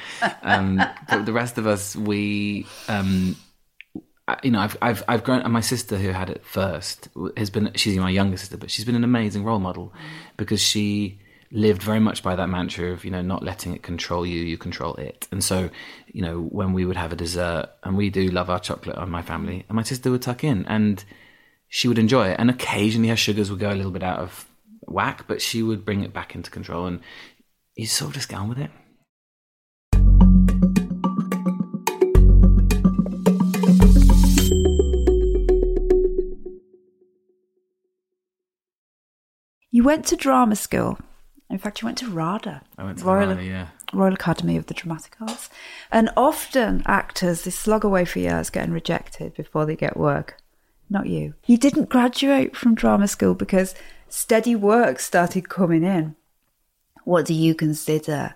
Um, 0.43 0.83
but 1.09 1.25
the 1.25 1.31
rest 1.31 1.57
of 1.57 1.67
us, 1.67 1.95
we, 1.95 2.67
um, 2.89 3.37
you 4.43 4.51
know, 4.51 4.59
I've, 4.59 4.77
I've, 4.81 5.03
I've 5.07 5.23
grown, 5.23 5.41
and 5.41 5.53
my 5.53 5.61
sister 5.61 5.97
who 5.97 6.09
had 6.09 6.29
it 6.29 6.45
first 6.45 7.09
has 7.37 7.49
been, 7.49 7.71
she's 7.75 7.97
my 7.97 8.09
younger 8.09 8.37
sister, 8.37 8.57
but 8.57 8.71
she's 8.71 8.85
been 8.85 8.95
an 8.95 9.03
amazing 9.03 9.43
role 9.43 9.59
model 9.59 9.93
because 10.37 10.61
she 10.61 11.19
lived 11.51 11.81
very 11.81 11.99
much 11.99 12.21
by 12.21 12.35
that 12.35 12.47
mantra 12.47 12.91
of, 12.91 13.03
you 13.03 13.11
know, 13.11 13.21
not 13.21 13.43
letting 13.43 13.73
it 13.73 13.81
control 13.81 14.25
you, 14.25 14.41
you 14.41 14.57
control 14.57 14.95
it. 14.95 15.27
And 15.31 15.43
so, 15.43 15.69
you 16.07 16.21
know, 16.21 16.41
when 16.41 16.73
we 16.73 16.85
would 16.85 16.97
have 16.97 17.11
a 17.11 17.15
dessert, 17.15 17.69
and 17.83 17.97
we 17.97 18.09
do 18.09 18.27
love 18.27 18.49
our 18.49 18.59
chocolate 18.59 18.97
on 18.97 19.09
my 19.09 19.21
family, 19.21 19.65
and 19.67 19.75
my 19.75 19.83
sister 19.83 20.11
would 20.11 20.21
tuck 20.21 20.43
in 20.43 20.65
and 20.65 21.03
she 21.67 21.87
would 21.87 21.99
enjoy 21.99 22.29
it. 22.29 22.39
And 22.39 22.49
occasionally 22.49 23.09
her 23.09 23.15
sugars 23.15 23.49
would 23.49 23.59
go 23.59 23.71
a 23.71 23.75
little 23.75 23.91
bit 23.91 24.03
out 24.03 24.19
of 24.19 24.47
whack, 24.81 25.25
but 25.27 25.41
she 25.41 25.63
would 25.63 25.85
bring 25.85 26.03
it 26.03 26.13
back 26.13 26.35
into 26.35 26.51
control. 26.51 26.85
And 26.85 26.99
you 27.75 27.85
sort 27.85 28.09
of 28.09 28.15
just 28.15 28.29
get 28.29 28.39
on 28.39 28.49
with 28.49 28.59
it. 28.59 28.71
You 39.71 39.83
went 39.83 40.05
to 40.07 40.15
drama 40.15 40.55
school. 40.55 40.97
In 41.49 41.57
fact, 41.57 41.81
you 41.81 41.85
went 41.85 41.97
to 41.99 42.09
RADA. 42.09 42.61
I 42.77 42.83
went 42.83 42.99
to 42.99 43.05
Royal, 43.05 43.29
RADA, 43.29 43.43
yeah. 43.43 43.67
Royal 43.93 44.13
Academy 44.13 44.55
of 44.57 44.67
the 44.67 44.73
Dramatic 44.73 45.15
Arts. 45.19 45.49
And 45.91 46.09
often 46.15 46.83
actors, 46.85 47.43
they 47.43 47.51
slog 47.51 47.83
away 47.83 48.05
for 48.05 48.19
years 48.19 48.49
getting 48.49 48.73
rejected 48.73 49.33
before 49.33 49.65
they 49.65 49.75
get 49.75 49.97
work. 49.97 50.37
Not 50.89 51.07
you. 51.07 51.33
You 51.45 51.57
didn't 51.57 51.89
graduate 51.89 52.55
from 52.55 52.75
drama 52.75 53.07
school 53.07 53.35
because 53.35 53.75
steady 54.07 54.55
work 54.55 54.99
started 54.99 55.49
coming 55.49 55.83
in. 55.83 56.15
What 57.03 57.25
do 57.25 57.33
you 57.33 57.55
consider 57.55 58.35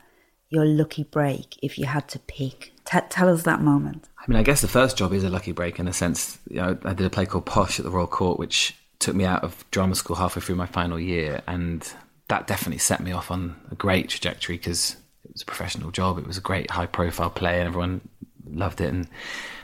your 0.49 0.65
lucky 0.65 1.03
break 1.03 1.57
if 1.63 1.77
you 1.77 1.85
had 1.85 2.07
to 2.09 2.19
pick? 2.19 2.73
T- 2.85 2.99
tell 3.09 3.29
us 3.29 3.43
that 3.43 3.61
moment. 3.61 4.07
I 4.19 4.23
mean, 4.27 4.37
I 4.37 4.43
guess 4.43 4.61
the 4.61 4.67
first 4.67 4.97
job 4.97 5.13
is 5.13 5.23
a 5.23 5.29
lucky 5.29 5.51
break 5.51 5.79
in 5.79 5.87
a 5.87 5.93
sense. 5.93 6.39
You 6.49 6.57
know, 6.57 6.77
I 6.83 6.93
did 6.93 7.05
a 7.05 7.09
play 7.09 7.25
called 7.25 7.45
Posh 7.45 7.79
at 7.79 7.85
the 7.85 7.91
Royal 7.91 8.07
Court, 8.07 8.39
which 8.39 8.75
took 9.03 9.15
me 9.15 9.25
out 9.25 9.43
of 9.43 9.63
drama 9.71 9.95
school 9.95 10.15
halfway 10.15 10.41
through 10.41 10.55
my 10.55 10.65
final 10.65 10.99
year, 10.99 11.41
and 11.47 11.87
that 12.29 12.47
definitely 12.47 12.79
set 12.79 13.01
me 13.01 13.11
off 13.11 13.29
on 13.31 13.55
a 13.71 13.75
great 13.75 14.09
trajectory 14.09 14.57
because 14.57 14.95
it 15.25 15.31
was 15.33 15.41
a 15.41 15.45
professional 15.45 15.91
job. 15.91 16.17
It 16.17 16.25
was 16.27 16.37
a 16.37 16.41
great 16.41 16.71
high-profile 16.71 17.31
play, 17.31 17.59
and 17.59 17.67
everyone 17.67 18.01
loved 18.49 18.81
it. 18.81 18.89
And 18.93 19.07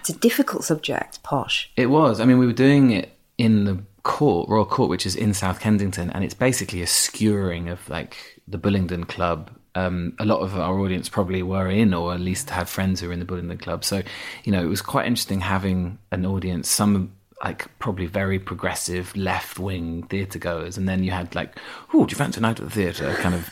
It's 0.01 0.09
a 0.09 0.17
difficult 0.17 0.63
subject, 0.63 1.23
posh. 1.23 1.71
it 1.75 1.87
was. 1.87 2.19
I 2.19 2.25
mean, 2.25 2.37
we 2.37 2.45
were 2.45 2.53
doing 2.53 2.91
it 2.91 3.13
in 3.37 3.63
the 3.65 3.79
court, 4.03 4.49
Royal 4.49 4.65
Court, 4.65 4.89
which 4.89 5.05
is 5.05 5.15
in 5.15 5.33
South 5.33 5.59
Kensington, 5.59 6.09
and 6.11 6.23
it's 6.23 6.33
basically 6.33 6.81
a 6.81 6.87
skewering 6.87 7.69
of 7.69 7.87
like 7.89 8.41
the 8.47 8.57
Bullingdon 8.57 9.07
Club. 9.07 9.51
Um, 9.75 10.13
a 10.19 10.25
lot 10.25 10.39
of 10.39 10.57
our 10.59 10.79
audience 10.79 11.07
probably 11.09 11.43
were 11.43 11.69
in, 11.69 11.93
or 11.93 12.13
at 12.13 12.19
least 12.19 12.49
had 12.49 12.67
friends 12.67 12.99
who 12.99 13.07
were 13.07 13.13
in 13.13 13.19
the 13.19 13.25
Bullingdon 13.25 13.59
Club. 13.59 13.85
So, 13.85 14.01
you 14.43 14.51
know, 14.51 14.61
it 14.61 14.65
was 14.67 14.81
quite 14.81 15.05
interesting 15.05 15.41
having 15.41 15.99
an 16.11 16.25
audience. 16.25 16.69
Some 16.69 17.13
like 17.43 17.67
probably 17.79 18.05
very 18.05 18.39
progressive 18.39 19.15
left 19.15 19.59
wing 19.59 20.03
theatre 20.03 20.39
goers, 20.39 20.77
and 20.77 20.87
then 20.87 21.03
you 21.03 21.11
had 21.11 21.33
like, 21.35 21.57
oh, 21.93 22.05
do 22.05 22.11
you 22.11 22.17
fancy 22.17 22.39
a 22.39 22.41
night 22.41 22.59
at 22.59 22.65
the 22.65 22.71
theatre? 22.71 23.13
Kind 23.15 23.35
of 23.35 23.49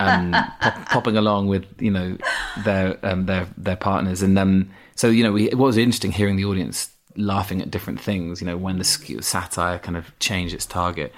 um, 0.00 0.32
pop, 0.60 0.86
popping 0.86 1.16
along 1.16 1.48
with 1.48 1.64
you 1.80 1.90
know 1.90 2.16
their 2.64 2.98
um, 3.04 3.26
their 3.26 3.46
their 3.56 3.76
partners, 3.76 4.22
and 4.22 4.38
um, 4.38 4.70
so 4.94 5.08
you 5.08 5.22
know 5.22 5.32
we, 5.32 5.48
it 5.48 5.58
was 5.58 5.76
interesting 5.76 6.12
hearing 6.12 6.36
the 6.36 6.44
audience 6.44 6.90
laughing 7.16 7.62
at 7.62 7.70
different 7.70 8.00
things. 8.00 8.40
You 8.40 8.46
know 8.46 8.56
when 8.56 8.78
the 8.78 8.84
satire 8.84 9.78
kind 9.78 9.96
of 9.96 10.18
changed 10.18 10.54
its 10.54 10.66
target, 10.66 11.12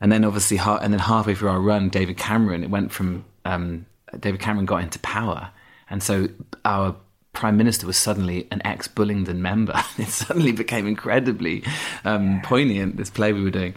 and 0.00 0.12
then 0.12 0.24
obviously 0.24 0.58
and 0.58 0.92
then 0.92 1.00
halfway 1.00 1.34
through 1.34 1.50
our 1.50 1.60
run, 1.60 1.88
David 1.88 2.16
Cameron 2.16 2.62
it 2.62 2.70
went 2.70 2.92
from 2.92 3.24
um, 3.44 3.86
David 4.18 4.40
Cameron 4.40 4.66
got 4.66 4.82
into 4.82 4.98
power, 5.00 5.50
and 5.90 6.02
so 6.02 6.28
our 6.64 6.96
prime 7.32 7.56
minister 7.56 7.86
was 7.86 7.96
suddenly 7.96 8.46
an 8.50 8.60
ex 8.64 8.88
Bullingdon 8.88 9.36
member. 9.36 9.74
it 9.98 10.08
suddenly 10.08 10.52
became 10.52 10.86
incredibly 10.86 11.64
um, 12.04 12.40
poignant. 12.42 12.96
This 12.96 13.10
play 13.10 13.32
we 13.32 13.42
were 13.42 13.50
doing. 13.50 13.74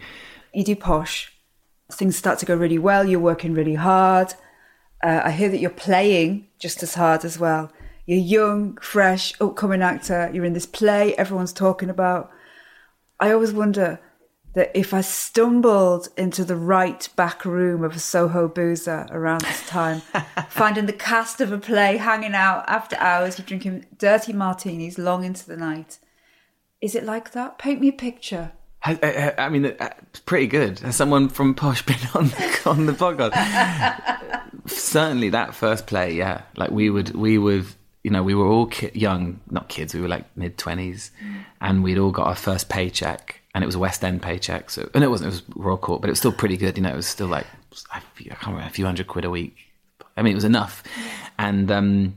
You 0.52 0.64
do 0.64 0.76
posh. 0.76 1.32
Things 1.90 2.16
start 2.16 2.38
to 2.40 2.46
go 2.46 2.56
really 2.56 2.78
well. 2.78 3.04
You're 3.04 3.20
working 3.20 3.54
really 3.54 3.74
hard. 3.74 4.34
Uh, 5.02 5.22
I 5.24 5.30
hear 5.30 5.48
that 5.48 5.58
you're 5.58 5.70
playing 5.70 6.48
just 6.58 6.82
as 6.82 6.94
hard 6.94 7.24
as 7.24 7.38
well. 7.38 7.70
You're 8.06 8.18
young, 8.18 8.76
fresh, 8.78 9.32
upcoming 9.40 9.82
actor. 9.82 10.30
You're 10.32 10.44
in 10.44 10.52
this 10.52 10.66
play 10.66 11.14
everyone's 11.14 11.52
talking 11.52 11.90
about. 11.90 12.30
I 13.20 13.32
always 13.32 13.52
wonder 13.52 14.00
that 14.56 14.70
if 14.72 14.94
I 14.94 15.02
stumbled 15.02 16.08
into 16.16 16.42
the 16.42 16.56
right 16.56 17.06
back 17.14 17.44
room 17.44 17.84
of 17.84 17.94
a 17.94 17.98
Soho 17.98 18.48
boozer 18.48 19.06
around 19.10 19.42
this 19.42 19.68
time, 19.68 20.00
finding 20.48 20.86
the 20.86 20.94
cast 20.94 21.42
of 21.42 21.52
a 21.52 21.58
play 21.58 21.98
hanging 21.98 22.34
out 22.34 22.64
after 22.66 22.96
hours, 22.96 23.38
you're 23.38 23.44
drinking 23.44 23.84
dirty 23.98 24.32
martinis 24.32 24.96
long 24.96 25.24
into 25.24 25.46
the 25.46 25.58
night. 25.58 25.98
Is 26.80 26.94
it 26.94 27.04
like 27.04 27.32
that? 27.32 27.58
Paint 27.58 27.82
me 27.82 27.88
a 27.88 27.92
picture. 27.92 28.52
I, 28.82 28.98
I, 29.02 29.44
I 29.44 29.48
mean, 29.50 29.66
uh, 29.66 29.90
it's 30.08 30.20
pretty 30.20 30.46
good. 30.46 30.78
Has 30.78 30.96
someone 30.96 31.28
from 31.28 31.54
Posh 31.54 31.82
been 31.86 31.96
on 32.14 32.28
the, 32.28 32.62
on 32.64 32.86
the 32.86 32.92
podcast? 32.92 33.34
Certainly, 34.70 35.30
that 35.30 35.54
first 35.54 35.86
play, 35.86 36.14
yeah. 36.14 36.42
Like 36.56 36.70
we 36.70 36.88
would, 36.88 37.14
we 37.14 37.36
would, 37.36 37.66
you 38.02 38.10
know, 38.10 38.22
we 38.22 38.34
were 38.34 38.46
all 38.46 38.68
ki- 38.68 38.92
young, 38.94 39.38
not 39.50 39.68
kids. 39.68 39.92
We 39.92 40.00
were 40.00 40.08
like 40.08 40.34
mid 40.34 40.56
twenties, 40.56 41.10
and 41.60 41.84
we'd 41.84 41.98
all 41.98 42.10
got 42.10 42.26
our 42.26 42.34
first 42.34 42.70
paycheck, 42.70 43.42
and 43.56 43.64
it 43.64 43.66
was 43.66 43.74
a 43.74 43.78
West 43.78 44.04
End 44.04 44.20
paycheck. 44.20 44.68
So, 44.68 44.88
and 44.94 45.02
it 45.02 45.08
wasn't. 45.08 45.32
It 45.32 45.34
was 45.36 45.42
Royal 45.56 45.78
Court, 45.78 46.02
but 46.02 46.08
it 46.10 46.12
was 46.12 46.18
still 46.18 46.32
pretty 46.32 46.58
good. 46.58 46.76
You 46.76 46.82
know, 46.82 46.90
it 46.92 46.96
was 46.96 47.06
still 47.06 47.26
like 47.26 47.46
I 47.90 48.00
can't 48.18 48.42
remember 48.46 48.66
a 48.66 48.70
few 48.70 48.84
hundred 48.84 49.06
quid 49.06 49.24
a 49.24 49.30
week. 49.30 49.56
I 50.16 50.20
mean, 50.22 50.32
it 50.32 50.34
was 50.34 50.44
enough, 50.44 50.82
and 51.38 51.70
um, 51.70 52.14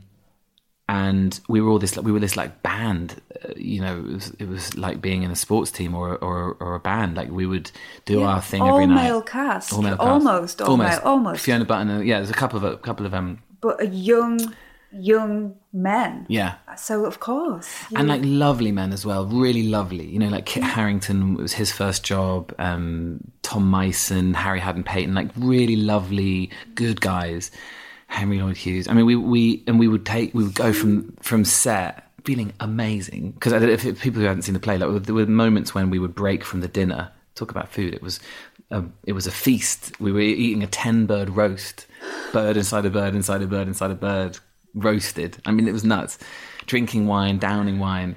and 0.86 1.40
we 1.48 1.60
were 1.62 1.70
all 1.70 1.78
this 1.78 1.96
we 1.96 2.12
were 2.12 2.18
this 2.20 2.36
like 2.36 2.62
band 2.62 3.20
uh, 3.44 3.52
you 3.56 3.80
know 3.80 3.96
it 3.98 4.12
was, 4.12 4.30
it 4.40 4.48
was 4.48 4.76
like 4.76 5.00
being 5.00 5.22
in 5.22 5.30
a 5.30 5.36
sports 5.36 5.70
team 5.70 5.94
or 5.94 6.16
or, 6.16 6.56
or 6.60 6.74
a 6.74 6.80
band 6.80 7.16
like 7.16 7.30
we 7.30 7.46
would 7.46 7.70
do 8.04 8.20
Yeah, 8.20 8.26
our 8.26 8.42
thing 8.42 8.62
every 8.62 8.86
night 8.86 9.04
male 9.04 9.22
cast. 9.22 9.72
all 9.72 9.82
male 9.82 9.96
cast. 9.96 10.08
Almost 10.10 10.60
all 10.62 10.76
male, 10.76 11.00
almost. 11.04 11.44
Fiona 11.44 11.64
Button 11.64 11.90
uh, 11.90 12.00
yeah 12.00 12.16
there's 12.18 12.30
a 12.30 12.34
couple 12.34 12.56
of 12.58 12.64
a 12.64 12.76
couple 12.76 13.06
of 13.06 13.14
um 13.14 13.38
But 13.60 13.80
a 13.80 13.86
young, 13.86 14.52
young 14.92 15.54
men. 15.72 16.26
yeah. 16.28 16.54
So 16.76 17.04
of 17.04 17.20
course. 17.20 17.68
and 17.94 18.08
like 18.08 18.22
lovely 18.24 18.72
men 18.72 18.92
as 18.92 19.06
well 19.06 19.26
really 19.26 19.64
lovely. 19.64 20.06
You 20.06 20.18
know 20.18 20.28
like 20.28 20.46
Kit 20.46 20.62
Harington 20.62 21.34
was 21.34 21.52
his 21.52 21.72
first 21.72 22.04
job 22.04 22.54
um 22.58 23.20
Tom 23.42 23.70
Mison 23.70 24.34
Harry 24.34 24.60
Hadden 24.60 24.84
Paton 24.84 25.14
like 25.14 25.30
really 25.36 25.76
lovely 25.76 26.50
good 26.74 27.00
guys. 27.00 27.50
Henry 28.06 28.40
Lloyd 28.40 28.56
Hughes. 28.56 28.88
I 28.88 28.92
mean 28.92 29.06
we 29.06 29.16
we 29.16 29.62
and 29.66 29.78
we 29.78 29.88
would 29.88 30.04
take 30.04 30.34
we 30.34 30.44
would 30.44 30.54
go 30.54 30.72
from 30.72 31.14
from 31.20 31.44
set 31.44 32.06
feeling 32.24 32.52
amazing. 32.60 33.32
Because 33.32 33.52
if, 33.52 33.84
if 33.84 34.00
people 34.00 34.20
who 34.20 34.26
hadn't 34.26 34.42
seen 34.42 34.54
the 34.54 34.60
play 34.60 34.78
like 34.78 35.04
there 35.04 35.14
were 35.14 35.26
moments 35.26 35.74
when 35.74 35.90
we 35.90 35.98
would 35.98 36.14
break 36.14 36.44
from 36.44 36.60
the 36.60 36.68
dinner 36.68 37.10
talk 37.34 37.50
about 37.50 37.68
food. 37.68 37.94
It 37.94 38.02
was 38.02 38.20
a, 38.70 38.84
it 39.04 39.12
was 39.12 39.26
a 39.26 39.30
feast. 39.30 39.98
We 40.00 40.12
were 40.12 40.20
eating 40.20 40.62
a 40.62 40.66
10 40.66 41.06
bird 41.06 41.30
roast 41.30 41.86
bird 42.32 42.56
inside 42.56 42.86
a 42.86 42.90
bird 42.90 43.14
inside 43.14 43.42
a 43.42 43.46
bird 43.46 43.68
inside 43.68 43.90
a 43.90 43.94
bird 43.94 44.38
roasted 44.74 45.38
I 45.46 45.50
mean 45.52 45.66
it 45.68 45.72
was 45.72 45.84
nuts 45.84 46.18
drinking 46.66 47.06
wine 47.06 47.38
downing 47.38 47.78
wine 47.78 48.16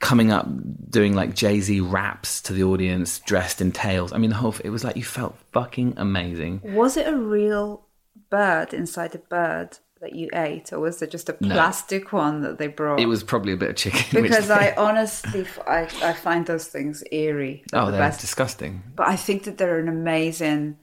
coming 0.00 0.30
up 0.30 0.46
doing 0.90 1.14
like 1.14 1.34
Jay-Z 1.34 1.80
raps 1.80 2.42
to 2.42 2.52
the 2.52 2.62
audience 2.64 3.20
dressed 3.20 3.60
in 3.60 3.72
tails 3.72 4.12
I 4.12 4.18
mean 4.18 4.30
the 4.30 4.36
whole 4.36 4.54
it 4.64 4.70
was 4.70 4.84
like 4.84 4.96
you 4.96 5.04
felt 5.04 5.36
fucking 5.52 5.94
amazing 5.96 6.60
was 6.64 6.96
it 6.96 7.06
a 7.06 7.16
real 7.16 7.86
bird 8.30 8.74
inside 8.74 9.14
a 9.14 9.18
bird 9.18 9.78
that 10.00 10.14
you 10.14 10.28
ate, 10.34 10.70
or 10.70 10.80
was 10.80 11.00
it 11.00 11.10
just 11.10 11.30
a 11.30 11.36
No. 11.40 11.54
plastic 11.54 12.12
one 12.12 12.42
that 12.42 12.58
they 12.58 12.66
brought? 12.66 13.00
it 13.00 13.06
was 13.06 13.22
probably 13.24 13.52
a 13.54 13.56
bit 13.56 13.70
of 13.70 13.76
chicken 13.76 14.22
because 14.22 14.50
I 14.50 14.74
honestly, 14.76 15.42
f- 15.42 15.58
I, 15.66 15.82
I 16.02 16.12
find 16.12 16.44
those 16.44 16.66
things 16.66 17.02
eerie. 17.10 17.64
They're 17.70 17.80
oh 17.80 17.86
the 17.86 17.92
they're 17.92 18.00
best. 18.00 18.20
disgusting 18.20 18.82
But 18.96 19.08
I 19.08 19.16
think 19.16 19.44
that 19.44 19.56
they're 19.56 19.78
an 19.78 19.88
amazing. 19.88 20.76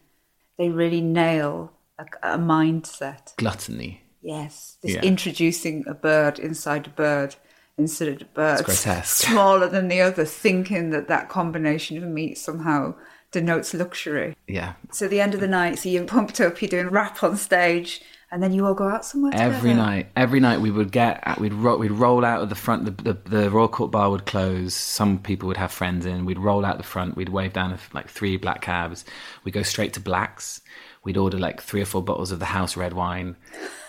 They 0.57 0.69
really 0.69 1.01
nail 1.01 1.71
a, 1.99 2.05
a 2.23 2.37
mindset. 2.39 3.35
gluttony 3.35 4.00
Yes, 4.21 4.77
this 4.81 4.93
Yeah. 4.95 5.01
introducing 5.01 5.83
a 5.87 5.93
bird 5.93 6.39
inside 6.39 6.87
a 6.87 6.89
bird 6.91 7.35
instead 7.77 8.07
of 8.09 8.19
the 8.19 8.25
bird 8.25 8.63
grotesque. 8.65 9.23
smaller 9.27 9.67
than 9.67 9.87
the 9.87 10.01
other, 10.01 10.25
thinking 10.25 10.91
that 10.91 11.07
that 11.07 11.29
combination 11.29 11.97
of 11.97 12.03
meat 12.03 12.37
somehow 12.37 12.93
denotes 13.31 13.73
luxury. 13.73 14.35
yeah 14.47 14.73
So 14.91 15.07
the 15.07 15.21
end 15.21 15.33
of 15.33 15.39
the 15.39 15.47
night, 15.47 15.79
so 15.79 15.89
you're 15.89 16.03
pumped 16.05 16.39
up, 16.41 16.61
you're 16.61 16.69
doing 16.69 16.89
rap 16.89 17.23
on 17.23 17.37
stage, 17.37 18.01
and 18.29 18.41
then 18.43 18.53
you 18.53 18.65
all 18.65 18.73
go 18.73 18.87
out 18.87 19.03
somewhere 19.05 19.31
Every 19.33 19.71
together. 19.71 19.73
night, 19.75 20.07
every 20.15 20.39
night 20.39 20.61
we 20.61 20.69
would 20.71 20.91
get, 20.91 21.21
we'd 21.39 21.53
ro- 21.53 21.77
we'd 21.77 21.91
roll 21.91 22.23
out 22.23 22.41
of 22.41 22.49
the 22.49 22.55
front. 22.55 22.85
The, 22.85 23.13
the 23.13 23.29
the 23.29 23.49
Royal 23.49 23.67
Court 23.67 23.91
bar 23.91 24.09
would 24.09 24.25
close. 24.25 24.73
Some 24.73 25.17
people 25.19 25.47
would 25.47 25.57
have 25.57 25.71
friends 25.71 26.05
in. 26.05 26.23
We'd 26.25 26.39
roll 26.39 26.63
out 26.63 26.77
the 26.77 26.83
front. 26.83 27.17
We'd 27.17 27.27
wave 27.29 27.51
down 27.53 27.77
like 27.93 28.07
three 28.09 28.37
black 28.37 28.61
cabs. 28.61 29.03
We 29.43 29.51
go 29.51 29.63
straight 29.63 29.91
to 29.93 29.99
Blacks. 29.99 30.61
We'd 31.03 31.17
order 31.17 31.39
like 31.39 31.61
three 31.61 31.81
or 31.81 31.85
four 31.85 32.03
bottles 32.03 32.31
of 32.31 32.39
the 32.39 32.45
house 32.45 32.77
red 32.77 32.93
wine. 32.93 33.35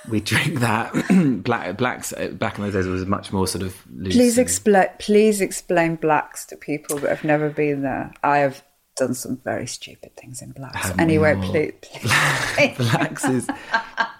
We 0.08 0.20
drink 0.20 0.60
that. 0.60 0.92
Black 1.44 1.76
blacks 1.76 2.12
uh, 2.12 2.28
back 2.28 2.56
in 2.58 2.64
those 2.64 2.72
days 2.72 2.86
was 2.86 3.04
much 3.06 3.32
more 3.32 3.46
sort 3.46 3.62
of 3.62 3.76
loose. 3.94 4.14
Please 4.14 4.38
explain. 4.38 4.88
Please 4.98 5.40
explain 5.40 5.96
blacks 5.96 6.46
to 6.46 6.56
people 6.56 6.98
that 6.98 7.10
have 7.10 7.24
never 7.24 7.50
been 7.50 7.82
there. 7.82 8.12
I 8.22 8.38
have 8.38 8.62
done 8.96 9.14
some 9.14 9.36
very 9.44 9.66
stupid 9.66 10.16
things 10.16 10.42
in 10.42 10.52
blacks. 10.52 10.76
Haven't 10.76 11.00
Anyway, 11.00 11.34
please. 11.42 11.72
please. 11.82 12.76
blacks 12.90 13.24
is 13.24 13.48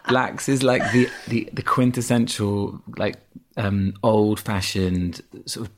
blacks 0.09 0.49
is 0.49 0.63
like 0.63 0.83
the 0.93 1.09
the, 1.29 1.49
the 1.53 1.63
quintessential 1.63 2.83
like 2.97 3.17
um 3.57 3.95
old 4.03 4.39
fashioned 4.39 5.23
sort 5.47 5.67
of 5.67 5.73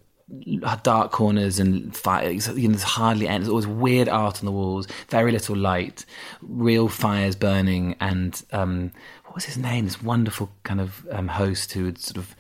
dark 0.83 1.13
corners 1.13 1.59
and 1.59 1.95
fire 1.95 2.31
you 2.31 2.39
know, 2.39 2.55
there's 2.55 2.83
hardly 2.83 3.29
any 3.29 3.39
there's 3.41 3.49
always 3.51 3.67
weird 3.67 4.09
art 4.09 4.39
on 4.41 4.47
the 4.47 4.53
walls 4.53 4.87
very 5.09 5.31
little 5.31 5.55
light 5.55 6.07
real 6.41 6.89
fires 6.89 7.37
burning 7.37 7.95
and 8.01 8.43
um 8.53 8.91
what 9.27 9.35
was 9.35 9.45
his 9.45 9.59
name 9.59 9.85
this 9.85 10.03
wonderful 10.03 10.51
kind 10.63 10.81
of 10.81 11.07
um, 11.11 11.29
host 11.29 11.73
who 11.73 11.85
would 11.85 11.99
sort 11.99 12.17
of 12.17 12.35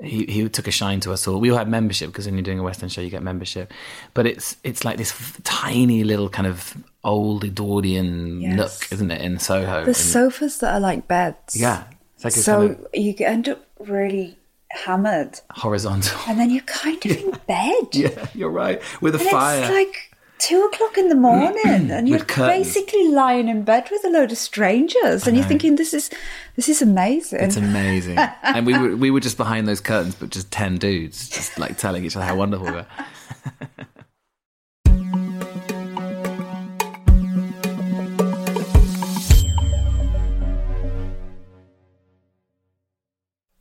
he, 0.00 0.24
he 0.26 0.48
took 0.48 0.68
a 0.68 0.70
shine 0.70 1.00
to 1.00 1.12
us 1.12 1.26
all. 1.26 1.40
We 1.40 1.50
all 1.50 1.58
had 1.58 1.66
membership 1.68 2.10
because 2.10 2.26
when 2.26 2.34
you're 2.36 2.44
doing 2.44 2.60
a 2.60 2.62
West 2.62 2.84
End 2.84 2.92
show, 2.92 3.00
you 3.00 3.10
get 3.10 3.20
membership. 3.24 3.72
But 4.14 4.26
it's 4.26 4.56
it's 4.62 4.84
like 4.84 4.96
this 4.96 5.12
tiny 5.42 6.04
little 6.04 6.28
kind 6.28 6.46
of 6.46 6.76
old 7.02 7.42
Edwardian 7.44 8.40
Yes. 8.40 8.56
nook, 8.56 8.92
isn't 8.92 9.10
it, 9.10 9.20
in 9.20 9.40
Soho? 9.40 9.80
The 9.80 9.86
And- 9.88 9.96
sofas 9.96 10.58
that 10.58 10.72
are 10.74 10.78
like 10.78 11.08
beds. 11.08 11.56
yeah, 11.60 11.82
like 12.22 12.32
So 12.32 12.68
kind 12.68 12.70
of 12.78 12.86
you 12.94 13.12
end 13.26 13.48
up 13.48 13.66
really 13.80 14.37
hammered, 14.70 15.40
horizontal. 15.50 16.18
and 16.28 16.38
then 16.38 16.50
you're 16.50 16.62
kind 16.64 17.04
of 17.04 17.10
in 17.12 17.30
bed. 17.46 17.88
yeah, 17.92 18.26
you're 18.34 18.50
right. 18.50 18.80
With 19.00 19.14
a 19.14 19.18
And 19.20 19.28
fire. 19.30 19.60
it's 19.60 19.70
like 19.70 20.14
two 20.38 20.62
o'clock 20.72 20.96
in 20.96 21.08
the 21.08 21.14
mm-hmm. 21.14 21.22
morning, 21.22 21.90
and 21.90 22.08
you're 22.08 22.20
curtains. 22.20 22.66
basically 22.74 23.08
lying 23.08 23.48
in 23.48 23.62
bed 23.64 23.88
with 23.90 24.04
a 24.04 24.10
load 24.10 24.30
of 24.32 24.38
strangers, 24.38 25.26
and 25.26 25.36
you're 25.36 25.46
thinking, 25.46 25.76
"This 25.76 25.92
is 25.94 26.10
this 26.56 26.68
is 26.68 26.80
amazing." 26.82 27.40
it's 27.40 27.56
amazing. 27.56 28.18
and 28.42 28.66
we 28.66 28.78
were 28.78 28.96
we 28.96 29.10
were 29.10 29.20
just 29.20 29.36
behind 29.36 29.66
those 29.68 29.80
curtains, 29.80 30.14
but 30.14 30.30
just 30.30 30.50
ten 30.50 30.76
dudes, 30.76 31.28
just 31.28 31.58
like 31.58 31.76
telling 31.78 32.04
each 32.04 32.16
other 32.16 32.24
how 32.24 32.36
wonderful 32.36 32.66
we 32.66 32.72
were. 32.72 32.86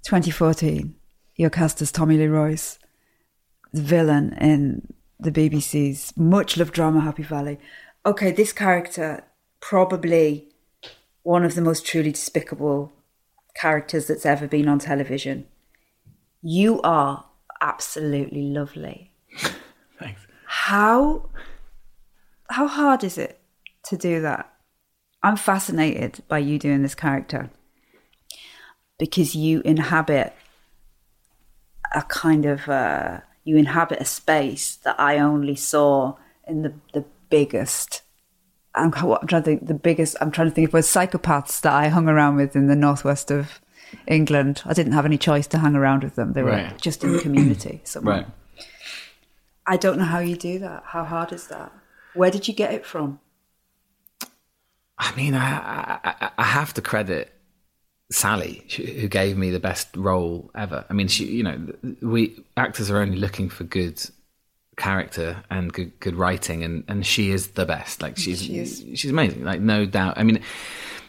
Twenty 0.06 0.32
fourteen, 0.32 0.96
you're 1.38 1.50
cast 1.50 1.82
as 1.82 1.92
Tommy 1.92 2.18
Lee 2.18 2.28
Royce, 2.28 2.80
the 3.72 3.82
villain 3.82 4.34
in 4.34 4.94
the 5.20 5.32
BBC's 5.32 6.16
much 6.18 6.58
loved 6.58 6.74
drama 6.74 7.02
Happy 7.02 7.24
Valley. 7.24 7.60
Okay, 8.06 8.32
this 8.32 8.52
character 8.52 9.24
probably 9.60 10.50
one 11.24 11.44
of 11.44 11.56
the 11.56 11.62
most 11.62 11.86
truly 11.86 12.12
despicable 12.12 12.92
characters 13.56 14.08
that's 14.08 14.26
ever 14.26 14.48
been 14.48 14.68
on 14.68 14.80
television. 14.80 15.46
You 16.42 16.82
are 16.82 17.26
absolutely 17.62 18.44
lovely. 18.44 19.12
Thanks. 20.00 20.26
How 20.46 21.30
how 22.50 22.68
hard 22.68 23.04
is 23.04 23.18
it 23.18 23.40
to 23.86 23.98
do 23.98 24.22
that? 24.22 24.52
I'm 25.22 25.36
fascinated 25.36 26.24
by 26.28 26.40
you 26.40 26.58
doing 26.58 26.82
this 26.82 26.96
character 26.96 27.50
because 28.98 29.36
you 29.36 29.62
inhabit 29.66 30.34
a 31.94 32.02
kind 32.04 32.46
of 32.46 32.68
uh, 32.70 33.22
you 33.44 33.58
inhabit 33.58 34.00
a 34.02 34.06
space 34.06 34.76
that 34.78 35.00
I 35.00 35.20
only 35.20 35.56
saw 35.56 36.16
in 36.48 36.62
the 36.64 36.74
the 36.94 37.06
biggest. 37.30 38.02
I'm, 38.76 38.94
I'm 38.94 39.28
trying 39.28 39.42
to 39.42 39.46
think 39.46 39.68
the 39.68 39.74
biggest. 39.74 40.16
I'm 40.22 40.32
trying 40.32 40.50
to 40.50 40.54
think 40.54 40.68
of 40.70 40.74
was 40.74 40.88
psychopaths 40.88 41.62
that 41.62 41.74
I 41.74 41.88
hung 41.88 42.08
around 42.08 42.36
with 42.36 42.56
in 42.56 42.68
the 42.68 42.76
northwest 42.76 43.32
of 43.32 43.60
England. 44.06 44.62
I 44.66 44.74
didn't 44.74 44.94
have 44.94 45.06
any 45.06 45.18
choice 45.18 45.48
to 45.48 45.58
hang 45.60 45.76
around 45.76 46.04
with 46.04 46.16
them. 46.16 46.34
They 46.34 46.44
were 46.44 46.52
Right. 46.52 46.78
just 46.80 47.04
in 47.04 47.14
the 47.14 47.20
community. 47.20 47.82
somewhere. 47.86 48.16
Right. 48.18 48.28
I 49.66 49.78
don't 49.78 49.98
know 49.98 50.06
how 50.06 50.20
you 50.20 50.36
do 50.36 50.60
that. 50.60 50.84
How 50.86 51.04
hard 51.04 51.34
is 51.34 51.48
that? 51.48 51.72
Where 52.14 52.32
did 52.32 52.48
you 52.48 52.54
get 52.54 52.74
it 52.74 52.86
from? 52.86 53.20
I 54.98 55.16
mean, 55.16 55.34
I, 55.34 55.58
I, 55.58 56.00
I- 56.04 56.32
I 56.38 56.44
have 56.44 56.74
to 56.76 56.82
credit 56.82 57.34
Sally, 58.10 58.64
who 58.76 59.08
gave 59.08 59.38
me 59.38 59.50
the 59.52 59.60
best 59.60 59.96
role 59.96 60.50
ever. 60.56 60.86
I 60.90 60.94
mean, 60.94 61.10
she, 61.10 61.26
you 61.26 61.44
know, 61.44 61.60
we 62.02 62.42
actors 62.56 62.90
are 62.90 63.00
only 63.00 63.18
looking 63.18 63.50
for 63.50 63.66
good 63.66 64.02
character 64.78 65.44
and 65.50 65.74
good 65.74 66.00
good 66.00 66.16
writing, 66.16 66.64
and 66.64 66.86
and 66.88 67.06
she 67.06 67.32
is 67.32 67.50
the 67.50 67.66
best. 67.66 68.02
Like 68.02 68.18
she's 68.18 68.42
she's 68.96 69.12
amazing. 69.12 69.44
Like 69.44 69.60
no 69.60 69.86
doubt. 69.86 70.18
I 70.18 70.24
mean, 70.24 70.42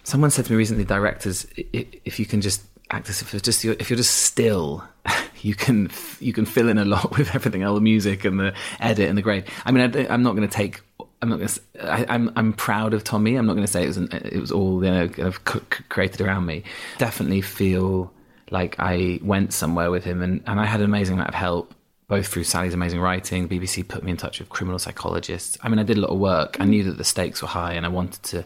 someone 0.03 0.31
said 0.31 0.47
to 0.47 0.53
me 0.53 0.57
recently, 0.59 0.85
directors, 0.85 1.47
if 1.55 2.19
you 2.19 2.27
can 2.27 2.41
just 2.41 2.63
actors, 2.91 3.23
if 3.23 3.33
you're 3.33 3.41
just 3.41 3.65
if 3.65 3.91
you're 3.91 3.97
just 3.97 4.15
still. 4.25 4.85
You 5.41 5.55
can 5.55 5.89
you 6.19 6.33
can 6.33 6.47
fill 6.47 6.69
in 6.69 6.79
a 6.79 6.85
lot 6.85 7.11
with 7.17 7.33
everything, 7.33 7.63
all 7.63 7.77
the 7.77 7.81
music 7.81 8.25
and 8.25 8.41
the 8.41 8.55
edit 8.81 9.09
and 9.09 9.17
the 9.17 9.23
grade. 9.23 9.45
I 9.65 9.71
mean, 9.71 9.97
I, 9.97 10.13
am 10.13 10.25
not 10.25 10.35
going 10.35 10.49
to 10.49 10.53
take 10.53 10.81
I'm 11.21 11.29
not 11.29 11.37
going 11.37 11.49
to. 11.49 11.61
I, 11.81 12.07
I'm 12.15 12.33
I'm 12.37 12.53
proud 12.53 12.95
of 12.95 13.03
Tommy. 13.05 13.37
I'm 13.37 13.47
not 13.47 13.55
going 13.55 13.67
to 13.67 13.73
say 13.73 13.83
it 13.83 13.89
was 13.89 13.97
an, 13.97 14.09
it 14.13 14.41
was 14.41 14.53
all 14.53 14.85
you 14.85 14.91
know 14.91 15.09
kind 15.09 15.29
of 15.29 15.45
created 15.89 16.21
around 16.21 16.47
me. 16.47 16.63
Definitely 16.99 17.41
feel 17.41 18.13
like 18.51 18.77
I 18.79 19.19
went 19.23 19.53
somewhere 19.53 19.91
with 19.91 20.05
him, 20.05 20.23
and, 20.23 20.43
and 20.47 20.61
I 20.61 20.67
had 20.67 20.81
an 20.81 20.87
amazing 20.87 21.15
amount 21.15 21.29
of 21.29 21.35
help, 21.35 21.75
both 22.07 22.29
through 22.29 22.45
Sally's 22.45 22.73
amazing 22.73 23.01
writing. 23.01 23.49
BBC 23.49 23.87
put 23.87 24.05
me 24.05 24.13
in 24.13 24.17
touch 24.17 24.39
with 24.39 24.49
criminal 24.49 24.79
psychologists. 24.79 25.59
I 25.63 25.69
mean, 25.69 25.79
I 25.79 25.83
did 25.83 25.97
a 25.99 26.01
lot 26.01 26.11
of 26.11 26.19
work. 26.19 26.57
I 26.61 26.65
knew 26.65 26.85
that 26.85 26.99
the 26.99 27.05
stakes 27.05 27.43
were 27.43 27.49
high, 27.49 27.73
and 27.73 27.85
I 27.85 27.89
wanted 27.89 28.23
to 28.25 28.45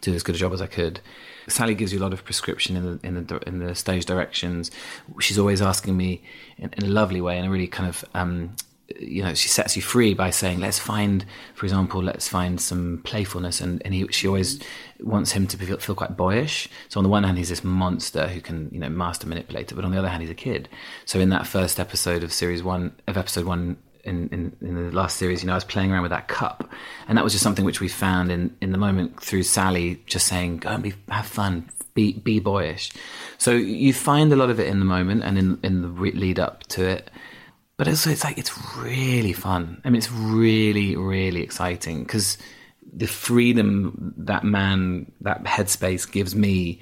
do 0.00 0.14
as 0.14 0.22
good 0.22 0.34
a 0.34 0.38
job 0.38 0.52
as 0.52 0.62
I 0.62 0.66
could. 0.66 1.00
Sally 1.46 1.74
gives 1.74 1.92
you 1.92 1.98
a 1.98 2.02
lot 2.02 2.14
of 2.14 2.24
prescription 2.24 2.76
in 2.76 2.84
the 2.84 3.06
in 3.06 3.26
the 3.26 3.38
in 3.46 3.58
the 3.58 3.74
stage 3.74 4.06
directions. 4.06 4.70
She's 5.20 5.38
always 5.38 5.60
asking 5.60 5.94
me 5.96 6.22
in, 6.56 6.70
in 6.72 6.84
a 6.84 6.88
lovely 6.88 7.20
way, 7.20 7.38
in 7.38 7.44
a 7.44 7.50
really 7.50 7.66
kind 7.66 7.88
of 7.88 8.04
um, 8.14 8.56
you 9.00 9.22
know, 9.22 9.34
she 9.34 9.48
sets 9.48 9.76
you 9.76 9.82
free 9.82 10.14
by 10.14 10.30
saying, 10.30 10.60
let's 10.60 10.78
find, 10.78 11.24
for 11.54 11.64
example, 11.64 12.02
let's 12.02 12.28
find 12.28 12.60
some 12.60 13.00
playfulness. 13.04 13.60
And, 13.60 13.80
and 13.84 13.94
he, 13.94 14.06
she 14.08 14.26
always 14.26 14.60
wants 15.00 15.32
him 15.32 15.46
to 15.48 15.56
feel, 15.56 15.78
feel 15.78 15.94
quite 15.94 16.16
boyish. 16.16 16.68
So 16.88 16.98
on 16.98 17.04
the 17.04 17.10
one 17.10 17.24
hand, 17.24 17.38
he's 17.38 17.48
this 17.48 17.64
monster 17.64 18.28
who 18.28 18.40
can, 18.40 18.68
you 18.72 18.78
know, 18.78 18.90
master 18.90 19.26
manipulator, 19.26 19.74
but 19.74 19.84
on 19.84 19.90
the 19.90 19.98
other 19.98 20.08
hand, 20.08 20.22
he's 20.22 20.30
a 20.30 20.34
kid. 20.34 20.68
So 21.06 21.18
in 21.18 21.30
that 21.30 21.46
first 21.46 21.80
episode 21.80 22.22
of 22.22 22.32
series 22.32 22.62
one, 22.62 22.92
of 23.06 23.16
episode 23.16 23.46
one, 23.46 23.78
in, 24.04 24.28
in, 24.28 24.56
in 24.60 24.74
the 24.74 24.94
last 24.94 25.16
series, 25.16 25.42
you 25.42 25.46
know, 25.46 25.54
I 25.54 25.56
was 25.56 25.64
playing 25.64 25.90
around 25.90 26.02
with 26.02 26.10
that 26.10 26.28
cup, 26.28 26.68
and 27.08 27.16
that 27.16 27.24
was 27.24 27.32
just 27.32 27.42
something 27.42 27.64
which 27.64 27.80
we 27.80 27.88
found 27.88 28.30
in, 28.30 28.54
in 28.60 28.72
the 28.72 28.78
moment 28.78 29.22
through 29.22 29.44
Sally 29.44 30.02
just 30.04 30.26
saying, 30.26 30.58
"Go 30.58 30.68
and 30.68 30.82
be 30.82 30.92
have 31.08 31.26
fun, 31.26 31.70
be 31.94 32.12
be 32.12 32.38
boyish." 32.38 32.92
So 33.38 33.52
you 33.52 33.94
find 33.94 34.30
a 34.30 34.36
lot 34.36 34.50
of 34.50 34.60
it 34.60 34.66
in 34.66 34.78
the 34.78 34.84
moment 34.84 35.24
and 35.24 35.38
in 35.38 35.58
in 35.62 35.80
the 35.80 35.88
lead 35.88 36.38
up 36.38 36.64
to 36.64 36.84
it, 36.84 37.10
but 37.76 37.88
also 37.88 38.10
it's 38.10 38.24
like 38.24 38.38
it's 38.38 38.52
really 38.76 39.32
fun. 39.32 39.80
I 39.84 39.90
mean, 39.90 39.98
it's 39.98 40.10
really 40.12 40.96
really 40.96 41.42
exciting 41.42 42.02
because 42.04 42.38
the 42.96 43.06
freedom 43.06 44.14
that 44.18 44.44
man 44.44 45.10
that 45.22 45.44
headspace 45.44 46.10
gives 46.10 46.34
me, 46.34 46.80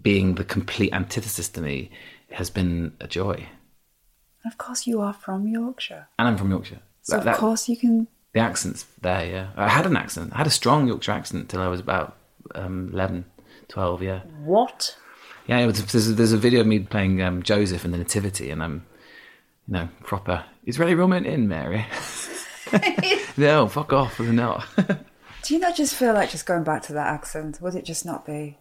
being 0.00 0.34
the 0.36 0.44
complete 0.44 0.92
antithesis 0.92 1.48
to 1.50 1.60
me, 1.60 1.90
has 2.30 2.50
been 2.50 2.92
a 3.00 3.08
joy. 3.08 3.46
Of 4.46 4.56
course, 4.58 4.86
you 4.86 5.00
are 5.00 5.12
from 5.12 5.46
Yorkshire, 5.48 6.06
And 6.18 6.28
I'm 6.28 6.36
from 6.38 6.50
Yorkshire. 6.50 6.80
so 7.02 7.18
That- 7.18 7.34
of 7.34 7.36
course 7.40 7.68
you 7.68 7.76
can. 7.76 8.06
the 8.32 8.40
accent's 8.40 8.86
there, 9.02 9.26
yeah. 9.26 9.48
I 9.56 9.68
had 9.68 9.84
an 9.86 9.96
accent. 9.96 10.32
I 10.32 10.38
had 10.38 10.46
a 10.46 10.50
strong 10.50 10.86
Yorkshire 10.86 11.12
accent 11.12 11.48
till 11.50 11.60
I 11.60 11.66
was 11.68 11.80
about 11.80 12.16
um, 12.54 12.90
11, 12.94 13.24
12, 13.68 14.02
yeah. 14.02 14.20
What? 14.44 14.96
Yeah, 15.46 15.58
it 15.58 15.66
was, 15.66 15.84
there's, 15.92 16.08
a, 16.08 16.12
there's 16.12 16.32
a 16.32 16.38
video 16.38 16.60
of 16.60 16.66
me 16.66 16.78
playing 16.78 17.20
um, 17.20 17.42
Joseph 17.42 17.84
in 17.84 17.90
the 17.90 17.98
Nativity, 17.98 18.50
and 18.50 18.62
I'm, 18.62 18.86
you 19.66 19.74
know, 19.74 19.88
proper. 20.02 20.44
Really 20.78 20.94
rumming 20.94 21.24
in, 21.24 21.48
Mary. 21.48 21.84
no, 23.36 23.66
fuck 23.66 23.92
off, 23.92 24.18
was 24.18 24.30
not. 24.30 24.64
Do 25.42 25.54
you 25.54 25.58
not 25.58 25.74
just 25.74 25.96
feel 25.96 26.14
like 26.14 26.30
just 26.30 26.46
going 26.46 26.62
back 26.62 26.82
to 26.84 26.92
that 26.92 27.08
accent? 27.08 27.60
Would 27.60 27.74
it 27.74 27.84
just 27.84 28.04
not 28.04 28.24
be 28.24 28.56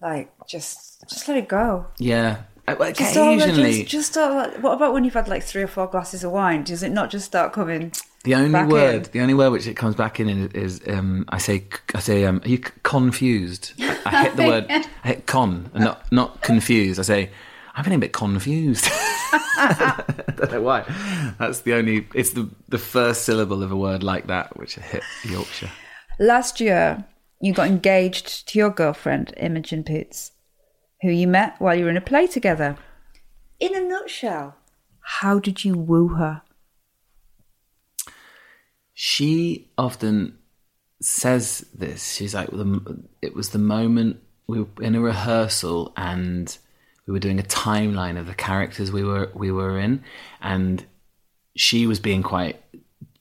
like 0.00 0.32
just 0.48 1.08
just 1.08 1.28
let 1.28 1.36
it 1.36 1.48
go? 1.48 1.86
yeah. 1.98 2.42
Uh, 2.66 2.76
well, 2.78 2.92
Just 2.92 3.16
all 3.16 3.34
just, 3.38 3.86
just 3.86 4.12
start, 4.12 4.60
what 4.60 4.74
about 4.74 4.92
when 4.92 5.02
you've 5.02 5.14
had 5.14 5.26
like 5.26 5.42
three 5.42 5.62
or 5.62 5.66
four 5.66 5.86
glasses 5.86 6.22
of 6.22 6.32
wine? 6.32 6.64
Does 6.64 6.82
it 6.82 6.90
not 6.90 7.08
just 7.08 7.24
start 7.24 7.54
coming? 7.54 7.92
the 8.24 8.34
only 8.34 8.62
word, 8.64 9.06
in? 9.06 9.12
the 9.12 9.20
only 9.20 9.32
word 9.32 9.52
which 9.52 9.66
it 9.66 9.72
comes 9.74 9.94
back 9.94 10.20
in 10.20 10.28
is, 10.28 10.52
is 10.52 10.88
um, 10.88 11.24
I 11.30 11.38
say, 11.38 11.64
I 11.94 12.00
say, 12.00 12.26
um, 12.26 12.42
are 12.44 12.48
you 12.48 12.58
confused? 12.58 13.72
I, 13.80 14.00
I 14.04 14.22
hit 14.24 14.36
the 14.36 14.42
word, 14.48 14.66
I 14.68 15.08
hit 15.08 15.26
con, 15.26 15.70
and 15.72 15.84
not 15.84 16.12
not 16.12 16.42
confused. 16.42 17.00
I 17.00 17.04
say, 17.04 17.30
I'm 17.78 17.84
feeling 17.84 17.98
a 17.98 18.00
bit 18.00 18.12
confused. 18.12 18.88
I 18.90 20.02
don't 20.36 20.50
know 20.50 20.62
why. 20.62 20.82
That's 21.38 21.60
the 21.60 21.74
only. 21.74 22.08
It's 22.12 22.32
the 22.32 22.50
the 22.68 22.76
first 22.76 23.22
syllable 23.22 23.62
of 23.62 23.70
a 23.70 23.76
word 23.76 24.02
like 24.02 24.26
that 24.26 24.56
which 24.56 24.74
hit 24.74 25.04
Yorkshire. 25.24 25.70
Last 26.18 26.58
year, 26.60 27.04
you 27.40 27.52
got 27.52 27.68
engaged 27.68 28.48
to 28.48 28.58
your 28.58 28.70
girlfriend 28.70 29.32
Imogen 29.36 29.84
Poots, 29.84 30.32
who 31.02 31.10
you 31.10 31.28
met 31.28 31.54
while 31.60 31.76
you 31.76 31.84
were 31.84 31.90
in 31.90 31.96
a 31.96 32.00
play 32.00 32.26
together. 32.26 32.76
In 33.60 33.76
a 33.76 33.80
nutshell, 33.80 34.56
how 35.00 35.38
did 35.38 35.64
you 35.64 35.78
woo 35.78 36.08
her? 36.08 36.42
She 38.92 39.70
often 39.78 40.36
says 41.00 41.64
this. 41.72 42.14
She's 42.14 42.34
like, 42.34 42.48
it 43.22 43.36
was 43.36 43.50
the 43.50 43.58
moment 43.60 44.20
we 44.48 44.62
were 44.62 44.68
in 44.80 44.96
a 44.96 45.00
rehearsal 45.00 45.92
and 45.96 46.58
we 47.08 47.14
were 47.14 47.18
doing 47.18 47.40
a 47.40 47.44
timeline 47.44 48.18
of 48.18 48.26
the 48.26 48.34
characters 48.34 48.92
we 48.92 49.02
were 49.02 49.30
we 49.34 49.50
were 49.50 49.78
in, 49.78 50.04
and 50.42 50.84
she 51.56 51.86
was 51.86 51.98
being 51.98 52.22
quite 52.22 52.62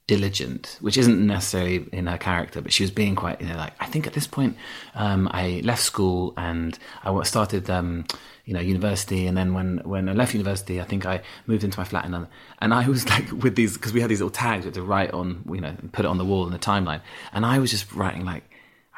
diligent, 0.08 0.78
which 0.82 0.98
isn't 0.98 1.26
necessarily 1.26 1.88
in 1.94 2.08
her 2.08 2.18
character, 2.18 2.62
but 2.62 2.74
she 2.74 2.84
was 2.84 2.92
being 2.92 3.16
quite, 3.16 3.40
you 3.42 3.48
know, 3.48 3.56
like 3.56 3.74
I 3.80 3.86
think 3.86 4.06
at 4.06 4.14
this 4.14 4.28
point, 4.28 4.58
um, 4.94 5.30
I 5.32 5.62
left 5.64 5.82
school 5.82 6.34
and 6.36 6.78
I 7.04 7.24
started, 7.24 7.70
um, 7.70 8.06
you 8.44 8.54
know, 8.54 8.60
university, 8.60 9.26
and 9.26 9.38
then 9.38 9.54
when 9.54 9.78
when 9.86 10.10
I 10.10 10.14
left 10.14 10.34
university, 10.34 10.82
I 10.82 10.84
think 10.84 11.06
I 11.06 11.22
moved 11.46 11.64
into 11.64 11.80
my 11.80 11.86
flat, 11.86 12.04
and 12.04 12.28
and 12.60 12.74
I 12.74 12.90
was 12.90 13.08
like 13.14 13.32
with 13.32 13.56
these 13.56 13.78
because 13.78 13.94
we 13.94 14.02
had 14.02 14.10
these 14.10 14.20
little 14.20 14.32
tags 14.32 14.66
we 14.66 14.68
had 14.68 14.74
to 14.74 14.84
write 14.84 15.12
on, 15.12 15.44
you 15.50 15.62
know, 15.62 15.74
put 15.94 16.04
it 16.04 16.10
on 16.10 16.18
the 16.18 16.26
wall 16.26 16.46
in 16.46 16.52
the 16.52 16.60
timeline, 16.60 17.00
and 17.32 17.46
I 17.46 17.60
was 17.60 17.72
just 17.72 17.94
writing 17.94 18.26
like. 18.26 18.44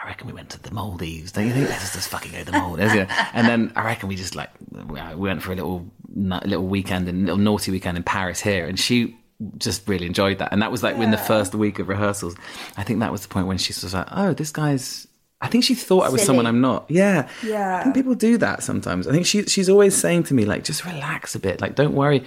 I 0.02 0.08
reckon 0.08 0.28
we 0.28 0.34
went 0.34 0.50
to 0.52 0.62
the 0.62 0.72
Maldives. 0.72 1.34
Don't 1.34 1.45
you 1.45 1.54
think? 1.54 1.70
Let's 1.70 1.93
just 1.93 2.08
fucking 2.08 2.32
go 2.32 2.39
to 2.39 2.45
the 2.45 2.52
Maldives. 2.54 2.93
and 3.34 3.47
then 3.47 3.74
I 3.76 3.84
reckon 3.84 4.08
we 4.08 4.16
just 4.16 4.36
like 4.36 4.50
we 4.72 5.00
went 5.16 5.43
for 5.43 5.52
a 5.52 5.56
little 5.56 5.89
little 6.16 6.68
weekend, 6.68 7.08
a 7.10 7.12
little 7.12 7.38
naughty 7.38 7.72
weekend 7.72 7.97
in 7.97 8.04
Paris 8.04 8.39
here. 8.39 8.66
And 8.66 8.80
she 8.80 9.18
just 9.58 9.88
really 9.88 10.06
enjoyed 10.06 10.39
that. 10.39 10.52
And 10.52 10.62
that 10.62 10.72
was 10.72 10.84
like 10.84 10.97
yeah. 10.97 11.04
in 11.04 11.12
the 11.12 11.18
first 11.18 11.54
week 11.54 11.80
of 11.80 11.89
rehearsals. 11.89 12.36
I 12.78 12.84
think 12.84 13.00
that 13.00 13.12
was 13.12 13.22
the 13.24 13.28
point 13.28 13.47
when 13.47 13.58
she 13.58 13.72
was 13.74 13.93
like, 13.93 14.08
oh, 14.12 14.34
this 14.34 14.52
guy's. 14.52 15.08
I 15.41 15.47
think 15.47 15.64
she 15.64 15.76
thought 15.76 16.06
I 16.06 16.10
was 16.10 16.22
someone 16.24 16.45
I'm 16.45 16.60
not. 16.60 16.86
Yeah. 16.89 17.30
Yeah. 17.43 17.80
I 17.80 17.84
think 17.84 17.95
people 17.95 18.14
do 18.14 18.38
that 18.38 18.62
sometimes. 18.62 19.08
I 19.08 19.12
think 19.12 19.26
she 19.26 19.43
she's 19.43 19.70
always 19.70 19.95
saying 19.95 20.24
to 20.24 20.34
me, 20.34 20.45
like, 20.45 20.66
just 20.66 20.84
relax 20.84 21.34
a 21.34 21.39
bit. 21.39 21.62
Like, 21.62 21.76
don't 21.76 21.93
worry. 21.93 22.26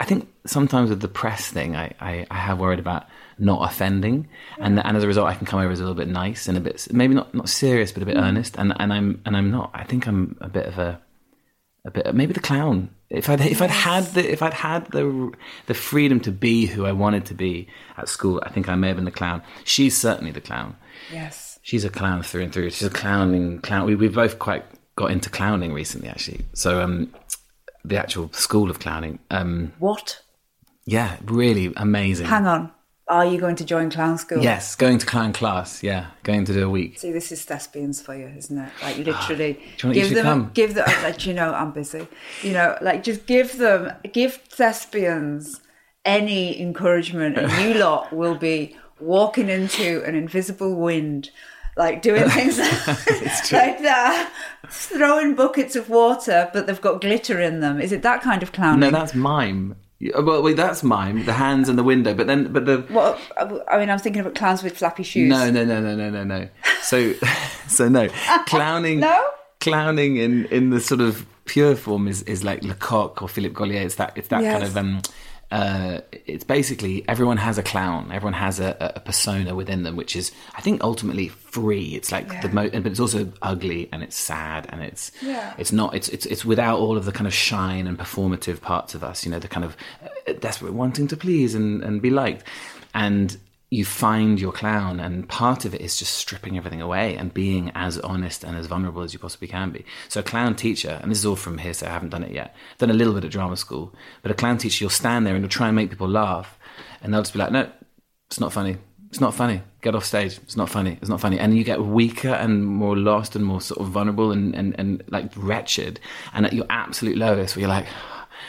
I 0.00 0.04
think 0.04 0.28
sometimes 0.44 0.90
with 0.90 1.00
the 1.00 1.08
press 1.08 1.48
thing, 1.48 1.76
I, 1.76 1.92
I, 1.98 2.26
I 2.30 2.36
have 2.36 2.58
worried 2.58 2.78
about 2.78 3.06
not 3.38 3.70
offending, 3.70 4.28
and 4.58 4.78
and 4.78 4.96
as 4.96 5.04
a 5.04 5.06
result, 5.06 5.28
I 5.28 5.34
can 5.34 5.46
come 5.46 5.60
over 5.60 5.70
as 5.70 5.80
a 5.80 5.82
little 5.82 5.96
bit 5.96 6.08
nice 6.08 6.48
and 6.48 6.56
a 6.56 6.60
bit 6.60 6.88
maybe 6.92 7.14
not 7.14 7.34
not 7.34 7.48
serious, 7.48 7.92
but 7.92 8.02
a 8.02 8.06
bit 8.06 8.16
mm. 8.16 8.22
earnest. 8.22 8.56
And 8.56 8.74
and 8.78 8.92
I'm 8.92 9.20
and 9.24 9.36
I'm 9.36 9.50
not. 9.50 9.70
I 9.74 9.84
think 9.84 10.06
I'm 10.06 10.36
a 10.40 10.48
bit 10.48 10.66
of 10.66 10.78
a 10.78 11.00
a 11.84 11.90
bit 11.90 12.14
maybe 12.14 12.32
the 12.32 12.40
clown 12.40 12.90
if 13.08 13.28
I'd 13.28 13.40
if 13.40 13.62
I'd 13.62 13.70
had 13.70 14.04
the 14.06 14.32
if 14.32 14.42
I'd 14.42 14.54
had 14.54 14.86
the 14.86 15.32
the 15.66 15.74
freedom 15.74 16.20
to 16.20 16.32
be 16.32 16.66
who 16.66 16.84
I 16.84 16.92
wanted 16.92 17.26
to 17.26 17.34
be 17.34 17.68
at 17.96 18.08
school, 18.08 18.42
I 18.44 18.50
think 18.50 18.68
I 18.68 18.74
may 18.74 18.88
have 18.88 18.96
been 18.96 19.04
the 19.04 19.10
clown. 19.10 19.42
She's 19.64 19.96
certainly 19.96 20.32
the 20.32 20.40
clown. 20.40 20.76
Yes, 21.12 21.58
she's 21.62 21.84
a 21.84 21.90
clown 21.90 22.22
through 22.22 22.42
and 22.42 22.52
through. 22.52 22.70
She's 22.70 22.88
a 22.88 22.90
clowning 22.90 23.60
clown. 23.60 23.86
We 23.86 23.94
we 23.94 24.08
both 24.08 24.38
quite 24.38 24.64
got 24.96 25.12
into 25.12 25.30
clowning 25.30 25.72
recently, 25.72 26.08
actually. 26.08 26.44
So 26.52 26.82
um, 26.82 27.14
the 27.84 27.96
actual 27.96 28.32
school 28.32 28.70
of 28.70 28.80
clowning. 28.80 29.20
Um, 29.30 29.72
what? 29.78 30.20
Yeah, 30.84 31.16
really 31.24 31.72
amazing. 31.76 32.26
Hang 32.26 32.46
on. 32.46 32.72
Are 33.08 33.24
you 33.24 33.38
going 33.38 33.54
to 33.56 33.64
join 33.64 33.88
clown 33.88 34.18
school? 34.18 34.42
Yes, 34.42 34.74
going 34.74 34.98
to 34.98 35.06
clown 35.06 35.32
class. 35.32 35.80
Yeah, 35.80 36.06
going 36.24 36.44
to 36.44 36.52
do 36.52 36.66
a 36.66 36.70
week. 36.70 36.98
See, 36.98 37.12
this 37.12 37.30
is 37.30 37.44
thespians 37.44 38.00
for 38.00 38.16
you, 38.16 38.26
isn't 38.26 38.58
it? 38.58 38.72
Like 38.82 38.96
ah, 38.96 39.02
literally, 39.02 39.60
you 39.84 39.92
give 39.92 40.14
them, 40.14 40.24
come? 40.24 40.50
give 40.54 40.74
them. 40.74 40.86
Like 41.04 41.24
you 41.24 41.32
know, 41.32 41.54
I'm 41.54 41.70
busy. 41.70 42.08
You 42.42 42.52
know, 42.52 42.76
like 42.80 43.04
just 43.04 43.26
give 43.26 43.58
them, 43.58 43.92
give 44.12 44.34
thespians 44.48 45.60
any 46.04 46.60
encouragement, 46.60 47.38
and 47.38 47.52
you 47.62 47.74
lot 47.80 48.12
will 48.12 48.34
be 48.34 48.76
walking 48.98 49.48
into 49.48 50.02
an 50.04 50.16
invisible 50.16 50.74
wind, 50.74 51.30
like 51.76 52.02
doing 52.02 52.28
things 52.28 52.58
like 53.52 53.82
that, 53.82 54.32
throwing 54.68 55.36
buckets 55.36 55.76
of 55.76 55.88
water, 55.88 56.50
but 56.52 56.66
they've 56.66 56.80
got 56.80 57.00
glitter 57.00 57.40
in 57.40 57.60
them. 57.60 57.80
Is 57.80 57.92
it 57.92 58.02
that 58.02 58.20
kind 58.20 58.42
of 58.42 58.50
clowning? 58.50 58.80
No, 58.80 58.90
that's 58.90 59.14
mime. 59.14 59.76
Uh, 60.02 60.22
well, 60.22 60.42
wait, 60.42 60.56
that's 60.56 60.82
mime. 60.82 61.24
The 61.24 61.32
hands 61.32 61.68
and 61.68 61.78
the 61.78 61.82
window, 61.82 62.14
but 62.14 62.26
then, 62.26 62.52
but 62.52 62.66
the. 62.66 62.84
Well, 62.90 63.18
I 63.68 63.78
mean, 63.78 63.88
I'm 63.88 63.98
thinking 63.98 64.20
about 64.20 64.34
clowns 64.34 64.62
with 64.62 64.76
flappy 64.76 65.02
shoes. 65.02 65.28
No, 65.28 65.50
no, 65.50 65.64
no, 65.64 65.80
no, 65.80 65.96
no, 65.96 66.10
no, 66.10 66.24
no. 66.24 66.48
So, 66.82 67.14
so 67.68 67.88
no, 67.88 68.08
clowning. 68.46 69.00
no. 69.00 69.28
Clowning 69.60 70.18
in 70.18 70.44
in 70.46 70.70
the 70.70 70.80
sort 70.80 71.00
of 71.00 71.26
pure 71.46 71.74
form 71.74 72.06
is 72.06 72.22
is 72.24 72.44
like 72.44 72.62
Lecoq 72.62 73.22
or 73.22 73.28
Philippe 73.28 73.54
Gaulier. 73.54 73.84
It's 73.84 73.94
that 73.96 74.12
it's 74.16 74.28
that 74.28 74.42
yes. 74.42 74.52
kind 74.52 74.64
of 74.64 74.76
um 74.76 75.02
uh, 75.50 76.00
it's 76.26 76.42
basically 76.42 77.08
everyone 77.08 77.36
has 77.36 77.56
a 77.56 77.62
clown, 77.62 78.10
everyone 78.10 78.32
has 78.32 78.58
a, 78.58 78.92
a, 78.96 79.00
persona 79.00 79.54
within 79.54 79.84
them, 79.84 79.94
which 79.94 80.16
is, 80.16 80.32
I 80.56 80.60
think, 80.60 80.82
ultimately 80.82 81.28
free. 81.28 81.94
It's 81.94 82.10
like 82.10 82.26
yeah. 82.26 82.40
the 82.40 82.48
most, 82.48 82.72
but 82.72 82.86
it's 82.86 82.98
also 82.98 83.32
ugly 83.42 83.88
and 83.92 84.02
it's 84.02 84.16
sad 84.16 84.66
and 84.70 84.82
it's, 84.82 85.12
yeah. 85.22 85.54
it's 85.56 85.70
not, 85.70 85.94
it's, 85.94 86.08
it's, 86.08 86.26
it's 86.26 86.44
without 86.44 86.80
all 86.80 86.96
of 86.96 87.04
the 87.04 87.12
kind 87.12 87.28
of 87.28 87.34
shine 87.34 87.86
and 87.86 87.96
performative 87.96 88.60
parts 88.60 88.96
of 88.96 89.04
us. 89.04 89.24
You 89.24 89.30
know, 89.30 89.38
the 89.38 89.46
kind 89.46 89.64
of 89.64 89.76
uh, 90.26 90.32
desperate 90.32 90.72
wanting 90.72 91.06
to 91.08 91.16
please 91.16 91.54
and 91.54 91.82
and 91.84 92.02
be 92.02 92.10
liked, 92.10 92.42
and 92.92 93.36
you 93.68 93.84
find 93.84 94.40
your 94.40 94.52
clown 94.52 95.00
and 95.00 95.28
part 95.28 95.64
of 95.64 95.74
it 95.74 95.80
is 95.80 95.98
just 95.98 96.12
stripping 96.12 96.56
everything 96.56 96.80
away 96.80 97.16
and 97.16 97.34
being 97.34 97.72
as 97.74 97.98
honest 97.98 98.44
and 98.44 98.56
as 98.56 98.66
vulnerable 98.66 99.02
as 99.02 99.12
you 99.12 99.18
possibly 99.18 99.48
can 99.48 99.70
be. 99.70 99.84
So 100.08 100.20
a 100.20 100.22
clown 100.22 100.54
teacher 100.54 101.00
and 101.02 101.10
this 101.10 101.18
is 101.18 101.26
all 101.26 101.36
from 101.36 101.58
here 101.58 101.74
so 101.74 101.86
i 101.86 101.90
haven't 101.90 102.10
done 102.10 102.22
it 102.22 102.30
yet 102.30 102.54
done 102.78 102.90
a 102.90 102.94
little 102.94 103.12
bit 103.12 103.24
of 103.24 103.30
drama 103.30 103.56
school 103.56 103.92
but 104.22 104.30
a 104.30 104.34
clown 104.34 104.56
teacher 104.56 104.84
you'll 104.84 104.90
stand 104.90 105.26
there 105.26 105.34
and 105.34 105.42
you'll 105.42 105.50
try 105.50 105.66
and 105.66 105.74
make 105.74 105.90
people 105.90 106.08
laugh 106.08 106.58
and 107.02 107.12
they'll 107.12 107.22
just 107.22 107.32
be 107.32 107.38
like 107.40 107.50
no 107.50 107.68
it's 108.26 108.40
not 108.40 108.52
funny. 108.52 108.76
It's 109.10 109.20
not 109.20 109.34
funny. 109.34 109.62
Get 109.82 109.94
off 109.94 110.04
stage. 110.04 110.38
It's 110.42 110.56
not 110.56 110.68
funny. 110.68 110.98
It's 111.00 111.08
not 111.08 111.20
funny. 111.20 111.38
And 111.38 111.56
you 111.56 111.64
get 111.64 111.80
weaker 111.80 112.28
and 112.28 112.66
more 112.66 112.96
lost 112.96 113.36
and 113.36 113.44
more 113.44 113.60
sort 113.60 113.80
of 113.80 113.88
vulnerable 113.88 114.32
and, 114.32 114.54
and, 114.54 114.74
and 114.78 115.02
like 115.08 115.30
wretched 115.36 116.00
and 116.34 116.44
at 116.44 116.52
your 116.52 116.66
absolute 116.68 117.16
lowest 117.16 117.56
where 117.56 117.62
you're 117.62 117.68
like 117.68 117.86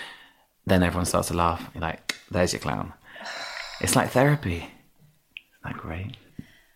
then 0.65 0.83
everyone 0.83 1.05
starts 1.05 1.29
to 1.29 1.33
laugh. 1.33 1.69
You're 1.73 1.81
like 1.81 2.15
there's 2.31 2.53
your 2.53 2.59
clown. 2.59 2.93
It's 3.79 3.95
like 3.95 4.09
therapy 4.09 4.69
that 5.67 5.77
great? 5.77 6.17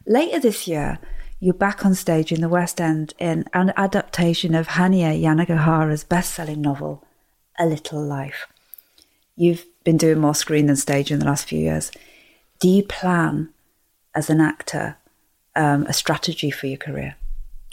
Later 0.05 0.39
this 0.39 0.67
year, 0.67 0.99
you're 1.39 1.53
back 1.53 1.85
on 1.85 1.95
stage 1.95 2.31
in 2.31 2.41
the 2.41 2.49
West 2.49 2.79
End 2.79 3.13
in 3.17 3.45
an 3.53 3.73
adaptation 3.75 4.53
of 4.53 4.69
Hanya 4.69 5.19
Yanagihara's 5.19 6.03
best 6.03 6.33
selling 6.33 6.61
novel, 6.61 7.03
A 7.59 7.65
Little 7.65 8.03
Life. 8.03 8.47
You've 9.35 9.65
been 9.83 9.97
doing 9.97 10.19
more 10.19 10.35
screen 10.35 10.67
than 10.67 10.75
stage 10.75 11.11
in 11.11 11.19
the 11.19 11.25
last 11.25 11.47
few 11.47 11.59
years. 11.59 11.91
Do 12.59 12.67
you 12.67 12.83
plan, 12.83 13.49
as 14.13 14.29
an 14.29 14.39
actor, 14.39 14.97
um, 15.55 15.85
a 15.87 15.93
strategy 15.93 16.51
for 16.51 16.67
your 16.67 16.77
career? 16.77 17.15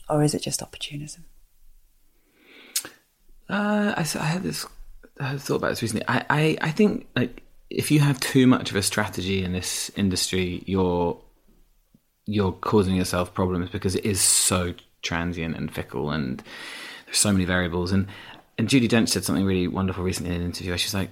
Or 0.09 0.23
is 0.23 0.35
it 0.35 0.43
just 0.43 0.63
opportunism? 0.63 1.27
Uh, 3.51 3.93
I, 3.97 4.01
I, 4.01 4.25
had 4.25 4.43
this. 4.43 4.67
I 5.21 5.37
thought 5.37 5.57
about 5.57 5.71
this 5.71 5.83
recently. 5.83 6.07
I, 6.09 6.25
I, 6.31 6.59
I 6.63 6.71
think 6.71 7.07
like 7.15 7.43
if 7.71 7.91
you 7.91 8.01
have 8.01 8.19
too 8.21 8.47
much 8.47 8.71
of 8.71 8.77
a 8.77 8.83
strategy 8.83 9.45
in 9.45 9.53
this 9.53 9.91
industry, 9.97 10.63
you're 10.67 11.19
you're 12.27 12.53
causing 12.53 12.95
yourself 12.95 13.33
problems 13.33 13.71
because 13.71 13.95
it 13.95 14.05
is 14.05 14.21
so 14.21 14.75
transient 15.03 15.57
and 15.57 15.73
fickle, 15.73 16.11
and 16.11 16.43
there's 17.07 17.19
so 17.19 17.33
many 17.33 17.45
variables. 17.45 17.93
And 17.93 18.07
and 18.57 18.69
Judi 18.69 18.89
Dench 18.89 19.09
said 19.09 19.25
something 19.25 19.45
really 19.45 19.69
wonderful 19.69 20.05
recently 20.05 20.35
in 20.35 20.41
an 20.41 20.47
interview. 20.47 20.77
She's 20.77 20.95
like, 20.95 21.11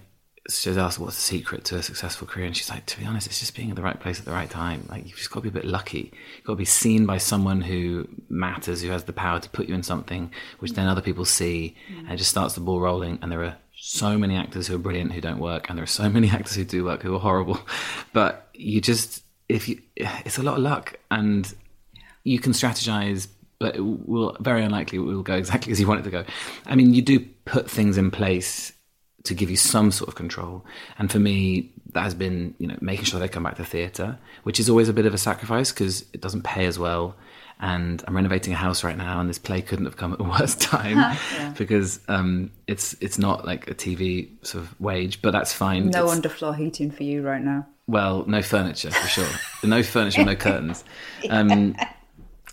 she 0.49 0.69
was 0.69 0.79
asked 0.79 0.99
what's 0.99 1.17
the 1.17 1.23
secret 1.23 1.65
to 1.65 1.77
a 1.77 1.83
successful 1.83 2.27
career, 2.27 2.47
and 2.47 2.57
she's 2.57 2.71
like, 2.71 2.87
to 2.87 2.99
be 2.99 3.07
honest, 3.07 3.27
it's 3.27 3.41
just 3.41 3.55
being 3.55 3.71
at 3.71 3.77
the 3.77 3.83
right 3.83 3.99
place 3.99 4.19
at 4.19 4.25
the 4.25 4.33
right 4.33 4.49
time. 4.49 4.87
Like 4.89 5.07
you've 5.07 5.17
just 5.17 5.31
got 5.31 5.41
to 5.41 5.51
be 5.51 5.59
a 5.59 5.61
bit 5.61 5.65
lucky. 5.65 6.13
You've 6.37 6.45
got 6.45 6.55
to 6.55 6.59
be 6.59 6.65
seen 6.65 7.05
by 7.05 7.19
someone 7.19 7.61
who 7.61 8.09
matters, 8.29 8.83
who 8.83 8.91
has 8.91 9.05
the 9.05 9.13
power 9.13 9.41
to 9.41 9.51
put 9.51 9.69
you 9.69 9.75
in 9.75 9.83
something, 9.83 10.31
which 10.61 10.73
then 10.73 10.89
other 10.89 11.03
people 11.03 11.25
see, 11.25 11.77
mm. 11.93 12.01
and 12.01 12.13
it 12.13 12.17
just 12.17 12.31
starts 12.31 12.55
the 12.55 12.61
ball 12.61 12.81
rolling. 12.81 13.19
And 13.21 13.31
there 13.31 13.45
are 13.45 13.57
so 13.79 14.19
many 14.19 14.37
actors 14.37 14.67
who 14.67 14.75
are 14.75 14.79
brilliant 14.79 15.13
who 15.13 15.21
don't 15.21 15.39
work, 15.39 15.69
and 15.69 15.79
there 15.79 15.85
are 15.85 15.89
so 15.89 16.09
many 16.09 16.29
actors 16.31 16.55
who 16.55 16.65
do 16.65 16.85
work 16.85 17.03
who 17.03 17.15
are 17.15 17.21
horrible. 17.21 17.61
But 18.13 18.49
you 18.55 18.81
just, 18.81 19.23
if 19.49 19.69
you, 19.69 19.81
it's 19.97 20.39
a 20.39 20.43
lot 20.43 20.57
of 20.57 20.63
luck, 20.63 20.99
and 21.11 21.53
you 22.25 22.39
can 22.39 22.53
strategize, 22.53 23.29
but 23.59 23.77
it 23.77 23.81
will 23.81 24.37
very 24.41 24.63
unlikely 24.63 24.99
it 24.99 25.03
will 25.03 25.23
go 25.23 25.35
exactly 25.35 25.73
as 25.73 25.81
you 25.81 25.87
want 25.87 26.01
it 26.01 26.05
to 26.05 26.11
go. 26.11 26.25
I 26.67 26.75
mean, 26.75 26.95
you 26.95 27.03
do 27.03 27.21
put 27.45 27.71
things 27.71 27.97
in 27.97 28.11
place 28.11 28.73
to 29.25 29.35
give 29.35 29.51
you 29.51 29.57
some 29.57 29.91
sort 29.91 30.09
of 30.09 30.15
control, 30.15 30.65
and 30.99 31.11
for 31.11 31.19
me, 31.19 31.73
that 31.93 32.03
has 32.03 32.15
been 32.15 32.55
you 32.59 32.67
know 32.67 32.77
making 32.81 33.05
sure 33.05 33.21
they 33.21 33.29
come 33.29 33.43
back 33.43 33.57
to 33.57 33.65
theatre, 33.65 34.19
which 34.45 34.59
is 34.59 34.71
always 34.71 34.89
a 34.89 34.93
bit 34.93 35.07
of 35.07 35.15
a 35.15 35.19
sacrifice 35.19 35.73
because 35.73 36.05
it 36.13 36.21
doesn't 36.21 36.43
pay 36.43 36.67
as 36.67 36.79
well 36.79 37.15
and 37.59 38.05
I'm 38.07 38.15
renovating 38.15 38.53
a 38.53 38.57
house 38.57 38.85
right 38.85 38.97
now, 38.97 39.21
and 39.21 39.29
this 39.29 39.39
play 39.39 39.63
couldn't 39.63 39.87
have 39.87 39.97
come 39.97 40.13
at 40.13 40.21
a 40.21 40.25
worse 40.41 40.55
time 40.55 40.99
yeah. 40.99 41.55
because 41.57 42.01
um, 42.09 42.51
it's 42.67 42.95
it's 43.01 43.19
not 43.19 43.47
like 43.47 43.69
a 43.71 43.75
TV 43.75 44.29
sort 44.43 44.65
of 44.65 44.81
wage, 44.81 45.23
but 45.23 45.31
that's 45.31 45.53
fine. 45.53 45.89
No 45.89 46.11
it's, 46.11 46.21
underfloor 46.21 46.57
heating 46.57 46.91
for 46.91 47.03
you 47.03 47.23
right 47.23 47.43
now. 47.43 47.67
Well, 47.87 48.25
no 48.27 48.43
furniture 48.43 48.91
for 48.91 49.09
sure. 49.09 49.29
no 49.63 49.83
furniture, 49.83 50.25
no 50.25 50.37
curtains. 50.37 50.85
Um, 51.31 51.77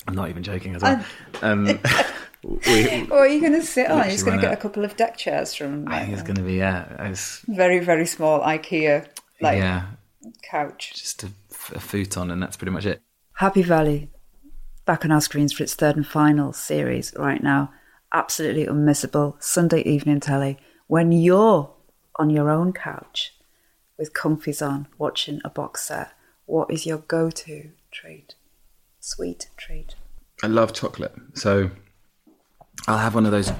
I'm 0.08 0.16
not 0.16 0.30
even 0.30 0.43
joking 0.43 0.76
as 0.76 0.82
well. 0.82 1.04
Um, 1.41 1.66
we, 2.43 2.99
what 3.04 3.20
are 3.20 3.28
you 3.28 3.41
going 3.41 3.54
to 3.54 3.64
sit 3.64 3.89
on? 3.89 4.10
You're 4.10 4.24
going 4.24 4.38
to 4.38 4.41
get 4.41 4.54
a 4.54 4.58
couple 4.58 4.86
of 4.86 4.95
deck 4.95 5.18
chairs 5.18 5.54
from. 5.54 5.88
I 5.88 6.01
think 6.01 6.14
it's 6.14 6.22
going 6.22 6.36
to 6.36 6.43
be 6.43 6.56
yeah. 6.56 7.08
It's 7.10 7.39
very 7.47 7.80
very 7.80 8.06
small 8.06 8.39
IKEA 8.41 9.08
like 9.41 9.58
yeah 9.58 9.88
couch. 10.49 10.93
Just 10.93 11.24
a, 11.24 11.32
a 11.74 11.80
futon, 11.80 12.32
and 12.32 12.41
that's 12.41 12.56
pretty 12.56 12.72
much 12.72 12.86
it. 12.86 13.01
Happy 13.34 13.64
Valley 13.64 14.10
back 14.86 15.05
on 15.05 15.11
our 15.11 15.21
screens 15.21 15.53
for 15.53 15.63
its 15.63 15.75
third 15.75 15.95
and 15.95 16.07
final 16.07 16.53
series 16.53 17.13
right 17.17 17.41
now. 17.41 17.71
Absolutely 18.13 18.65
unmissable 18.65 19.41
Sunday 19.41 19.81
evening 19.81 20.19
telly 20.19 20.57
when 20.88 21.11
you're 21.11 21.71
on 22.17 22.29
your 22.29 22.49
own 22.49 22.73
couch 22.73 23.34
with 23.97 24.13
comfies 24.13 24.65
on 24.65 24.88
watching 24.97 25.41
a 25.43 25.49
box 25.49 25.86
set. 25.86 26.11
What 26.45 26.69
is 26.71 26.86
your 26.86 26.99
go 26.99 27.29
to 27.29 27.71
treat? 27.91 28.36
sweet 29.03 29.49
treat. 29.57 29.95
I 30.41 30.47
love 30.47 30.73
chocolate. 30.73 31.13
So 31.34 31.69
I'll 32.88 32.97
have 32.97 33.13
one 33.13 33.25
of 33.25 33.31
those 33.31 33.51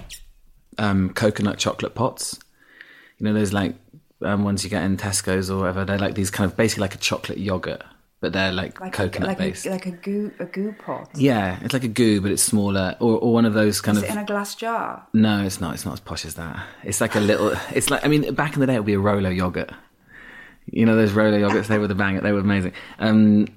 um, 0.78 1.10
coconut 1.10 1.58
chocolate 1.58 1.94
pots. 1.94 2.40
You 3.18 3.26
know, 3.26 3.34
those 3.34 3.52
like 3.54 3.76
um, 4.22 4.44
ones 4.44 4.64
you 4.64 4.70
get 4.70 4.84
in 4.84 4.98
Tesco's 4.98 5.52
or 5.52 5.60
whatever. 5.60 5.86
They're 5.86 6.00
like 6.00 6.16
these 6.16 6.32
kind 6.32 6.50
of 6.50 6.58
basically 6.58 6.82
like 6.82 6.96
a 6.96 7.00
chocolate 7.00 7.38
yogurt, 7.38 7.84
but 8.24 8.32
they're 8.32 8.54
like, 8.54 8.80
Like 8.80 8.94
coconut 8.94 9.28
like 9.28 9.38
based. 9.38 9.66
A, 9.66 9.72
like 9.72 9.86
a 9.86 9.92
goo 9.92 10.32
a 10.40 10.46
goo 10.46 10.72
pot. 10.80 11.10
yeah, 11.14 11.60
it's 11.62 11.74
like 11.74 11.84
a 11.84 11.90
goo, 11.90 12.22
but 12.22 12.32
it's 12.32 12.42
smaller, 12.42 12.96
or, 13.02 13.20
or 13.20 13.34
one 13.34 13.44
of 13.44 13.54
those 13.54 13.82
kind 13.82 13.98
Is 13.98 14.04
of. 14.04 14.10
it 14.10 14.14
in 14.14 14.18
a 14.18 14.24
glass 14.26 14.56
jar? 14.56 15.06
No, 15.14 15.44
it's 15.44 15.60
not. 15.60 15.74
It's 15.74 15.84
not 15.84 15.92
as 15.96 16.00
posh 16.00 16.24
as 16.24 16.36
that. 16.36 16.58
It's 16.86 17.02
like 17.02 17.16
a 17.16 17.20
little. 17.20 17.54
It's 17.76 17.90
like 17.90 18.06
I 18.06 18.08
mean, 18.08 18.34
back 18.34 18.54
in 18.54 18.62
the 18.62 18.66
day, 18.68 18.76
it 18.76 18.80
would 18.80 18.86
be 18.86 18.94
a 18.94 19.00
Rolo 19.00 19.30
yogurt. 19.30 19.72
You 20.68 20.86
know 20.86 20.96
those 20.96 21.12
Rolo 21.12 21.38
yogurts? 21.38 21.68
They 21.68 21.78
were 21.78 21.88
the 21.88 21.96
bang. 21.96 22.18
They 22.22 22.32
were 22.32 22.40
amazing. 22.40 22.72
Um, 22.98 23.48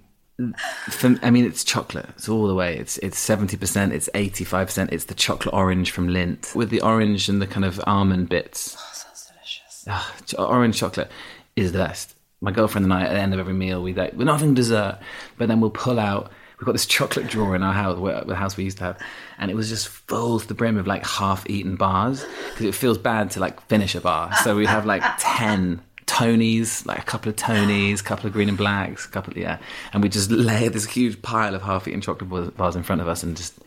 for, 0.90 1.16
I 1.22 1.30
mean, 1.30 1.44
it's 1.44 1.62
chocolate. 1.62 2.06
It's 2.16 2.28
all 2.28 2.48
the 2.48 2.54
way. 2.56 2.76
It's 2.76 2.98
it's 2.98 3.20
seventy 3.20 3.56
percent. 3.56 3.92
It's 3.92 4.10
eighty 4.14 4.42
five 4.42 4.66
percent. 4.66 4.92
It's 4.92 5.04
the 5.04 5.14
chocolate 5.14 5.54
orange 5.54 5.92
from 5.92 6.08
Lindt 6.08 6.56
with 6.56 6.70
the 6.70 6.80
orange 6.80 7.28
and 7.28 7.40
the 7.40 7.46
kind 7.46 7.64
of 7.64 7.80
almond 7.86 8.30
bits. 8.30 8.74
Oh, 8.76 8.90
sounds 8.92 9.30
delicious. 9.30 10.34
orange 10.34 10.76
chocolate 10.76 11.12
is 11.54 11.70
the 11.70 11.78
best. 11.78 12.15
My 12.46 12.52
girlfriend 12.52 12.84
and 12.84 12.94
I, 12.94 13.02
at 13.02 13.12
the 13.12 13.18
end 13.18 13.34
of 13.34 13.40
every 13.40 13.54
meal, 13.54 13.82
we 13.82 13.92
like 13.92 14.12
we're 14.12 14.22
not 14.22 14.38
having 14.38 14.54
dessert, 14.54 15.00
but 15.36 15.48
then 15.48 15.60
we'll 15.60 15.70
pull 15.72 15.98
out. 15.98 16.30
We've 16.60 16.64
got 16.64 16.72
this 16.72 16.86
chocolate 16.86 17.26
drawer 17.26 17.56
in 17.56 17.64
our 17.64 17.72
house, 17.72 17.98
where, 17.98 18.22
the 18.22 18.36
house 18.36 18.56
we 18.56 18.62
used 18.62 18.78
to 18.78 18.84
have, 18.84 19.00
and 19.36 19.50
it 19.50 19.54
was 19.54 19.68
just 19.68 19.88
full 19.88 20.38
to 20.38 20.46
the 20.46 20.54
brim 20.54 20.76
of 20.78 20.86
like 20.86 21.04
half-eaten 21.04 21.74
bars 21.74 22.24
because 22.50 22.66
it 22.66 22.76
feels 22.76 22.98
bad 22.98 23.32
to 23.32 23.40
like 23.40 23.60
finish 23.62 23.96
a 23.96 24.00
bar. 24.00 24.32
So 24.44 24.54
we 24.54 24.64
have 24.64 24.86
like 24.86 25.02
ten 25.18 25.82
Tonys, 26.06 26.86
like 26.86 27.00
a 27.00 27.02
couple 27.02 27.30
of 27.30 27.34
Tonys, 27.34 28.00
a 28.00 28.04
couple 28.04 28.28
of 28.28 28.32
green 28.32 28.48
and 28.48 28.56
blacks, 28.56 29.06
a 29.06 29.08
couple 29.08 29.32
of, 29.32 29.38
yeah, 29.38 29.58
and 29.92 30.04
we 30.04 30.08
just 30.08 30.30
lay 30.30 30.68
this 30.68 30.86
huge 30.86 31.20
pile 31.22 31.52
of 31.52 31.62
half-eaten 31.62 32.00
chocolate 32.00 32.30
bars- 32.30 32.50
bars 32.50 32.76
in 32.76 32.84
front 32.84 33.02
of 33.02 33.08
us 33.08 33.24
and 33.24 33.36
just 33.36 33.58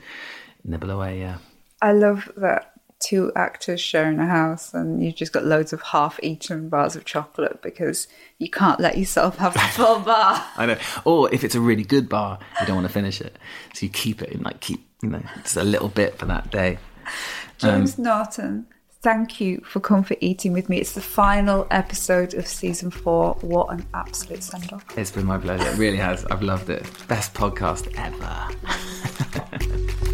nibble 0.64 0.90
away. 0.90 1.20
Yeah, 1.20 1.40
I 1.82 1.92
love 1.92 2.32
that 2.38 2.69
two 3.00 3.32
actors 3.36 3.80
sharing 3.80 4.20
a 4.20 4.26
house 4.26 4.74
and 4.74 5.04
you've 5.04 5.16
just 5.16 5.32
got 5.32 5.46
loads 5.46 5.72
of 5.72 5.82
half-eaten 5.82 6.70
bars 6.70 6.96
of 6.96 7.06
chocolate 7.06 7.62
because 7.62 8.08
you 8.38 8.50
can't 8.50 8.80
let 8.80 8.98
yourself 8.98 9.38
have 9.38 9.54
the 9.54 9.60
full 9.74 10.00
bar. 10.00 10.44
I 10.58 10.66
know. 10.66 10.78
Or 11.06 11.34
if 11.34 11.44
it's 11.44 11.56
a 11.56 11.62
really 11.62 11.84
good 11.84 12.10
bar, 12.10 12.40
you 12.60 12.68
don't 12.68 12.76
want 12.76 12.88
to 12.88 12.94
finish 12.94 13.22
it, 13.22 13.38
so 13.74 13.86
you 13.86 13.92
keep 13.92 14.22
it 14.22 14.32
and 14.32 14.44
like 14.44 14.60
keep 14.60 14.86
you 15.02 15.10
know 15.10 15.22
just 15.44 15.58
a 15.58 15.64
little 15.64 15.90
bit 15.90 16.18
for 16.18 16.26
that 16.26 16.52
day. 16.52 16.78
James 17.58 17.98
um, 17.98 18.06
Norton, 18.06 18.68
thank 19.02 19.40
you 19.40 19.62
for 19.62 19.80
comfort 19.80 20.18
eating 20.22 20.54
with 20.54 20.70
me. 20.70 20.78
It's 20.78 20.94
the 20.94 21.02
final 21.02 21.68
episode 21.72 22.34
of 22.34 22.48
season 22.48 22.92
four. 22.92 23.36
What 23.42 23.72
an 23.72 23.86
absolute 23.94 24.44
send 24.44 24.72
off. 24.74 24.86
It's 24.98 25.12
been 25.12 25.26
my 25.26 25.38
pleasure. 25.38 25.70
It 25.70 25.78
really 25.78 25.98
has. 25.98 26.26
I've 26.26 26.44
loved 26.44 26.70
it. 26.70 26.86
Best 27.08 27.34
podcast 27.34 27.94
ever. 27.98 30.00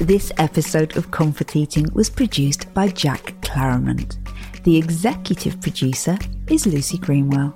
This 0.00 0.32
episode 0.38 0.96
of 0.96 1.10
Comfort 1.10 1.54
Eating 1.54 1.86
was 1.92 2.08
produced 2.08 2.72
by 2.72 2.88
Jack 2.88 3.34
Claremont. 3.42 4.16
The 4.64 4.78
executive 4.78 5.60
producer 5.60 6.16
is 6.48 6.66
Lucy 6.66 6.96
Greenwell. 6.96 7.54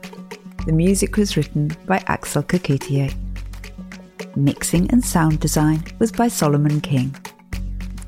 The 0.67 0.75
music 0.75 1.17
was 1.17 1.39
written 1.39 1.75
by 1.87 2.05
Axel 2.07 2.43
Kacoutié. 2.43 3.15
Mixing 4.37 4.91
and 4.91 5.03
sound 5.03 5.41
design 5.41 5.85
was 5.99 6.13
by 6.13 6.29
Solomon 6.29 6.83
King. 6.83 7.17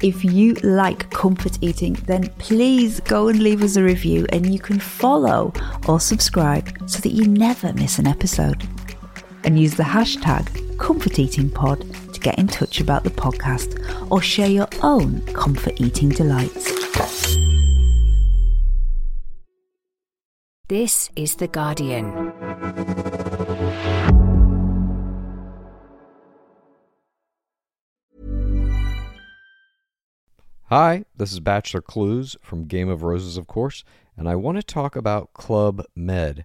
If 0.02 0.22
you 0.22 0.52
like 0.56 1.10
comfort 1.10 1.56
eating, 1.62 1.94
then 2.04 2.28
please 2.36 3.00
go 3.00 3.28
and 3.28 3.42
leave 3.42 3.62
us 3.62 3.76
a 3.76 3.82
review 3.82 4.26
and 4.28 4.52
you 4.52 4.58
can 4.58 4.78
follow 4.78 5.54
or 5.88 5.98
subscribe 5.98 6.70
so 6.86 6.98
that 7.00 7.14
you 7.14 7.26
never 7.26 7.72
miss 7.72 7.98
an 7.98 8.06
episode. 8.06 8.68
And 9.44 9.58
use 9.58 9.76
the 9.76 9.82
hashtag 9.82 10.44
ComfortEatingPod 10.76 11.95
get 12.26 12.38
in 12.40 12.48
touch 12.48 12.80
about 12.80 13.04
the 13.04 13.10
podcast 13.10 13.70
or 14.10 14.20
share 14.20 14.48
your 14.48 14.66
own 14.82 15.20
comfort 15.26 15.80
eating 15.80 16.08
delights. 16.08 16.72
This 20.66 21.08
is 21.14 21.36
The 21.36 21.46
Guardian. 21.46 22.32
Hi, 30.64 31.04
this 31.16 31.32
is 31.32 31.38
Bachelor 31.38 31.80
Clues 31.80 32.34
from 32.42 32.64
Game 32.64 32.88
of 32.88 33.04
Roses, 33.04 33.36
of 33.36 33.46
course, 33.46 33.84
and 34.16 34.28
I 34.28 34.34
want 34.34 34.58
to 34.58 34.64
talk 34.64 34.96
about 34.96 35.32
Club 35.32 35.84
Med. 35.94 36.44